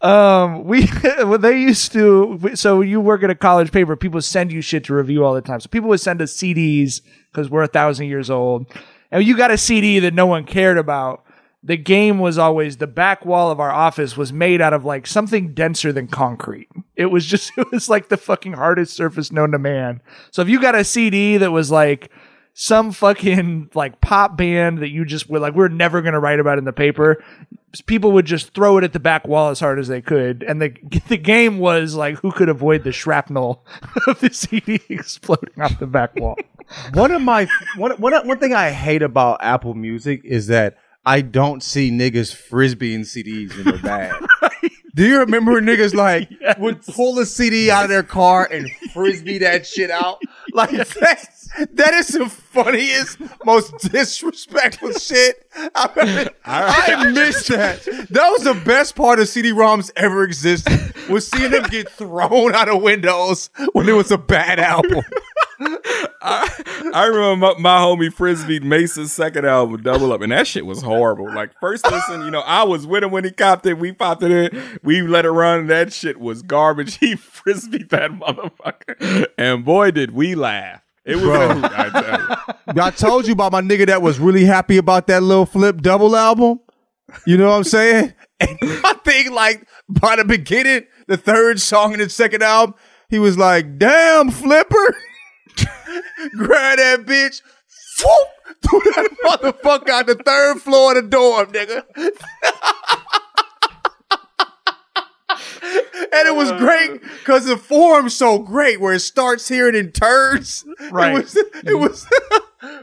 um, 0.00 0.64
we 0.64 0.88
well, 1.18 1.38
they 1.38 1.60
used 1.60 1.92
to. 1.92 2.40
So 2.54 2.80
you 2.80 3.00
work 3.00 3.22
at 3.22 3.30
a 3.30 3.34
college 3.34 3.72
paper. 3.72 3.96
People 3.96 4.20
send 4.22 4.50
you 4.52 4.60
shit 4.62 4.84
to 4.84 4.94
review 4.94 5.24
all 5.24 5.34
the 5.34 5.42
time. 5.42 5.60
So 5.60 5.68
people 5.68 5.88
would 5.90 6.00
send 6.00 6.22
us 6.22 6.34
CDs 6.36 7.02
because 7.30 7.50
we're 7.50 7.62
a 7.62 7.66
thousand 7.68 8.06
years 8.06 8.30
old, 8.30 8.66
and 9.10 9.22
you 9.24 9.36
got 9.36 9.50
a 9.50 9.58
CD 9.58 9.98
that 10.00 10.14
no 10.14 10.26
one 10.26 10.44
cared 10.44 10.78
about. 10.78 11.22
The 11.66 11.76
game 11.76 12.20
was 12.20 12.38
always 12.38 12.76
the 12.76 12.86
back 12.86 13.26
wall 13.26 13.50
of 13.50 13.58
our 13.58 13.72
office 13.72 14.16
was 14.16 14.32
made 14.32 14.60
out 14.60 14.72
of 14.72 14.84
like 14.84 15.04
something 15.06 15.52
denser 15.52 15.92
than 15.92 16.06
concrete. 16.06 16.68
It 16.94 17.06
was 17.06 17.26
just 17.26 17.50
it 17.58 17.70
was 17.72 17.88
like 17.88 18.08
the 18.08 18.16
fucking 18.16 18.54
hardest 18.54 18.94
surface 18.94 19.32
known 19.32 19.50
to 19.50 19.58
man. 19.58 20.00
So 20.30 20.42
if 20.42 20.48
you 20.48 20.60
got 20.60 20.76
a 20.76 20.84
CD 20.84 21.36
that 21.38 21.50
was 21.50 21.70
like 21.70 22.10
some 22.58 22.90
fucking 22.90 23.68
like 23.74 24.00
pop 24.00 24.36
band 24.38 24.78
that 24.78 24.88
you 24.88 25.04
just 25.04 25.28
were 25.28 25.38
like 25.38 25.54
we're 25.54 25.68
never 25.68 26.00
going 26.00 26.14
to 26.14 26.18
write 26.18 26.40
about 26.40 26.56
in 26.56 26.64
the 26.64 26.72
paper 26.72 27.22
people 27.84 28.12
would 28.12 28.24
just 28.24 28.54
throw 28.54 28.78
it 28.78 28.84
at 28.84 28.94
the 28.94 28.98
back 28.98 29.26
wall 29.26 29.50
as 29.50 29.60
hard 29.60 29.78
as 29.78 29.88
they 29.88 30.00
could 30.00 30.42
and 30.42 30.62
the 30.62 30.74
the 31.08 31.18
game 31.18 31.58
was 31.58 31.94
like 31.94 32.16
who 32.20 32.32
could 32.32 32.48
avoid 32.48 32.82
the 32.82 32.92
shrapnel 32.92 33.62
of 34.06 34.18
the 34.20 34.32
CD 34.32 34.80
exploding 34.88 35.60
off 35.60 35.78
the 35.78 35.86
back 35.86 36.14
wall 36.16 36.34
one 36.94 37.10
of 37.10 37.20
my 37.20 37.46
one, 37.76 37.92
one 38.00 38.26
one 38.26 38.38
thing 38.38 38.54
I 38.54 38.70
hate 38.70 39.02
about 39.02 39.42
Apple 39.42 39.74
Music 39.74 40.22
is 40.24 40.46
that 40.46 40.78
I 41.06 41.20
don't 41.20 41.62
see 41.62 41.92
niggas 41.92 42.34
frisbeeing 42.34 43.02
CDs 43.02 43.56
in 43.56 43.64
their 43.64 43.78
bag. 43.78 44.12
Do 44.96 45.06
you 45.06 45.20
remember 45.20 45.60
niggas 45.60 45.94
like 45.94 46.28
would 46.58 46.84
pull 46.84 47.18
a 47.20 47.26
CD 47.26 47.70
out 47.70 47.84
of 47.84 47.90
their 47.90 48.02
car 48.02 48.48
and 48.50 48.68
frisbee 48.92 49.38
that 49.38 49.66
shit 49.66 49.90
out? 49.90 50.20
Like 50.52 50.70
that, 50.70 51.28
that 51.74 51.94
is 51.94 52.08
the 52.08 52.28
funniest, 52.28 53.18
most 53.44 53.78
disrespectful 53.92 54.92
shit. 54.94 55.48
I, 55.76 56.30
I 56.44 57.10
missed 57.12 57.48
that. 57.48 57.84
That 58.10 58.30
was 58.30 58.42
the 58.42 58.60
best 58.64 58.96
part 58.96 59.20
of 59.20 59.28
CD-ROMs 59.28 59.92
ever 59.96 60.24
existed. 60.24 60.94
Was 61.08 61.28
seeing 61.28 61.50
them 61.50 61.64
get 61.64 61.88
thrown 61.90 62.54
out 62.54 62.68
of 62.68 62.82
windows 62.82 63.50
when 63.74 63.88
it 63.88 63.94
was 63.94 64.10
a 64.10 64.18
bad 64.18 64.58
album. 64.58 65.04
I 65.60 67.06
remember 67.08 67.36
my, 67.36 67.54
my 67.58 67.78
homie 67.78 68.12
Frisbee 68.12 68.60
Mason's 68.60 69.12
second 69.12 69.46
album, 69.46 69.82
Double 69.82 70.12
Up, 70.12 70.20
and 70.20 70.32
that 70.32 70.46
shit 70.46 70.66
was 70.66 70.82
horrible. 70.82 71.32
Like 71.32 71.50
first 71.60 71.90
listen, 71.90 72.22
you 72.22 72.30
know, 72.30 72.40
I 72.40 72.64
was 72.64 72.86
with 72.86 73.04
him 73.04 73.10
when 73.10 73.24
he 73.24 73.30
copped 73.30 73.66
it. 73.66 73.78
We 73.78 73.92
popped 73.92 74.22
it 74.22 74.30
in, 74.30 74.78
we 74.82 75.02
let 75.02 75.24
it 75.24 75.30
run. 75.30 75.60
And 75.60 75.70
that 75.70 75.92
shit 75.92 76.20
was 76.20 76.42
garbage. 76.42 76.98
He 77.06 77.14
frisbee 77.14 77.84
that 77.90 78.10
motherfucker, 78.10 79.26
and 79.38 79.64
boy, 79.64 79.92
did 79.92 80.10
we 80.10 80.34
laugh. 80.34 80.82
It 81.04 81.16
was. 81.16 81.24
Bro. 81.24 81.54
hoot, 81.54 81.64
I. 81.64 82.86
I 82.86 82.90
told 82.90 83.26
you 83.26 83.32
about 83.32 83.52
my 83.52 83.60
nigga 83.60 83.86
that 83.86 84.02
was 84.02 84.18
really 84.18 84.44
happy 84.44 84.76
about 84.76 85.06
that 85.06 85.22
Lil 85.22 85.46
Flip 85.46 85.80
double 85.80 86.16
album. 86.16 86.60
You 87.24 87.36
know 87.36 87.48
what 87.48 87.56
I'm 87.56 87.64
saying? 87.64 88.12
And 88.38 88.58
I 88.62 88.92
think 89.02 89.30
like 89.30 89.66
by 89.88 90.16
the 90.16 90.24
beginning, 90.24 90.82
the 91.06 91.16
third 91.16 91.58
song 91.58 91.94
in 91.94 92.00
the 92.00 92.10
second 92.10 92.42
album, 92.42 92.74
he 93.08 93.18
was 93.18 93.38
like, 93.38 93.78
damn 93.78 94.30
flipper. 94.30 94.94
Grab 96.36 96.78
that 96.78 97.06
bitch. 97.06 97.42
Whoop, 98.02 98.28
threw 98.62 98.80
that 98.92 99.10
motherfucker 99.24 99.88
out 99.88 100.06
the 100.06 100.16
third 100.16 100.60
floor 100.60 100.96
of 100.96 101.04
the 101.04 101.10
dorm, 101.10 101.52
nigga. 101.52 101.84
and 106.12 106.28
it 106.28 106.34
was 106.34 106.52
great 106.52 107.02
because 107.02 107.46
the 107.46 107.56
form's 107.56 108.14
so 108.14 108.38
great 108.38 108.80
where 108.80 108.94
it 108.94 109.00
starts 109.00 109.48
here 109.48 109.66
and 109.66 109.76
then 109.76 109.92
turns. 109.92 110.64
Right. 110.90 111.12
It 111.12 111.14
was, 111.14 111.36
it 111.36 111.52
mm-hmm. 111.52 111.80
was 111.80 112.06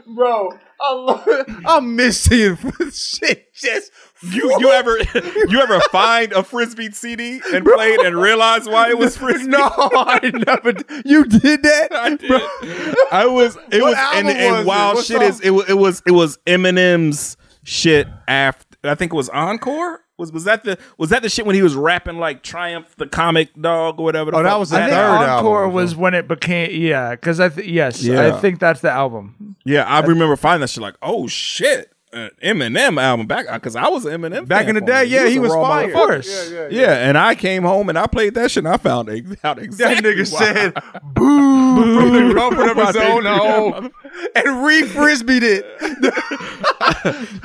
bro. 0.14 0.52
I 0.80 0.92
love 0.92 1.24
it. 1.26 1.46
I 1.64 1.80
miss 1.80 2.22
seeing 2.22 2.56
shit 2.92 3.54
just 3.54 3.90
You 4.30 4.56
you 4.58 4.70
ever 4.70 4.98
you 5.48 5.60
ever 5.60 5.80
find 5.92 6.32
a 6.32 6.42
frisbee 6.42 6.90
CD 6.92 7.40
and 7.52 7.64
play 7.64 7.92
it 7.92 8.06
and 8.06 8.16
realize 8.20 8.68
why 8.68 8.88
it 8.90 8.98
was 8.98 9.16
frisbee? 9.18 9.48
No, 9.48 9.58
I 9.72 10.30
never. 10.46 10.72
You 11.04 11.24
did 11.24 11.62
that. 11.62 11.88
I 11.92 12.16
did. 12.16 12.94
I 13.12 13.26
was. 13.26 13.56
It 13.70 13.80
What 13.82 13.90
was 13.90 13.96
and, 14.14 14.28
album 14.28 14.36
and 14.36 14.52
was 14.52 14.60
it? 14.60 14.66
wild 14.66 14.94
What 14.96 15.04
shit 15.04 15.16
song? 15.18 15.28
is 15.28 15.40
it, 15.40 15.70
it 15.70 15.74
was 15.78 16.02
it 16.06 16.12
was 16.12 16.38
Eminem's 16.46 17.36
shit 17.64 18.06
after. 18.28 18.64
I 18.84 18.94
think 18.94 19.12
it 19.12 19.16
was 19.16 19.28
Encore. 19.30 20.00
Was 20.16 20.30
was 20.30 20.44
that 20.44 20.62
the 20.62 20.78
was 20.96 21.10
that 21.10 21.22
the 21.22 21.28
shit 21.28 21.44
when 21.44 21.56
he 21.56 21.62
was 21.62 21.74
rapping 21.74 22.18
like 22.18 22.44
Triumph 22.44 22.94
the 22.96 23.06
comic 23.08 23.48
dog 23.60 23.98
or 23.98 24.04
whatever? 24.04 24.30
The 24.30 24.36
Oh, 24.36 24.42
that 24.44 24.58
was 24.60 24.70
the 24.70 24.76
I 24.76 24.84
think 24.86 24.96
Encore 24.96 25.62
album. 25.62 25.74
was 25.74 25.96
when 25.96 26.14
it 26.14 26.28
became 26.28 26.70
yeah, 26.80 27.10
because 27.16 27.40
I 27.40 27.48
th- 27.48 27.66
yes, 27.66 28.00
Yeah. 28.00 28.28
I 28.28 28.38
think 28.40 28.60
that's 28.60 28.80
the 28.80 28.92
album. 28.92 29.56
Yeah, 29.64 29.82
I 29.82 30.00
remember 30.02 30.36
finding 30.36 30.60
that 30.60 30.70
shit 30.70 30.82
like, 30.84 30.94
oh 31.02 31.26
shit, 31.26 31.92
an 32.14 32.30
Eminem 32.42 33.00
album 33.02 33.26
back 33.26 33.46
uh, 33.48 33.54
because 33.54 33.76
I 33.76 33.88
was 33.88 34.04
an 34.06 34.20
Eminem 34.20 34.46
Back 34.48 34.66
fan 34.66 34.68
in 34.70 34.74
the 34.76 34.80
day, 34.90 35.04
me. 35.04 35.10
yeah, 35.10 35.26
he 35.26 35.36
a 35.36 35.40
was 35.40 35.52
raw 35.52 35.62
fire. 35.66 35.86
motherfucker. 35.88 35.88
Of 35.88 35.94
course. 35.94 36.50
Yeah, 36.52 36.68
yeah, 36.70 36.80
Yeah, 36.80 37.08
and 37.08 37.18
I 37.18 37.34
came 37.34 37.62
home 37.64 37.88
and 37.88 37.98
I 37.98 38.06
played 38.06 38.34
that 38.34 38.50
shit 38.50 38.64
and 38.64 38.72
I 38.72 38.76
found 38.76 39.08
ex- 39.10 39.30
out 39.44 39.56
That 39.56 39.64
exactly 39.64 40.14
nigga 40.14 40.32
why. 40.32 40.38
said 40.38 40.74
boo 41.14 41.98
from 41.98 42.28
the 42.28 42.34
comfort 42.34 42.70
of 42.70 42.76
Why 42.78 42.86
his 42.86 42.94
they 42.94 43.10
own 43.12 43.24
home 43.24 43.90
and 44.36 44.64
re 44.64 44.82
frisbeed 44.82 45.42
it. 45.42 45.64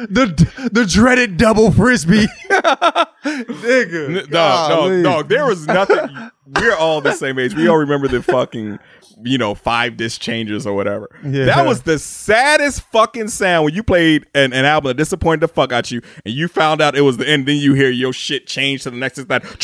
the 0.09 0.69
the 0.71 0.85
dreaded 0.85 1.37
double 1.37 1.71
frisbee. 1.71 2.27
Nigga. 3.25 4.23
N- 4.23 4.29
Dog, 4.29 4.69
golly. 4.69 5.03
dog, 5.03 5.13
dog. 5.23 5.29
There 5.29 5.45
was 5.45 5.65
nothing. 5.67 6.31
We're 6.55 6.75
all 6.75 7.01
the 7.01 7.13
same 7.13 7.37
age. 7.39 7.53
We 7.53 7.67
all 7.67 7.77
remember 7.77 8.07
the 8.07 8.23
fucking, 8.23 8.79
you 9.23 9.37
know, 9.37 9.53
five 9.53 9.97
disc 9.97 10.19
changes 10.21 10.65
or 10.65 10.73
whatever. 10.73 11.09
Yeah. 11.23 11.45
That 11.45 11.65
was 11.65 11.83
the 11.83 11.99
saddest 11.99 12.81
fucking 12.81 13.27
sound 13.27 13.65
when 13.65 13.73
you 13.75 13.83
played 13.83 14.25
an, 14.33 14.53
an 14.53 14.65
album 14.65 14.89
that 14.89 14.95
disappointed 14.95 15.41
the 15.41 15.47
fuck 15.47 15.71
out 15.71 15.91
you, 15.91 16.01
and 16.25 16.33
you 16.33 16.47
found 16.47 16.81
out 16.81 16.95
it 16.95 17.01
was 17.01 17.17
the 17.17 17.27
end. 17.27 17.47
Then 17.47 17.57
you 17.57 17.73
hear 17.73 17.89
your 17.89 18.13
shit 18.13 18.47
change 18.47 18.83
to 18.83 18.91
the 18.91 18.97
next 18.97 19.17
is 19.17 19.27
that, 19.27 19.43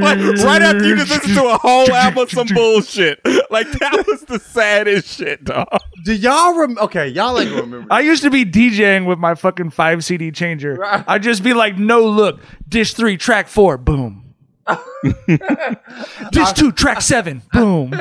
like 0.00 0.18
right 0.44 0.62
after 0.62 0.84
you 0.86 0.96
just 0.96 1.10
listened 1.10 1.34
to 1.34 1.44
a 1.48 1.58
whole 1.58 1.90
album 1.92 2.22
of 2.22 2.30
some 2.30 2.46
bullshit. 2.48 3.20
Like 3.50 3.70
that 3.72 4.04
was 4.06 4.22
the 4.22 4.38
saddest 4.38 5.08
shit, 5.08 5.44
dog. 5.44 5.68
Do 6.04 6.14
y'all 6.14 6.54
remember? 6.54 6.82
Okay, 6.82 7.08
y'all 7.08 7.38
ain't 7.38 7.50
remember. 7.50 7.86
I 7.90 8.00
used 8.00 8.22
to 8.22 8.30
be 8.30 8.44
DJing 8.44 9.06
with 9.06 9.18
my 9.18 9.34
fucking 9.34 9.70
five 9.70 10.04
CD 10.04 10.30
changer. 10.30 10.82
I'd 10.84 11.22
just 11.22 11.42
be 11.42 11.54
like, 11.54 11.76
no 11.78 12.06
look, 12.06 12.40
dish 12.68 12.94
three, 12.94 13.16
track 13.16 13.48
four, 13.48 13.76
boom. 13.76 14.27
dish 16.32 16.52
two, 16.52 16.72
track 16.72 17.00
seven, 17.02 17.42
boom. 17.52 17.92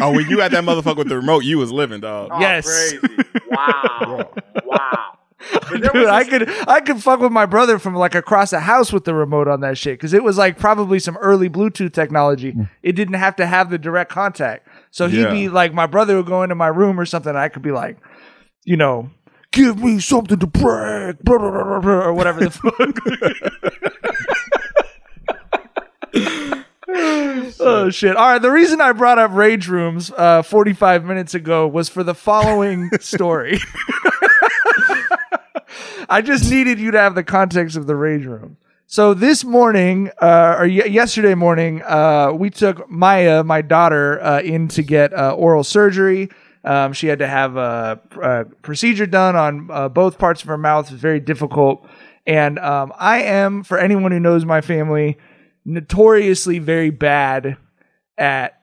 Oh, 0.00 0.12
when 0.12 0.28
you 0.28 0.40
had 0.40 0.52
that 0.52 0.64
motherfucker 0.64 0.98
with 0.98 1.08
the 1.08 1.16
remote, 1.16 1.44
you 1.44 1.58
was 1.58 1.72
living, 1.72 2.00
dog. 2.00 2.30
yes. 2.40 2.94
Wow. 3.50 4.32
wow. 4.64 5.14
Dude, 5.70 6.06
I 6.06 6.24
could 6.24 6.48
I 6.68 6.80
could 6.80 7.02
fuck 7.02 7.20
with 7.20 7.32
my 7.32 7.46
brother 7.46 7.78
from 7.78 7.94
like 7.94 8.14
across 8.14 8.50
the 8.50 8.60
house 8.60 8.92
with 8.92 9.04
the 9.04 9.14
remote 9.14 9.48
on 9.48 9.60
that 9.60 9.78
shit 9.78 9.98
because 9.98 10.12
it 10.12 10.22
was 10.22 10.36
like 10.36 10.58
probably 10.58 10.98
some 10.98 11.16
early 11.18 11.48
Bluetooth 11.48 11.92
technology. 11.92 12.54
It 12.82 12.92
didn't 12.92 13.14
have 13.14 13.36
to 13.36 13.46
have 13.46 13.70
the 13.70 13.78
direct 13.78 14.10
contact, 14.10 14.66
so 14.90 15.08
he'd 15.08 15.20
Yeah. 15.22 15.30
be 15.30 15.48
like, 15.48 15.72
my 15.72 15.86
brother 15.86 16.16
would 16.16 16.26
go 16.26 16.42
into 16.42 16.54
my 16.54 16.66
room 16.68 16.98
or 17.00 17.06
something. 17.06 17.30
And 17.30 17.38
I 17.38 17.48
could 17.48 17.62
be 17.62 17.70
like, 17.72 17.96
you 18.64 18.76
know, 18.76 19.10
give 19.52 19.78
me 19.82 19.98
something 20.00 20.38
to 20.38 20.46
break, 20.46 21.20
blah, 21.22 21.38
blah, 21.38 21.50
blah, 21.50 21.64
blah, 21.64 21.80
blah, 21.80 21.92
or 21.92 22.12
whatever 22.12 22.40
the 22.40 22.50
fuck. 22.50 24.17
oh 27.60 27.90
shit! 27.90 28.16
All 28.16 28.28
right, 28.32 28.42
the 28.42 28.50
reason 28.50 28.80
I 28.80 28.92
brought 28.92 29.18
up 29.18 29.30
rage 29.32 29.68
rooms 29.68 30.10
uh, 30.16 30.42
45 30.42 31.04
minutes 31.04 31.34
ago 31.34 31.68
was 31.68 31.88
for 31.88 32.02
the 32.02 32.14
following 32.14 32.90
story. 33.00 33.60
I 36.08 36.22
just 36.22 36.50
needed 36.50 36.80
you 36.80 36.90
to 36.90 36.98
have 36.98 37.14
the 37.14 37.22
context 37.22 37.76
of 37.76 37.86
the 37.86 37.94
rage 37.94 38.24
room. 38.24 38.56
So 38.86 39.14
this 39.14 39.44
morning, 39.44 40.10
uh, 40.20 40.56
or 40.58 40.62
y- 40.62 40.86
yesterday 40.86 41.34
morning, 41.34 41.82
uh, 41.82 42.32
we 42.32 42.50
took 42.50 42.90
Maya, 42.90 43.44
my 43.44 43.62
daughter, 43.62 44.20
uh, 44.20 44.40
in 44.40 44.66
to 44.68 44.82
get 44.82 45.12
uh, 45.12 45.32
oral 45.32 45.62
surgery. 45.62 46.30
Um, 46.64 46.92
she 46.94 47.06
had 47.06 47.20
to 47.20 47.28
have 47.28 47.56
a, 47.56 48.00
a 48.20 48.44
procedure 48.62 49.06
done 49.06 49.36
on 49.36 49.70
uh, 49.70 49.88
both 49.88 50.18
parts 50.18 50.42
of 50.42 50.48
her 50.48 50.58
mouth. 50.58 50.86
It 50.86 50.92
was 50.92 51.00
very 51.00 51.20
difficult. 51.20 51.86
And 52.26 52.58
um, 52.58 52.92
I 52.98 53.22
am, 53.22 53.62
for 53.62 53.78
anyone 53.78 54.10
who 54.10 54.20
knows 54.20 54.44
my 54.44 54.60
family, 54.62 55.18
notoriously 55.68 56.58
very 56.58 56.90
bad 56.90 57.58
at 58.16 58.60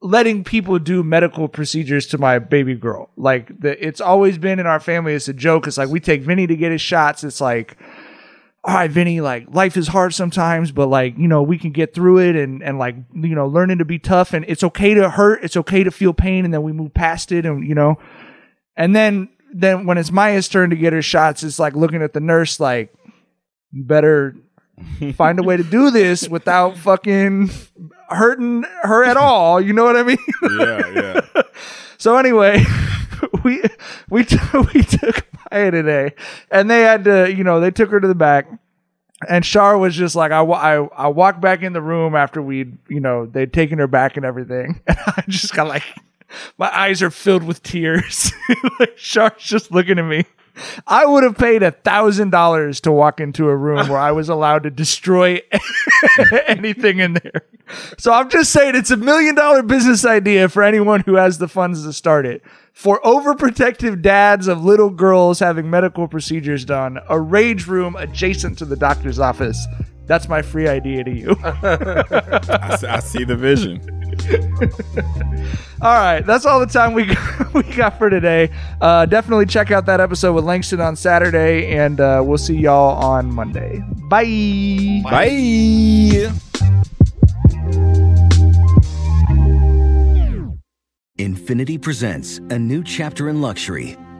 letting 0.00 0.44
people 0.44 0.78
do 0.78 1.02
medical 1.02 1.48
procedures 1.48 2.06
to 2.06 2.18
my 2.18 2.38
baby 2.38 2.74
girl. 2.74 3.10
Like 3.16 3.58
the, 3.58 3.84
it's 3.84 4.00
always 4.00 4.38
been 4.38 4.60
in 4.60 4.66
our 4.66 4.80
family. 4.80 5.14
It's 5.14 5.28
a 5.28 5.32
joke. 5.32 5.66
It's 5.66 5.76
like 5.76 5.88
we 5.88 5.98
take 5.98 6.22
Vinny 6.22 6.46
to 6.46 6.56
get 6.56 6.72
his 6.72 6.80
shots. 6.80 7.24
It's 7.24 7.40
like, 7.40 7.76
all 8.62 8.74
right, 8.74 8.90
Vinny, 8.90 9.20
like 9.20 9.46
life 9.52 9.76
is 9.76 9.88
hard 9.88 10.14
sometimes, 10.14 10.70
but 10.70 10.86
like, 10.86 11.18
you 11.18 11.26
know, 11.26 11.42
we 11.42 11.58
can 11.58 11.72
get 11.72 11.94
through 11.94 12.18
it 12.18 12.36
and, 12.36 12.62
and 12.62 12.78
like, 12.78 12.96
you 13.14 13.34
know, 13.34 13.46
learning 13.46 13.78
to 13.78 13.84
be 13.84 13.98
tough 13.98 14.32
and 14.32 14.44
it's 14.46 14.62
okay 14.62 14.94
to 14.94 15.10
hurt. 15.10 15.42
It's 15.42 15.56
okay 15.56 15.82
to 15.82 15.90
feel 15.90 16.14
pain. 16.14 16.44
And 16.44 16.54
then 16.54 16.62
we 16.62 16.72
move 16.72 16.94
past 16.94 17.32
it 17.32 17.44
and, 17.44 17.66
you 17.66 17.74
know, 17.74 17.98
and 18.76 18.94
then, 18.94 19.30
then 19.52 19.86
when 19.86 19.98
it's 19.98 20.12
Maya's 20.12 20.48
turn 20.48 20.70
to 20.70 20.76
get 20.76 20.92
her 20.92 21.02
shots, 21.02 21.42
it's 21.42 21.58
like 21.58 21.74
looking 21.74 22.02
at 22.02 22.12
the 22.12 22.20
nurse, 22.20 22.60
like, 22.60 22.94
you 23.72 23.82
better 23.82 24.36
find 25.14 25.38
a 25.38 25.42
way 25.42 25.56
to 25.56 25.62
do 25.64 25.90
this 25.90 26.28
without 26.28 26.76
fucking 26.76 27.50
hurting 28.08 28.64
her 28.82 29.04
at 29.04 29.16
all. 29.16 29.60
You 29.60 29.72
know 29.72 29.84
what 29.84 29.96
I 29.96 30.02
mean? 30.02 30.18
Yeah, 30.58 31.20
yeah. 31.34 31.42
So 31.96 32.16
anyway, 32.18 32.62
we 33.44 33.62
we 34.10 34.24
t- 34.24 34.36
we 34.74 34.82
took 34.82 35.24
Maya 35.50 35.70
today, 35.70 36.12
and 36.50 36.68
they 36.70 36.82
had 36.82 37.04
to, 37.04 37.32
you 37.34 37.44
know, 37.44 37.60
they 37.60 37.70
took 37.70 37.88
her 37.90 38.00
to 38.00 38.08
the 38.08 38.14
back, 38.14 38.46
and 39.26 39.42
Shar 39.46 39.78
was 39.78 39.94
just 39.94 40.14
like, 40.14 40.30
I, 40.30 40.42
I 40.42 40.84
I 40.84 41.08
walked 41.08 41.40
back 41.40 41.62
in 41.62 41.72
the 41.72 41.80
room 41.80 42.14
after 42.14 42.42
we'd, 42.42 42.76
you 42.88 43.00
know, 43.00 43.24
they'd 43.24 43.52
taken 43.54 43.78
her 43.78 43.86
back 43.86 44.16
and 44.18 44.26
everything, 44.26 44.80
and 44.86 44.98
I 45.06 45.24
just 45.28 45.54
got 45.54 45.68
like, 45.68 45.84
my 46.58 46.68
eyes 46.76 47.00
are 47.00 47.10
filled 47.10 47.44
with 47.44 47.62
tears. 47.62 48.32
like 48.80 48.98
Shar's 48.98 49.32
just 49.38 49.70
looking 49.72 49.98
at 49.98 50.04
me. 50.04 50.24
I 50.86 51.06
would 51.06 51.24
have 51.24 51.36
paid 51.36 51.62
a 51.62 51.72
thousand 51.72 52.30
dollars 52.30 52.80
to 52.82 52.92
walk 52.92 53.20
into 53.20 53.48
a 53.48 53.56
room 53.56 53.88
where 53.88 53.98
I 53.98 54.12
was 54.12 54.28
allowed 54.28 54.62
to 54.64 54.70
destroy 54.70 55.40
anything 56.46 56.98
in 57.00 57.14
there. 57.14 57.42
So 57.98 58.12
I'm 58.12 58.30
just 58.30 58.52
saying 58.52 58.76
it's 58.76 58.90
a 58.90 58.96
million 58.96 59.34
dollar 59.34 59.62
business 59.62 60.04
idea 60.04 60.48
for 60.48 60.62
anyone 60.62 61.00
who 61.00 61.14
has 61.14 61.38
the 61.38 61.48
funds 61.48 61.84
to 61.84 61.92
start 61.92 62.26
it. 62.26 62.42
For 62.72 63.00
overprotective 63.02 64.02
dads 64.02 64.48
of 64.48 64.64
little 64.64 64.90
girls 64.90 65.38
having 65.38 65.70
medical 65.70 66.08
procedures 66.08 66.64
done, 66.64 66.98
a 67.08 67.20
rage 67.20 67.66
room 67.66 67.96
adjacent 67.96 68.58
to 68.58 68.64
the 68.64 68.76
doctor's 68.76 69.18
office. 69.18 69.66
That's 70.06 70.28
my 70.28 70.42
free 70.42 70.68
idea 70.68 71.02
to 71.04 71.10
you. 71.10 71.36
I, 71.44 72.76
see- 72.78 72.86
I 72.86 72.98
see 73.00 73.24
the 73.24 73.36
vision. 73.36 73.80
All 75.82 75.92
right, 75.92 76.20
that's 76.20 76.46
all 76.46 76.60
the 76.60 76.66
time 76.66 76.94
we 76.94 77.04
got, 77.06 77.52
we 77.54 77.62
got 77.74 77.98
for 77.98 78.08
today. 78.08 78.50
Uh, 78.80 79.04
definitely 79.06 79.44
check 79.44 79.70
out 79.70 79.84
that 79.86 80.00
episode 80.00 80.32
with 80.32 80.44
Langston 80.44 80.80
on 80.80 80.96
Saturday, 80.96 81.76
and 81.76 82.00
uh, 82.00 82.22
we'll 82.24 82.38
see 82.38 82.56
y'all 82.56 82.96
on 83.04 83.34
Monday. 83.34 83.82
Bye. 84.08 85.02
Bye. 85.04 86.32
Infiniti 91.18 91.80
presents 91.80 92.38
a 92.50 92.58
new 92.58 92.82
chapter 92.82 93.28
in 93.28 93.40
luxury, 93.40 93.96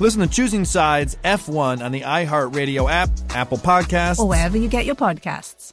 Listen 0.00 0.20
to 0.20 0.28
Choosing 0.28 0.64
Sides 0.64 1.16
F1 1.24 1.84
on 1.84 1.90
the 1.90 2.02
iHeartRadio 2.02 2.88
app, 2.88 3.10
Apple 3.30 3.58
Podcasts, 3.58 4.20
or 4.20 4.28
wherever 4.28 4.56
you 4.56 4.68
get 4.68 4.84
your 4.84 4.94
podcasts. 4.94 5.72